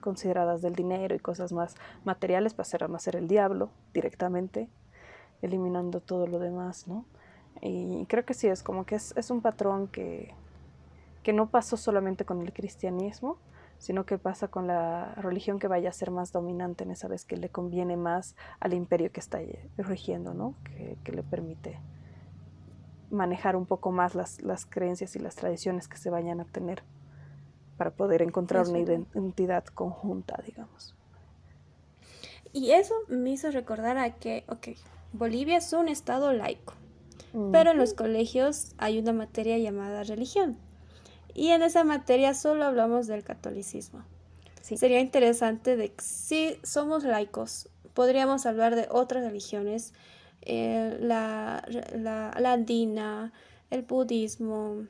consideradas 0.00 0.62
del 0.62 0.74
dinero 0.74 1.14
y 1.14 1.18
cosas 1.18 1.52
más 1.52 1.74
materiales, 2.04 2.54
pasaron 2.54 2.94
a 2.94 3.00
ser 3.00 3.16
el 3.16 3.26
diablo 3.26 3.70
directamente, 3.92 4.68
eliminando 5.42 6.00
todo 6.00 6.26
lo 6.28 6.38
demás, 6.38 6.86
¿no? 6.86 7.04
Y 7.60 8.06
creo 8.06 8.24
que 8.24 8.34
sí, 8.34 8.46
es 8.46 8.62
como 8.62 8.86
que 8.86 8.94
es, 8.94 9.30
un 9.30 9.40
patrón 9.42 9.88
que, 9.88 10.32
que 11.24 11.32
no 11.32 11.50
pasó 11.50 11.76
solamente 11.76 12.24
con 12.24 12.40
el 12.40 12.52
cristianismo, 12.52 13.36
sino 13.78 14.06
que 14.06 14.16
pasa 14.16 14.46
con 14.46 14.68
la 14.68 15.14
religión 15.16 15.58
que 15.58 15.66
vaya 15.66 15.88
a 15.88 15.92
ser 15.92 16.12
más 16.12 16.30
dominante 16.30 16.84
en 16.84 16.92
esa 16.92 17.08
vez, 17.08 17.24
que 17.24 17.36
le 17.36 17.48
conviene 17.48 17.96
más 17.96 18.36
al 18.60 18.74
imperio 18.74 19.10
que 19.10 19.18
está 19.18 19.40
rigiendo, 19.76 20.34
¿no? 20.34 20.54
Que, 20.64 20.96
que 21.02 21.12
le 21.12 21.24
permite 21.24 21.80
manejar 23.12 23.56
un 23.56 23.66
poco 23.66 23.92
más 23.92 24.14
las, 24.14 24.42
las, 24.42 24.66
creencias 24.66 25.14
y 25.16 25.18
las 25.18 25.36
tradiciones 25.36 25.86
que 25.86 25.98
se 25.98 26.10
vayan 26.10 26.40
a 26.40 26.44
tener 26.44 26.82
para 27.76 27.90
poder 27.90 28.22
encontrar 28.22 28.66
una 28.66 28.78
identidad 28.78 29.64
conjunta, 29.66 30.42
digamos. 30.44 30.94
Y 32.52 32.72
eso 32.72 32.94
me 33.08 33.30
hizo 33.30 33.50
recordar 33.50 33.98
a 33.98 34.14
que, 34.16 34.44
ok, 34.48 34.68
Bolivia 35.12 35.58
es 35.58 35.72
un 35.72 35.88
estado 35.88 36.32
laico, 36.32 36.74
pero 37.50 37.70
en 37.70 37.78
los 37.78 37.94
colegios 37.94 38.74
hay 38.78 38.98
una 38.98 39.12
materia 39.12 39.58
llamada 39.58 40.02
religión. 40.04 40.58
Y 41.34 41.48
en 41.48 41.62
esa 41.62 41.82
materia 41.84 42.34
solo 42.34 42.64
hablamos 42.64 43.06
del 43.06 43.24
catolicismo. 43.24 44.04
Sería 44.60 45.00
interesante 45.00 45.76
de 45.76 45.92
que 45.92 46.04
si 46.04 46.58
somos 46.62 47.04
laicos, 47.04 47.68
podríamos 47.94 48.46
hablar 48.46 48.76
de 48.76 48.86
otras 48.90 49.24
religiones, 49.24 49.92
eh, 50.42 50.96
la, 51.00 51.64
la, 51.94 52.52
andina, 52.52 53.32
el 53.70 53.82
budismo, 53.82 54.86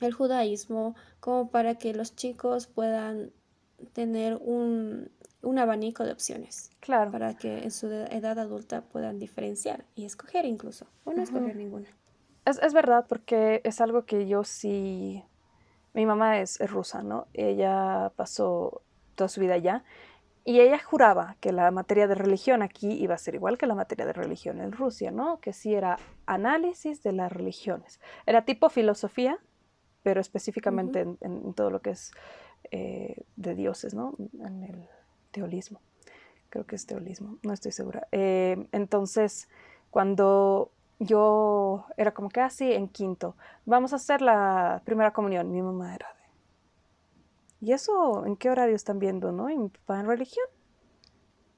el 0.00 0.12
judaísmo, 0.12 0.94
como 1.20 1.50
para 1.50 1.76
que 1.76 1.94
los 1.94 2.14
chicos 2.16 2.66
puedan 2.66 3.32
tener 3.92 4.38
un, 4.42 5.10
abanico 5.58 6.04
de 6.04 6.12
opciones. 6.12 6.70
Claro. 6.80 7.10
Para 7.10 7.36
que 7.36 7.58
en 7.58 7.70
su 7.70 7.86
edad 7.88 8.38
adulta 8.38 8.82
puedan 8.82 9.18
diferenciar 9.18 9.84
y 9.94 10.04
escoger 10.04 10.44
incluso, 10.44 10.86
o 11.04 11.12
no 11.12 11.22
escoger 11.22 11.56
ninguna. 11.56 11.88
Es, 12.44 12.58
es, 12.62 12.72
verdad, 12.72 13.06
porque 13.08 13.60
es 13.64 13.80
algo 13.80 14.04
que 14.06 14.26
yo 14.26 14.44
sí 14.44 15.22
mi 15.92 16.06
mamá 16.06 16.40
es, 16.40 16.58
rusa, 16.70 17.02
¿no? 17.02 17.26
Ella 17.32 18.12
pasó 18.16 18.82
toda 19.14 19.28
su 19.28 19.40
vida 19.40 19.54
allá 19.54 19.84
y 20.44 20.60
ella 20.60 20.78
juraba 20.78 21.36
que 21.40 21.52
la 21.52 21.70
materia 21.70 22.06
de 22.06 22.14
religión 22.14 22.62
aquí 22.62 22.92
iba 22.92 23.14
a 23.14 23.18
ser 23.18 23.34
igual 23.34 23.58
que 23.58 23.66
la 23.66 23.74
materia 23.74 24.06
de 24.06 24.12
religión 24.12 24.60
en 24.60 24.72
Rusia, 24.72 25.10
¿no? 25.10 25.40
Que 25.40 25.52
sí 25.52 25.74
era 25.74 25.98
análisis 26.26 27.02
de 27.02 27.12
las 27.12 27.30
religiones. 27.30 28.00
Era 28.26 28.44
tipo 28.44 28.70
filosofía, 28.70 29.38
pero 30.02 30.20
específicamente 30.20 31.00
en, 31.20 31.54
todo 31.54 31.70
lo 31.70 31.80
que 31.80 31.90
es 31.90 32.12
eh, 32.70 33.22
de 33.36 33.54
dioses, 33.54 33.94
¿no? 33.94 34.16
En 34.44 34.62
el 34.64 34.88
teolismo. 35.30 35.80
Creo 36.48 36.66
que 36.66 36.76
es 36.76 36.86
teolismo, 36.86 37.38
no 37.42 37.52
estoy 37.52 37.72
segura. 37.72 38.08
Eh, 38.10 38.66
entonces, 38.72 39.48
cuando 39.90 40.72
yo 40.98 41.86
era 41.96 42.12
como 42.12 42.28
que 42.28 42.40
así 42.40 42.72
en 42.72 42.88
quinto, 42.88 43.36
vamos 43.66 43.92
a 43.92 43.96
hacer 43.96 44.20
la 44.20 44.82
primera 44.84 45.12
comunión, 45.12 45.50
mi 45.52 45.62
mamá 45.62 45.94
era 45.94 46.08
de... 46.14 46.19
¿Y 47.60 47.72
eso 47.72 48.24
en 48.26 48.36
qué 48.36 48.50
horario 48.50 48.74
están 48.74 48.98
viendo, 48.98 49.32
no? 49.32 49.50
Y 49.50 49.58
mi 49.58 49.68
papá 49.68 50.00
en 50.00 50.06
religión. 50.06 50.46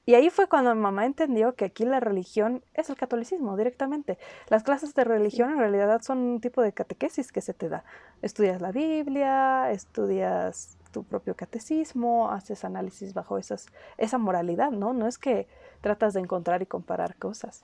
Y 0.05 0.15
ahí 0.15 0.29
fue 0.29 0.47
cuando 0.49 0.75
mi 0.75 0.81
mamá 0.81 1.05
entendió 1.05 1.55
que 1.55 1.63
aquí 1.63 1.85
la 1.85 2.01
religión 2.01 2.61
es 2.73 2.89
el 2.89 2.97
catolicismo 2.97 3.55
directamente. 3.55 4.17
Las 4.49 4.63
clases 4.63 4.93
de 4.93 5.05
religión 5.05 5.51
en 5.51 5.59
realidad 5.59 6.01
son 6.01 6.17
un 6.17 6.41
tipo 6.41 6.61
de 6.61 6.73
catequesis 6.73 7.31
que 7.31 7.39
se 7.39 7.53
te 7.53 7.69
da. 7.69 7.85
Estudias 8.21 8.61
la 8.61 8.73
Biblia, 8.73 9.71
estudias 9.71 10.77
tu 10.91 11.05
propio 11.05 11.35
catecismo, 11.35 12.29
haces 12.31 12.65
análisis 12.65 13.13
bajo 13.13 13.37
esas, 13.37 13.67
esa 13.97 14.17
moralidad, 14.17 14.71
¿no? 14.71 14.93
No 14.93 15.07
es 15.07 15.17
que 15.17 15.47
tratas 15.79 16.13
de 16.13 16.19
encontrar 16.19 16.61
y 16.61 16.65
comparar 16.65 17.15
cosas. 17.15 17.63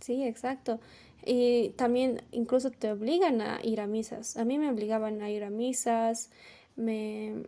Sí, 0.00 0.24
exacto. 0.24 0.80
Y 1.28 1.70
también 1.70 2.22
incluso 2.30 2.70
te 2.70 2.92
obligan 2.92 3.40
a 3.40 3.58
ir 3.64 3.80
a 3.80 3.88
misas. 3.88 4.36
A 4.36 4.44
mí 4.44 4.58
me 4.58 4.70
obligaban 4.70 5.20
a 5.22 5.28
ir 5.28 5.42
a 5.42 5.50
misas, 5.50 6.30
me 6.76 7.42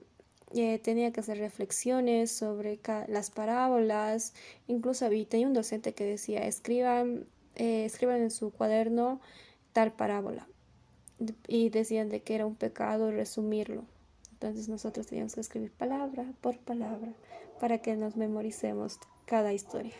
eh, 0.52 0.80
tenía 0.80 1.12
que 1.12 1.20
hacer 1.20 1.38
reflexiones 1.38 2.32
sobre 2.32 2.80
las 3.06 3.30
parábolas. 3.30 4.34
Incluso 4.66 5.06
había, 5.06 5.24
tenía 5.28 5.46
un 5.46 5.54
docente 5.54 5.94
que 5.94 6.04
decía, 6.04 6.44
escriban, 6.44 7.26
eh, 7.54 7.84
escriban 7.84 8.20
en 8.20 8.32
su 8.32 8.50
cuaderno 8.50 9.20
tal 9.72 9.92
parábola. 9.92 10.48
Y 11.46 11.68
decían 11.68 12.08
de 12.08 12.20
que 12.20 12.34
era 12.34 12.46
un 12.46 12.56
pecado 12.56 13.12
resumirlo. 13.12 13.84
Entonces 14.32 14.68
nosotros 14.68 15.06
teníamos 15.06 15.36
que 15.36 15.40
escribir 15.40 15.70
palabra 15.70 16.24
por 16.40 16.58
palabra 16.58 17.12
para 17.60 17.78
que 17.78 17.94
nos 17.94 18.16
memoricemos 18.16 18.98
cada 19.24 19.52
historia. 19.52 19.94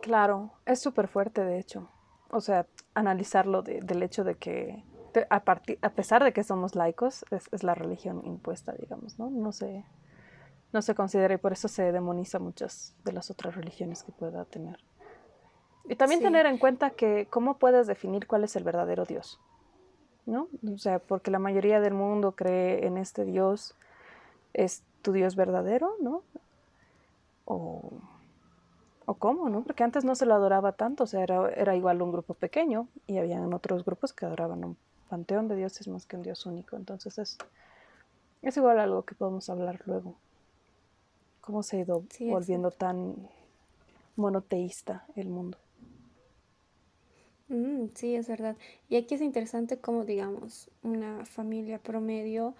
Claro, 0.00 0.50
es 0.66 0.80
súper 0.80 1.06
fuerte 1.06 1.44
de 1.44 1.60
hecho. 1.60 1.88
O 2.30 2.40
sea, 2.40 2.66
analizarlo 2.94 3.62
del 3.62 4.02
hecho 4.02 4.24
de 4.24 4.34
que, 4.34 4.82
a, 5.30 5.36
a 5.36 5.90
pesar 5.90 6.24
de 6.24 6.32
que 6.32 6.42
somos 6.42 6.74
laicos, 6.74 7.24
es, 7.30 7.62
la 7.62 7.74
religión 7.74 8.22
impuesta, 8.24 8.72
digamos, 8.72 9.18
¿no? 9.18 9.30
No 9.30 9.52
se, 9.52 9.84
no 10.72 10.82
se 10.82 10.94
considera 10.94 11.34
y 11.34 11.38
por 11.38 11.52
eso 11.52 11.68
se 11.68 11.92
demoniza 11.92 12.38
muchas 12.38 12.94
de 13.04 13.12
las 13.12 13.30
otras 13.30 13.54
religiones 13.54 14.02
que 14.02 14.12
pueda 14.12 14.44
tener. 14.44 14.78
Y 15.88 15.94
también 15.94 16.20
tener 16.20 16.46
en 16.46 16.58
cuenta 16.58 16.90
que 16.90 17.26
cómo 17.30 17.58
puedes 17.58 17.86
definir 17.86 18.26
cuál 18.26 18.42
es 18.42 18.56
el 18.56 18.64
verdadero 18.64 19.04
Dios, 19.04 19.40
¿no? 20.26 20.48
O 20.72 20.78
sea, 20.78 20.98
porque 20.98 21.30
la 21.30 21.38
mayoría 21.38 21.80
del 21.80 21.94
mundo 21.94 22.32
cree 22.32 22.86
en 22.86 22.98
este 22.98 23.24
Dios, 23.24 23.76
es 24.52 24.82
tu 25.02 25.12
Dios 25.12 25.36
verdadero, 25.36 25.94
¿no? 26.00 26.24
O 27.44 27.92
o 29.06 29.14
cómo, 29.14 29.48
¿no? 29.48 29.62
Porque 29.62 29.84
antes 29.84 30.04
no 30.04 30.14
se 30.14 30.26
lo 30.26 30.34
adoraba 30.34 30.72
tanto, 30.72 31.04
o 31.04 31.06
sea, 31.06 31.22
era, 31.22 31.76
igual 31.76 32.02
un 32.02 32.12
grupo 32.12 32.34
pequeño 32.34 32.88
y 33.06 33.18
habían 33.18 33.54
otros 33.54 33.84
grupos 33.84 34.12
que 34.12 34.26
adoraban 34.26 34.64
un 34.64 34.76
panteón 35.08 35.48
de 35.48 35.56
dioses 35.56 35.86
más 35.88 36.06
que 36.06 36.16
un 36.16 36.22
dios 36.22 36.44
único. 36.44 36.76
Entonces 36.76 37.16
es, 37.18 37.38
es 38.42 38.56
igual 38.56 38.80
algo 38.80 39.04
que 39.04 39.14
podemos 39.14 39.48
hablar 39.48 39.80
luego. 39.86 40.16
Cómo 41.40 41.62
se 41.62 41.76
ha 41.76 41.80
ido 41.80 42.02
volviendo 42.28 42.72
tan 42.72 43.14
monoteísta 44.16 45.06
el 45.14 45.28
mundo. 45.28 45.58
Mm, 47.48 47.86
sí, 47.94 48.16
es 48.16 48.26
verdad. 48.26 48.56
Y 48.88 48.96
aquí 48.96 49.14
es 49.14 49.20
interesante 49.20 49.78
cómo, 49.78 50.04
digamos, 50.04 50.68
una 50.82 51.24
familia 51.24 51.78
promedio 51.78 52.54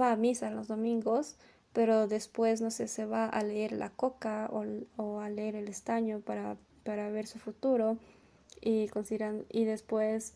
va 0.00 0.12
a 0.12 0.16
misa 0.16 0.50
los 0.50 0.68
domingos, 0.68 1.36
pero 1.74 2.06
después, 2.06 2.60
no 2.60 2.70
sé, 2.70 2.86
se 2.86 3.04
va 3.04 3.26
a 3.26 3.42
leer 3.42 3.72
la 3.72 3.90
coca 3.90 4.48
o, 4.96 5.20
a 5.20 5.28
leer 5.28 5.56
el 5.56 5.68
estaño 5.68 6.20
para, 6.20 6.56
ver 7.10 7.26
su 7.26 7.38
futuro 7.38 7.98
y, 8.60 8.86
consideran, 8.88 9.44
y 9.50 9.64
después, 9.64 10.34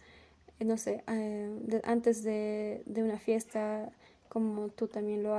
eh, 0.59 0.65
no 0.65 0.77
sé, 0.77 1.05
eh, 1.07 1.81
antes 1.85 2.25
de, 2.25 2.83
una 2.97 3.19
fiesta, 3.19 3.89
como 4.29 4.69
tú 4.71 4.89
también 4.89 5.23
lo, 5.23 5.37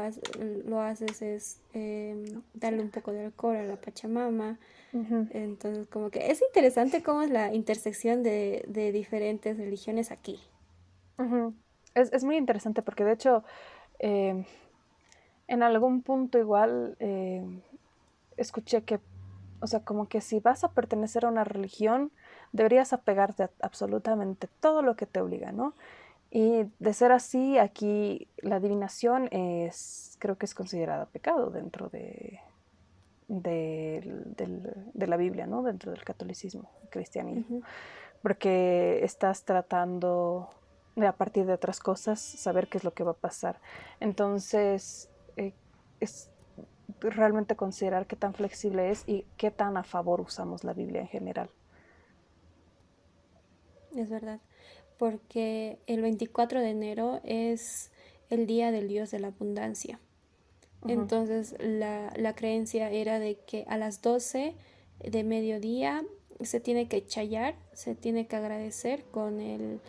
lo 0.66 0.80
haces, 0.80 1.22
es 1.22 1.60
em, 1.74 2.42
darle 2.54 2.82
un 2.82 2.90
poco 2.90 3.12
de 3.12 3.26
alcohol 3.26 3.58
a 3.58 3.64
la 3.64 3.76
Pachamama. 3.76 4.58
Entonces, 4.92 5.86
como 5.86 6.10
que 6.10 6.32
es 6.32 6.42
interesante 6.42 7.04
cómo 7.04 7.22
es 7.22 7.30
la 7.30 7.54
intersección 7.54 8.24
de, 8.24 8.64
diferentes 8.94 9.58
religiones 9.58 10.12
aquí. 10.12 10.40
es, 11.94 12.24
muy 12.24 12.38
interesante 12.38 12.82
porque 12.82 13.04
de 13.04 13.12
hecho... 13.12 13.44
Em, 14.00 14.46
en 15.50 15.64
algún 15.64 16.04
punto 16.04 16.38
igual 16.38 16.96
eh, 17.00 17.44
escuché 18.38 18.84
que, 18.84 19.00
o 19.60 19.68
sea, 19.68 19.82
como 19.82 20.08
que 20.08 20.22
si 20.22 20.40
vas 20.40 20.64
a 20.64 20.72
pertenecer 20.72 21.26
a 21.26 21.28
una 21.28 21.44
religión, 21.44 22.12
deberías 22.54 22.94
apegarte 22.94 23.44
a 23.44 23.50
absolutamente 23.62 24.48
todo 24.62 24.84
lo 24.84 24.96
que 24.96 25.08
te 25.08 25.20
obliga, 25.20 25.52
¿no? 25.52 25.74
Y 26.32 26.68
de 26.78 26.94
ser 26.94 27.12
así, 27.12 27.58
aquí 27.58 28.28
la 28.38 28.58
adivinación 28.58 29.28
es, 29.32 30.16
creo 30.20 30.38
que 30.38 30.46
es 30.46 30.54
considerada 30.54 31.08
pecado 31.08 31.50
dentro 31.50 31.90
de, 31.90 32.40
de, 33.28 35.08
la 35.08 35.18
Biblia, 35.18 35.48
¿no? 35.48 35.64
Dentro 35.64 35.92
del 35.92 36.04
catolicismo, 36.04 36.70
cristianismo. 36.92 37.64
Porque 38.22 39.04
estás 39.04 39.44
tratando 39.46 40.50
de, 40.96 41.08
a 41.08 41.14
partir 41.14 41.48
de 41.48 41.54
otras 41.54 41.80
cosas, 41.80 42.20
saber 42.20 42.68
qué 42.68 42.78
es 42.78 42.84
lo 42.84 42.94
que 42.94 43.04
va 43.04 43.12
a 43.12 43.16
pasar. 43.16 43.60
Entonces, 44.00 45.09
es 46.00 46.30
realmente 47.00 47.56
considerar 47.56 48.08
qué 48.08 48.16
tan 48.16 48.34
flexible 48.34 48.90
es 48.92 49.04
y 49.08 49.26
qué 49.38 49.52
tan 49.52 49.78
a 49.78 49.84
favor 49.84 50.22
usamos 50.22 50.64
la 50.64 50.74
Biblia 50.74 51.02
en 51.02 51.08
general. 51.08 51.50
Es 53.96 54.10
verdad, 54.10 54.40
porque 54.98 55.80
el 55.88 56.02
24 56.02 56.60
de 56.60 56.70
enero 56.70 57.22
es 57.24 57.92
el 58.30 58.46
día 58.46 58.72
del 58.72 58.88
Dios 58.88 59.12
de 59.12 59.20
la 59.20 59.28
abundancia. 59.28 60.00
Entonces 60.88 61.56
la, 61.60 62.34
creencia 62.36 62.90
era 62.90 63.20
de 63.20 63.36
que 63.36 63.66
a 63.68 63.78
las 63.78 64.02
12 64.02 64.56
de 65.00 65.24
mediodía 65.24 66.06
se 66.42 66.62
tiene 66.62 66.88
que 66.88 67.06
chayar, 67.06 67.56
se 67.74 67.96
tiene 67.96 68.28
que 68.28 68.38
agradecer 68.38 69.04
con 69.12 69.42
el 69.42 69.82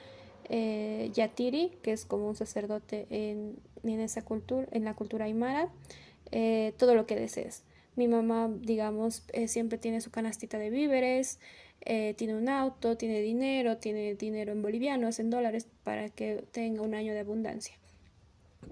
eh, 0.48 1.10
yatiri, 1.14 1.78
que 1.82 1.92
es 1.92 2.04
como 2.04 2.26
un 2.26 2.34
sacerdote 2.34 3.06
en, 3.10 3.56
en 3.84 4.00
esa 4.00 4.22
cultura, 4.22 4.66
en 4.72 4.84
la 4.84 4.94
cultura 4.94 5.26
aymara, 5.26 5.70
eh, 6.32 6.74
todo 6.76 6.94
lo 6.94 7.06
que 7.06 7.16
desees. 7.16 7.64
Mi 7.96 8.06
mamá, 8.06 8.48
digamos, 8.60 9.24
eh, 9.32 9.48
siempre 9.48 9.78
tiene 9.78 10.00
su 10.00 10.10
canastita 10.10 10.58
de 10.58 10.70
víveres, 10.70 11.40
eh, 11.80 12.14
tiene 12.16 12.36
un 12.36 12.48
auto, 12.48 12.96
tiene 12.96 13.20
dinero, 13.20 13.78
tiene 13.78 14.14
dinero 14.14 14.52
en 14.52 14.62
bolivianos, 14.62 15.18
en 15.18 15.30
dólares, 15.30 15.66
para 15.82 16.08
que 16.08 16.44
tenga 16.52 16.82
un 16.82 16.94
año 16.94 17.14
de 17.14 17.20
abundancia. 17.20 17.74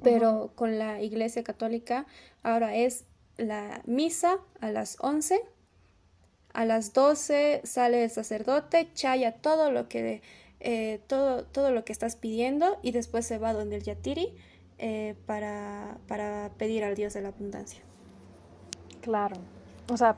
Pero 0.02 0.52
con 0.54 0.78
la 0.78 1.02
iglesia 1.02 1.42
católica 1.42 2.06
ahora 2.42 2.76
es 2.76 3.04
la 3.36 3.82
misa 3.86 4.38
a 4.60 4.70
las 4.70 4.96
11, 5.00 5.40
a 6.52 6.64
las 6.64 6.92
12 6.92 7.62
sale 7.64 8.04
el 8.04 8.10
sacerdote, 8.10 8.88
chaya 8.94 9.32
todo 9.32 9.72
lo 9.72 9.88
que, 9.88 10.22
todo, 11.08 11.44
todo 11.44 11.72
lo 11.72 11.84
que 11.84 11.92
estás 11.92 12.14
pidiendo 12.16 12.78
y 12.82 12.92
después 12.92 13.26
se 13.26 13.38
va 13.38 13.52
donde 13.52 13.76
el 13.76 13.82
yatiri 13.82 14.36
eh, 14.78 15.16
para, 15.26 15.98
pedir 16.56 16.84
al 16.84 16.94
Dios 16.94 17.14
de 17.14 17.22
la 17.22 17.28
abundancia. 17.28 17.82
Claro, 19.00 19.36
o 19.90 19.96
sea, 19.96 20.16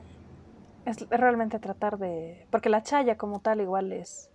es 0.85 1.07
realmente 1.09 1.59
tratar 1.59 1.97
de... 1.97 2.45
Porque 2.51 2.69
la 2.69 2.83
chaya 2.83 3.17
como 3.17 3.39
tal 3.39 3.61
igual 3.61 3.91
es, 3.91 4.29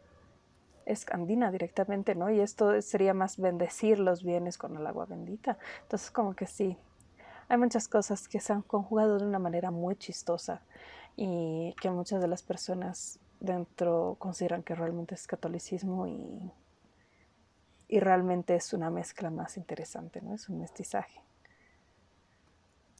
es 0.85 1.07
andina 1.11 1.51
directamente, 1.51 2.15
¿no? 2.15 2.31
Y 2.31 2.41
esto 2.41 2.81
sería 2.83 3.15
más 3.15 3.39
bendecir 3.39 3.99
los 3.99 4.23
bienes 4.23 4.59
con 4.59 4.77
el 4.77 4.87
agua 4.87 5.07
bendita. 5.07 5.59
Entonces 5.83 6.11
como 6.11 6.35
que 6.35 6.47
sí, 6.47 6.77
hay 7.49 7.59
muchas 7.59 7.89
cosas 7.89 8.29
que 8.29 8.41
se 8.41 8.53
han 8.53 8.63
conjugado 8.63 9.19
de 9.19 9.27
una 9.27 9.39
manera 9.39 9.71
muy 9.71 9.97
chistosa 9.97 10.63
y 11.17 11.75
que 11.81 11.91
muchas 11.91 12.21
de 12.21 12.29
las 12.29 12.43
personas 12.43 13.19
dentro 13.41 14.17
consideran 14.19 14.63
que 14.63 14.75
realmente 14.75 15.15
es 15.15 15.27
catolicismo 15.27 16.07
y 16.07 16.51
y 17.89 18.01
realmente 18.01 18.55
es 18.57 18.73
una 18.73 18.91
mezcla 18.91 19.31
más 19.31 19.57
interesante, 19.57 20.21
¿no? 20.21 20.35
Es 20.35 20.49
un 20.49 20.59
mestizaje. 20.59 21.21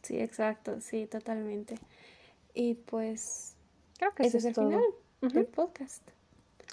Sí, 0.03 0.21
exacto, 0.21 0.81
sí, 0.81 1.07
totalmente. 1.07 1.79
Y 2.55 2.75
pues 2.75 3.57
creo 3.99 4.15
que 4.15 4.25
ese 4.25 4.39
es, 4.39 4.45
el 4.45 4.55
final 4.55 4.85
del 5.21 5.47
podcast. 5.47 6.03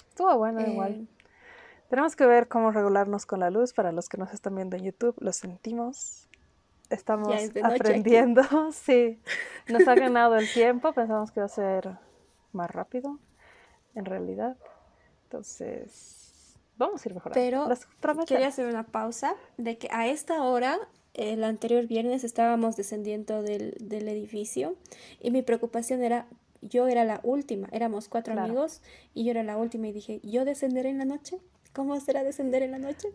Estuvo 0.08 0.38
bueno 0.38 0.60
igual. 0.60 1.08
Tenemos 1.88 2.16
que 2.16 2.26
ver 2.26 2.48
cómo 2.48 2.70
regularnos 2.70 3.26
con 3.26 3.40
la 3.40 3.50
luz. 3.50 3.72
Para 3.72 3.92
los 3.92 4.08
que 4.08 4.16
nos 4.16 4.32
están 4.32 4.54
viendo 4.54 4.76
en 4.76 4.84
YouTube, 4.84 5.16
lo 5.18 5.32
sentimos. 5.32 6.28
Estamos 6.90 7.34
aprendiendo. 7.62 8.42
Sí, 8.72 9.20
nos 9.68 9.86
ha 9.88 9.94
ganado 9.94 10.36
el 10.36 10.50
tiempo. 10.52 10.92
Pensamos 10.92 11.32
que 11.32 11.40
va 11.40 11.46
a 11.46 11.48
ser 11.48 11.98
más 12.52 12.70
rápido, 12.70 13.18
en 13.94 14.04
realidad. 14.04 14.56
Entonces, 15.24 16.23
vamos 16.76 17.04
a 17.04 17.08
ir 17.08 17.14
mejorando. 17.14 17.76
Pero 18.00 18.24
quería 18.26 18.48
hacer 18.48 18.66
una 18.66 18.84
pausa 18.84 19.34
de 19.56 19.78
que 19.78 19.88
a 19.90 20.06
esta 20.06 20.42
hora 20.42 20.78
el 21.14 21.44
anterior 21.44 21.86
viernes 21.86 22.24
estábamos 22.24 22.76
descendiendo 22.76 23.42
del, 23.42 23.76
del, 23.80 24.08
edificio 24.08 24.74
y 25.20 25.30
mi 25.30 25.42
preocupación 25.42 26.02
era 26.02 26.26
yo 26.60 26.88
era 26.88 27.04
la 27.04 27.20
última, 27.22 27.68
éramos 27.72 28.08
cuatro 28.08 28.38
amigos 28.38 28.80
y 29.12 29.24
yo 29.24 29.30
era 29.30 29.42
la 29.42 29.56
última 29.56 29.88
y 29.88 29.92
dije, 29.92 30.20
¿yo 30.22 30.44
descenderé 30.44 30.88
en 30.88 30.98
la 30.98 31.04
noche? 31.04 31.38
¿Cómo 31.72 31.98
será 32.00 32.24
descender 32.24 32.62
en 32.62 32.70
la 32.70 32.78
noche? 32.78 33.08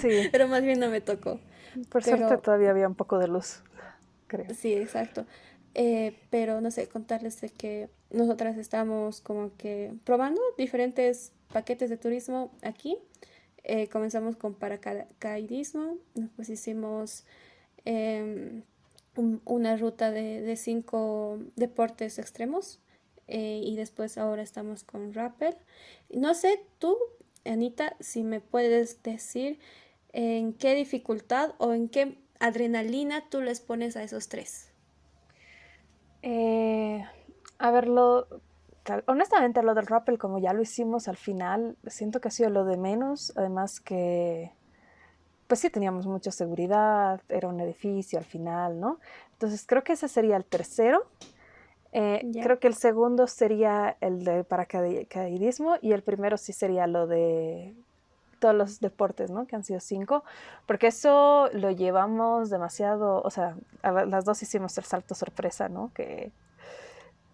Sí. 0.00 0.28
Pero 0.32 0.48
más 0.48 0.62
bien 0.62 0.78
no 0.78 0.88
me 0.88 1.00
tocó. 1.00 1.40
Por 1.88 2.04
suerte 2.04 2.36
todavía 2.38 2.70
había 2.70 2.86
un 2.86 2.94
poco 2.94 3.18
de 3.18 3.28
luz, 3.28 3.62
creo. 4.26 4.46
Sí, 4.54 4.72
exacto. 4.74 5.26
Eh, 5.74 6.18
pero 6.30 6.60
no 6.60 6.70
sé, 6.70 6.88
contarles 6.88 7.40
de 7.40 7.50
que 7.50 7.88
nosotras 8.10 8.56
estamos 8.56 9.20
como 9.20 9.54
que 9.56 9.92
probando 10.04 10.40
diferentes 10.56 11.32
paquetes 11.52 11.90
de 11.90 11.96
turismo 11.96 12.50
aquí. 12.62 12.98
Eh, 13.64 13.88
comenzamos 13.88 14.36
con 14.36 14.54
paracaidismo, 14.54 15.98
después 16.14 16.48
hicimos 16.48 17.24
em, 17.84 18.62
una 19.44 19.76
ruta 19.76 20.10
de, 20.10 20.56
cinco 20.56 21.38
deportes 21.56 22.18
extremos 22.18 22.80
eh, 23.26 23.60
y 23.62 23.76
después 23.76 24.16
ahora 24.16 24.42
estamos 24.42 24.84
con 24.84 25.12
rappel. 25.12 25.56
No 26.10 26.34
sé, 26.34 26.60
tú, 26.78 26.96
Anita, 27.44 27.96
si 28.00 28.22
me 28.22 28.40
puedes 28.40 29.02
decir 29.02 29.58
en 30.12 30.54
qué 30.54 30.74
dificultad 30.74 31.54
o 31.58 31.74
en 31.74 31.88
qué 31.88 32.16
adrenalina 32.40 33.28
tú 33.28 33.40
les 33.40 33.60
pones 33.60 33.96
a 33.96 34.02
esos 34.02 34.28
tres. 34.28 34.70
Eh, 36.22 37.04
a 37.58 37.70
ver, 37.70 37.88
honestamente 39.06 39.62
lo 39.62 39.74
del 39.74 39.86
rappel, 39.86 40.18
como 40.18 40.38
ya 40.38 40.52
lo 40.52 40.62
hicimos 40.62 41.08
al 41.08 41.16
final, 41.16 41.76
siento 41.86 42.20
que 42.20 42.28
ha 42.28 42.30
sido 42.30 42.50
lo 42.50 42.64
de 42.64 42.76
menos, 42.76 43.32
además 43.36 43.80
que 43.80 44.52
pues 45.46 45.60
sí 45.60 45.70
teníamos 45.70 46.06
mucha 46.06 46.30
seguridad, 46.30 47.22
era 47.28 47.48
un 47.48 47.58
edificio 47.60 48.18
al 48.18 48.24
final, 48.24 48.78
¿no? 48.78 48.98
Entonces 49.32 49.64
creo 49.66 49.82
que 49.82 49.94
ese 49.94 50.06
sería 50.06 50.36
el 50.36 50.44
tercero. 50.44 51.06
Eh, 51.92 52.30
creo 52.42 52.58
que 52.58 52.68
el 52.68 52.74
segundo 52.74 53.26
sería 53.26 53.96
el 54.02 54.22
de 54.22 54.44
paracaidismo 54.44 55.76
y 55.80 55.92
el 55.92 56.02
primero 56.02 56.36
sí 56.36 56.52
sería 56.52 56.86
lo 56.86 57.06
de 57.06 57.74
todos 58.40 58.54
los 58.54 58.80
deportes, 58.80 59.30
¿no? 59.30 59.46
Que 59.46 59.56
han 59.56 59.64
sido 59.64 59.80
cinco, 59.80 60.22
porque 60.66 60.88
eso 60.88 61.48
lo 61.54 61.70
llevamos 61.70 62.50
demasiado, 62.50 63.22
o 63.22 63.30
sea, 63.30 63.56
las 63.82 64.24
dos 64.26 64.42
hicimos 64.42 64.76
el 64.78 64.84
salto 64.84 65.14
sorpresa, 65.14 65.70
¿no? 65.70 65.90
Que 65.94 66.30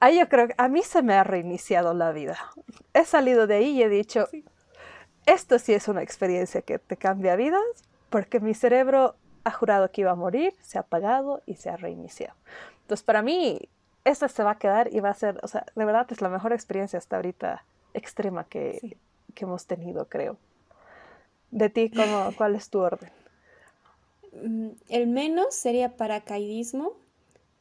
ahí 0.00 0.18
yo 0.18 0.28
creo 0.28 0.48
que 0.48 0.54
a 0.58 0.68
mí 0.68 0.82
se 0.82 1.02
me 1.02 1.14
ha 1.14 1.24
reiniciado 1.24 1.94
la 1.94 2.12
vida. 2.12 2.38
He 2.92 3.04
salido 3.04 3.46
de 3.46 3.56
ahí 3.56 3.70
y 3.70 3.82
he 3.82 3.88
dicho, 3.88 4.28
esto 5.26 5.58
sí 5.58 5.72
es 5.72 5.88
una 5.88 6.02
experiencia 6.02 6.62
que 6.62 6.78
te 6.78 6.96
cambia 6.96 7.36
vidas, 7.36 7.62
porque 8.10 8.40
mi 8.40 8.54
cerebro 8.54 9.16
ha 9.44 9.50
jurado 9.50 9.90
que 9.90 10.02
iba 10.02 10.10
a 10.10 10.16
morir, 10.16 10.54
se 10.60 10.78
ha 10.78 10.82
apagado 10.82 11.42
y 11.46 11.56
se 11.56 11.70
ha 11.70 11.76
reiniciado. 11.76 12.34
Entonces, 12.82 13.04
para 13.04 13.22
mí, 13.22 13.68
esta 14.04 14.28
se 14.28 14.42
va 14.42 14.52
a 14.52 14.58
quedar 14.58 14.92
y 14.92 15.00
va 15.00 15.10
a 15.10 15.14
ser, 15.14 15.40
o 15.42 15.48
sea, 15.48 15.64
de 15.74 15.84
verdad 15.84 16.06
es 16.10 16.20
la 16.20 16.28
mejor 16.28 16.52
experiencia 16.52 16.98
hasta 16.98 17.16
ahorita 17.16 17.64
extrema 17.94 18.44
que, 18.44 18.98
que 19.34 19.44
hemos 19.44 19.66
tenido, 19.66 20.08
creo. 20.08 20.36
De 21.50 21.70
ti, 21.70 21.90
¿cómo, 21.90 22.30
¿cuál 22.36 22.54
es 22.54 22.68
tu 22.68 22.80
orden? 22.80 23.10
Mm, 24.32 24.70
el 24.88 25.06
menos 25.06 25.54
sería 25.54 25.96
paracaidismo, 25.96 26.92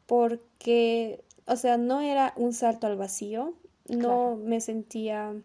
porque, 0.06 1.24
o 1.46 1.56
sea, 1.56 1.78
no 1.78 2.02
era 2.02 2.34
un 2.36 2.54
salto 2.54 2.88
al 2.88 2.98
vacío, 2.98 3.54
no 3.88 4.36
me 4.36 4.62
sentía 4.62 5.36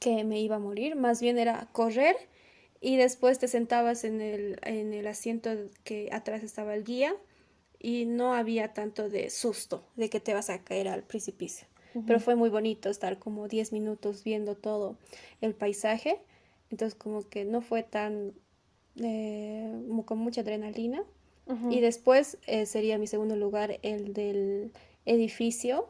que 0.00 0.24
me 0.24 0.40
iba 0.40 0.56
a 0.56 0.60
morir, 0.60 0.96
más 0.96 1.20
bien 1.20 1.38
era 1.38 1.68
correr 1.72 2.16
y 2.80 2.96
después 2.96 3.38
te 3.38 3.48
sentabas 3.48 4.04
en 4.04 4.20
el, 4.20 4.58
en 4.62 4.92
el 4.92 5.06
asiento 5.06 5.50
que 5.84 6.08
atrás 6.12 6.42
estaba 6.42 6.74
el 6.74 6.84
guía 6.84 7.14
y 7.80 8.06
no 8.06 8.34
había 8.34 8.72
tanto 8.74 9.08
de 9.08 9.30
susto 9.30 9.84
de 9.96 10.08
que 10.10 10.20
te 10.20 10.34
vas 10.34 10.50
a 10.50 10.62
caer 10.62 10.88
al 10.88 11.02
precipicio. 11.02 11.66
Pero 12.06 12.20
fue 12.20 12.36
muy 12.36 12.48
bonito 12.48 12.90
estar 12.90 13.18
como 13.18 13.48
10 13.48 13.72
minutos 13.72 14.22
viendo 14.22 14.54
todo 14.54 14.96
el 15.40 15.54
paisaje. 15.54 16.20
Entonces 16.70 16.96
como 16.96 17.28
que 17.28 17.44
no 17.44 17.60
fue 17.60 17.82
tan 17.82 18.34
eh, 18.96 19.72
con 20.04 20.18
mucha 20.18 20.42
adrenalina. 20.42 21.02
Y 21.70 21.80
después 21.80 22.36
eh, 22.46 22.66
sería 22.66 22.98
mi 22.98 23.06
segundo 23.06 23.34
lugar 23.34 23.78
el 23.82 24.12
del 24.12 24.70
edificio 25.08 25.88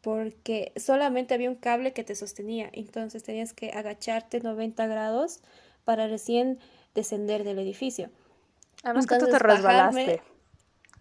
porque 0.00 0.72
solamente 0.76 1.34
había 1.34 1.50
un 1.50 1.56
cable 1.56 1.92
que 1.92 2.04
te 2.04 2.14
sostenía. 2.14 2.70
Entonces 2.72 3.22
tenías 3.22 3.52
que 3.52 3.70
agacharte 3.70 4.40
90 4.40 4.86
grados 4.86 5.40
para 5.84 6.06
recién 6.06 6.58
descender 6.94 7.44
del 7.44 7.58
edificio. 7.58 8.10
Además 8.84 9.06
que 9.06 9.18
tú 9.18 9.26
te 9.26 9.38
resbalaste. 9.38 10.20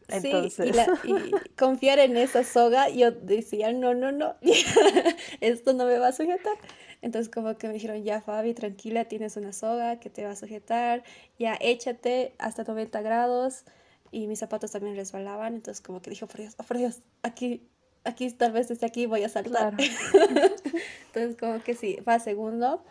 Entonces. 0.10 0.76
Sí, 1.04 1.12
y, 1.12 1.32
confiar 1.58 2.00
en 2.00 2.18
esa 2.18 2.44
soga, 2.44 2.90
yo 2.90 3.12
decía, 3.12 3.74
no, 3.74 3.94
no, 3.94 4.12
no, 4.12 4.36
esto 5.42 5.74
no 5.74 5.86
me 5.86 6.00
va 6.00 6.10
a 6.10 6.14
sujetar. 6.14 6.56
Entonces 7.02 7.32
como 7.32 7.58
que 7.58 7.68
me 7.68 7.74
dijeron, 7.74 8.04
ya 8.04 8.22
Fabi, 8.22 8.54
tranquila, 8.54 9.06
tienes 9.06 9.38
una 9.38 9.54
soga 9.54 10.00
que 10.00 10.10
te 10.10 10.24
va 10.24 10.32
a 10.32 10.36
sujetar, 10.36 11.04
ya 11.38 11.58
échate 11.60 12.34
hasta 12.40 12.64
90 12.64 13.02
grados. 13.02 13.66
Y 14.12 14.28
mis 14.28 14.40
zapatos 14.40 14.72
también 14.72 14.96
resbalaban, 14.96 15.56
entonces 15.56 15.82
como 15.82 16.02
que 16.02 16.10
dije, 16.10 16.26
oh, 16.26 16.28
por 16.28 16.40
Dios, 16.40 16.56
oh, 16.58 16.64
por 16.64 16.78
Dios, 16.78 17.02
aquí, 17.24 17.68
aquí 18.04 18.32
tal 18.32 18.52
vez 18.52 18.68
desde 18.68 18.86
aquí 18.86 19.06
voy 19.06 19.24
a 19.24 19.30
saltar. 19.30 19.76
entonces 21.08 21.36
como 21.40 21.62
que 21.64 21.76
sí, 21.76 21.98
va 22.08 22.20
segundo. 22.20 22.84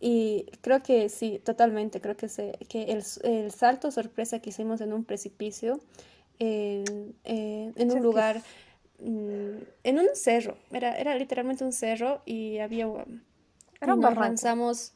Y 0.00 0.46
creo 0.60 0.82
que 0.82 1.08
sí, 1.08 1.40
totalmente, 1.44 2.00
creo 2.00 2.16
que, 2.16 2.28
se, 2.28 2.52
que 2.68 2.84
el, 2.84 3.02
el 3.24 3.50
salto 3.50 3.90
sorpresa 3.90 4.38
que 4.38 4.50
hicimos 4.50 4.80
en 4.80 4.92
un 4.92 5.04
precipicio, 5.04 5.80
en, 6.38 7.16
eh, 7.24 7.72
en 7.74 7.90
un 7.90 8.02
lugar, 8.02 8.40
mm, 9.00 9.56
en 9.82 9.98
un 9.98 10.06
cerro, 10.14 10.56
era, 10.70 10.96
era 10.96 11.16
literalmente 11.16 11.64
un 11.64 11.72
cerro 11.72 12.22
y 12.24 12.58
había... 12.58 12.86
Era 13.80 13.94
un 13.94 14.00
barranco. 14.00 14.22
lanzamos, 14.22 14.92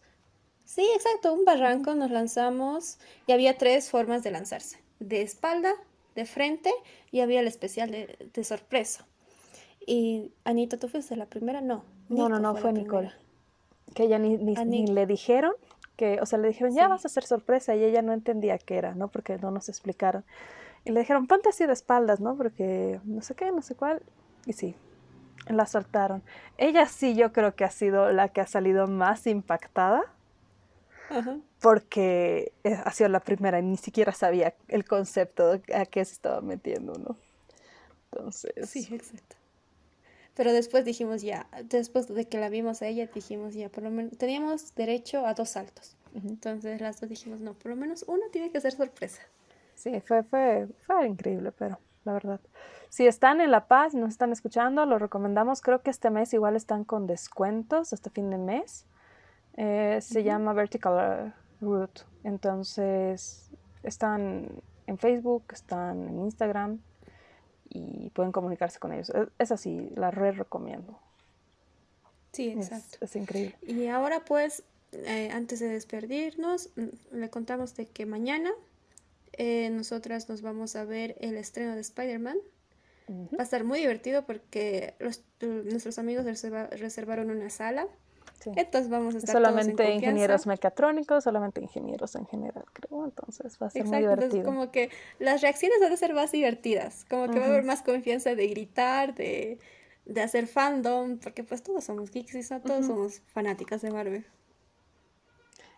sí, 0.65 0.85
exacto, 0.95 1.33
un 1.33 1.45
barranco, 1.45 1.95
nos 1.95 2.11
lanzamos 2.11 2.99
y 3.27 3.33
había 3.33 3.59
tres 3.59 3.91
formas 3.91 4.23
de 4.23 4.31
lanzarse, 4.31 4.79
de 5.03 5.23
espalda, 5.23 5.73
de 6.15 6.25
frente 6.25 6.73
y 7.11 7.21
había 7.21 7.41
el 7.41 7.47
especial 7.47 7.91
de, 7.91 8.31
de 8.33 8.45
sorpresa. 8.45 9.07
Y 9.87 10.33
Anita, 10.45 10.79
¿tú 10.79 10.89
fuiste 10.89 11.17
la 11.17 11.27
primera? 11.27 11.61
No. 11.61 11.85
No, 12.09 12.29
no, 12.29 12.39
no, 12.39 12.55
fue, 12.55 12.73
Nicole 12.73 13.13
que 13.93 14.05
ella 14.05 14.19
ni, 14.19 14.37
ni, 14.37 14.87
le 14.87 15.07
dijeron, 15.07 15.53
que, 15.97 16.21
o 16.21 16.27
sea, 16.27 16.39
le 16.39 16.49
dijeron, 16.49 16.75
ya 16.75 16.89
vas 16.89 17.05
a 17.05 17.09
hacer 17.09 17.25
sorpresa, 17.25 17.75
y 17.75 17.85
ella 17.85 18.03
no 18.03 18.13
entendía 18.13 18.59
qué 18.59 18.77
era, 18.77 18.95
¿no? 18.95 19.09
Porque 19.09 19.39
no 19.39 19.51
nos 19.51 19.69
explicaron. 19.69 20.25
Y 20.85 20.91
le 20.91 21.01
dijeron, 21.01 21.27
ponte 21.27 21.49
así 21.49 21.67
de 21.67 21.73
espaldas, 21.73 22.21
¿no? 22.21 22.37
Porque 22.37 23.01
no 23.05 23.23
sé 23.23 23.35
qué, 23.35 23.53
no 23.53 23.63
sé 23.63 23.75
cuál. 23.75 24.03
Y 24.47 24.53
sí, 24.55 24.75
la 25.49 25.67
soltaron. 25.67 26.23
Ella 26.59 26.87
sí, 26.87 27.15
yo 27.15 27.33
creo 27.33 27.55
que 27.55 27.65
ha 27.65 27.71
sido 27.71 28.11
la 28.13 28.29
que 28.29 28.41
ha 28.41 28.47
salido 28.47 28.89
más 28.89 29.27
impactada. 29.27 30.03
Porque 31.63 32.53
eh, 32.65 32.77
ha 32.85 32.91
sido 32.93 33.09
la 33.09 33.21
primera 33.21 33.59
y 33.61 33.63
ni 33.63 33.77
siquiera 33.77 34.13
sabía 34.13 34.55
el 34.69 34.85
concepto 34.85 35.61
a 35.73 35.87
qué 35.87 36.05
se 36.05 36.13
estaba 36.13 36.41
metiendo, 36.41 36.95
¿no? 36.95 37.17
Entonces. 38.11 38.69
Sí, 38.69 38.89
exacto. 38.93 39.37
Pero 40.35 40.53
después 40.53 40.85
dijimos 40.85 41.23
ya, 41.23 41.47
después 41.65 42.09
de 42.09 42.27
que 42.27 42.39
la 42.39 42.49
vimos 42.49 42.83
a 42.83 42.87
ella, 42.87 43.07
dijimos 43.07 43.55
ya, 43.55 43.69
por 43.69 43.85
lo 43.85 43.91
menos 43.91 44.17
teníamos 44.17 44.75
derecho 44.75 45.27
a 45.27 45.35
dos 45.35 45.51
saltos. 45.51 45.97
Entonces 46.15 46.81
las 46.81 47.01
dos 47.01 47.09
dijimos, 47.09 47.41
no, 47.41 47.55
por 47.55 47.71
lo 47.71 47.77
menos 47.77 48.05
uno 48.07 48.23
tiene 48.31 48.51
que 48.51 48.61
ser 48.61 48.73
sorpresa. 48.73 49.23
Sí, 49.75 50.01
fue, 50.01 50.23
fue, 50.23 50.69
fue 50.87 51.07
increíble, 51.07 51.53
pero 51.53 51.79
la 52.05 52.13
verdad. 52.13 52.41
Si 52.89 53.07
están 53.07 53.41
en 53.41 53.51
La 53.51 53.69
Paz 53.69 53.95
nos 53.95 54.11
están 54.11 54.33
escuchando, 54.33 54.85
lo 54.85 54.99
recomendamos. 54.99 55.61
Creo 55.63 55.83
que 55.83 55.91
este 55.91 56.11
mes 56.11 56.33
igual 56.35 56.57
están 56.57 56.85
con 56.85 57.07
descuentos 57.07 57.93
hasta 57.93 58.11
fin 58.11 58.31
de 58.31 58.39
mes. 58.39 58.87
Eh, 59.57 59.99
se 60.01 60.23
llama 60.23 60.53
Vertical 60.53 61.35
Route. 61.63 62.03
Entonces, 62.25 63.51
están 63.83 64.63
en 64.87 64.99
Facebook, 64.99 65.45
están 65.53 66.09
en 66.09 66.19
Instagram 66.19 66.81
y 67.69 68.11
pueden 68.11 68.33
comunicarse 68.33 68.79
con 68.79 68.93
ellos. 68.93 69.11
Es, 69.39 69.53
así, 69.53 69.91
la 69.95 70.11
red 70.11 70.35
recomiendo. 70.35 70.99
Sí, 72.33 72.51
exacto. 72.51 72.99
Es, 73.01 73.17
increíble. 73.17 73.57
Y 73.63 73.87
ahora 73.87 74.25
pues, 74.25 74.63
eh, 74.93 75.31
antes 75.33 75.61
de 75.61 75.69
despedirnos, 75.69 76.71
mm, 76.77 77.17
le 77.17 77.31
contamos 77.31 77.75
de 77.77 77.87
que 77.87 78.07
mañana 78.07 78.51
eh, 79.33 79.71
nosotras 79.71 80.29
nos 80.29 80.43
vamos 80.43 80.77
a 80.77 80.85
ver 80.85 81.17
el 81.21 81.37
estreno 81.37 81.75
de 81.75 81.81
Spider-Man. 81.81 82.37
Va 83.09 83.41
a 83.41 83.43
estar 83.43 83.65
muy 83.65 83.81
divertido 83.81 84.25
porque 84.25 84.95
nuestros 85.41 85.99
amigos 85.99 86.25
reservaron 86.25 87.31
una 87.31 87.51
sala 87.51 87.87
Entonces 88.47 88.91
vamos 88.91 89.15
a 89.15 89.19
estar 89.19 89.33
solamente 89.35 89.73
todos 89.75 89.89
en 89.89 89.97
ingenieros 89.97 90.47
mecatrónicos, 90.47 91.25
solamente 91.25 91.61
ingenieros 91.61 92.15
en 92.17 92.27
general, 92.27 92.65
creo. 92.73 93.05
Entonces 93.05 93.59
va 93.61 93.67
a 93.67 93.71
ser 93.71 93.85
muy 93.85 93.99
divertido. 93.99 94.25
Entonces 94.25 94.45
como 94.45 94.71
que 94.71 94.91
las 95.19 95.41
reacciones 95.43 95.79
van 95.81 95.93
a 95.93 95.97
ser 95.97 96.15
más 96.15 96.33
divertidas, 96.33 97.05
como 97.09 97.29
que 97.29 97.39
va 97.39 97.47
a 97.47 97.49
haber 97.49 97.65
más 97.65 97.83
confianza 97.83 98.35
de 98.35 98.47
gritar, 98.49 99.15
de, 99.15 99.59
de, 100.05 100.21
hacer 100.23 100.47
fandom, 100.47 101.19
porque 101.19 101.45
pues 101.45 101.63
todos 101.63 101.85
somos 101.85 102.11
geeks 102.11 102.35
y 102.35 102.61
todos 102.61 102.87
somos 102.87 103.21
fanáticas 103.33 103.83
de 103.83 103.91
Marvel. 103.91 104.27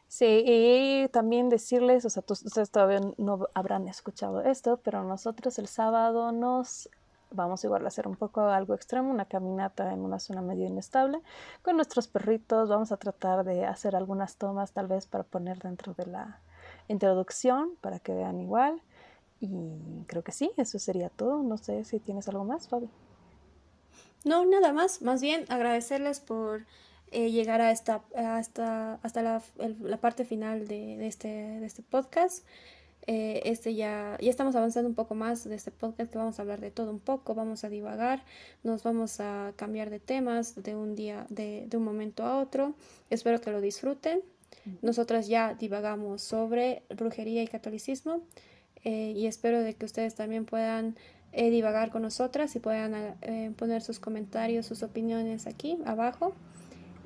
Sí, 0.08 0.44
y 0.46 1.08
también 1.08 1.48
decirles, 1.48 2.04
o 2.04 2.10
sea, 2.10 2.22
ustedes 2.28 2.70
todavía 2.70 3.00
no 3.16 3.48
habrán 3.52 3.88
escuchado 3.88 4.42
esto, 4.42 4.76
pero 4.76 5.02
nosotros 5.02 5.58
el 5.58 5.66
sábado 5.66 6.30
nos 6.30 6.88
vamos 7.35 7.64
igual 7.64 7.85
a 7.85 7.89
hacer 7.89 8.09
un 8.09 8.16
poco 8.16 8.43
algo 8.43 8.74
extremo, 8.74 9.11
una 9.11 9.26
caminata 9.26 9.93
en 9.93 10.01
una 10.01 10.18
zona 10.18 10.43
medio 10.43 10.66
inestable 10.66 11.20
con 11.62 11.76
nuestros 11.76 12.09
perritos. 12.09 12.68
Vamos 12.68 12.93
a 12.93 12.97
tratar 12.97 13.45
de 13.45 13.66
hacer 13.66 13.97
algunas 13.97 14.37
tomas 14.37 14.72
tal 14.72 14.87
vez 14.87 15.07
para 15.07 15.24
poner 15.24 15.59
dentro 15.59 15.95
de 15.95 16.07
la 16.07 16.41
introducción 16.89 17.76
para 17.80 17.99
que 17.99 18.14
vean 18.14 18.41
igual. 18.41 18.82
Y 19.41 20.05
creo 20.07 20.22
que 20.22 20.32
sí, 20.32 20.51
eso 20.57 20.78
sería 20.78 21.11
todo. 21.11 21.43
No 21.43 21.59
sé 21.59 21.85
si 21.85 22.01
tienes 22.01 22.28
algo 22.28 22.45
más, 22.45 22.68
Fabi. 22.68 22.89
No, 24.24 24.45
nada 24.47 24.72
más. 24.72 25.03
Más 25.03 25.20
bien 25.20 25.45
agradecerles 25.49 26.20
por 26.20 26.64
eh, 27.11 27.30
llegar 27.30 27.61
a 27.61 27.70
esta, 27.70 28.03
hasta, 28.16 28.95
hasta 29.03 29.22
la, 29.22 29.43
la 29.80 29.97
parte 29.99 30.24
final 30.24 30.66
de, 30.66 30.97
de, 30.97 31.07
este, 31.07 31.28
de 31.28 31.66
este 31.66 31.82
podcast. 31.82 32.45
Eh, 33.07 33.42
este 33.44 33.74
ya, 33.74 34.16
ya 34.20 34.30
estamos 34.30 34.57
avanzando 34.57 34.88
un 34.88 34.94
poco 34.94 35.14
más 35.14 35.44
de 35.44 35.55
este 35.55 35.70
podcast 35.70 36.11
que 36.11 36.16
vamos 36.16 36.38
a 36.38 36.42
hablar 36.42 36.61
de 36.61 36.70
todo 36.70 36.90
un 36.90 37.00
poco, 37.00 37.34
vamos 37.34 37.62
a 37.64 37.68
divagar, 37.68 38.24
nos 38.62 38.82
vamos 38.82 39.20
a 39.20 39.52
cambiar 39.57 39.90
de 39.90 40.00
temas 40.00 40.62
de 40.62 40.74
un 40.74 40.94
día, 40.94 41.26
de, 41.28 41.66
de 41.68 41.76
un 41.76 41.84
momento 41.84 42.24
a 42.24 42.38
otro. 42.38 42.74
Espero 43.11 43.40
que 43.40 43.50
lo 43.50 43.61
disfruten. 43.61 44.22
Nosotras 44.80 45.26
ya 45.28 45.55
divagamos 45.55 46.22
sobre 46.22 46.84
brujería 46.96 47.42
y 47.42 47.46
catolicismo 47.46 48.22
eh, 48.84 49.12
y 49.14 49.26
espero 49.26 49.61
de 49.61 49.74
que 49.74 49.84
ustedes 49.84 50.14
también 50.14 50.46
puedan 50.46 50.96
eh, 51.32 51.50
divagar 51.50 51.90
con 51.90 52.00
nosotras 52.00 52.57
y 52.57 52.61
puedan 52.61 53.16
poner 53.57 53.82
sus 53.82 53.98
comentarios, 53.98 54.64
sus 54.64 54.82
opiniones 54.82 55.46
aquí 55.46 55.78
abajo. 55.84 56.34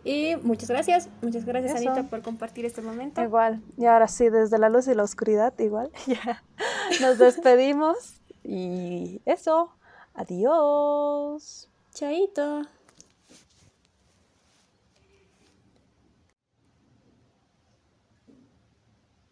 Y 0.09 0.36
muchas 0.36 0.70
gracias, 0.70 1.11
muchas 1.20 1.44
gracias 1.44 1.74
Anita 1.76 2.04
por 2.04 2.22
compartir 2.22 2.64
este 2.64 2.80
momento. 2.80 3.20
Igual, 3.20 3.61
y 3.76 3.84
ahora 3.84 4.09
sí, 4.09 4.30
desde 4.30 4.56
la 4.56 4.70
luz 4.70 4.88
y 4.88 4.94
la 4.94 5.02
oscuridad, 5.02 5.52
igual, 5.59 5.90
ya 6.06 6.42
nos 7.02 7.18
despedimos 7.18 8.22
y 8.42 9.20
eso, 9.26 9.70
adiós. 10.14 11.68
Chaito. 11.92 12.62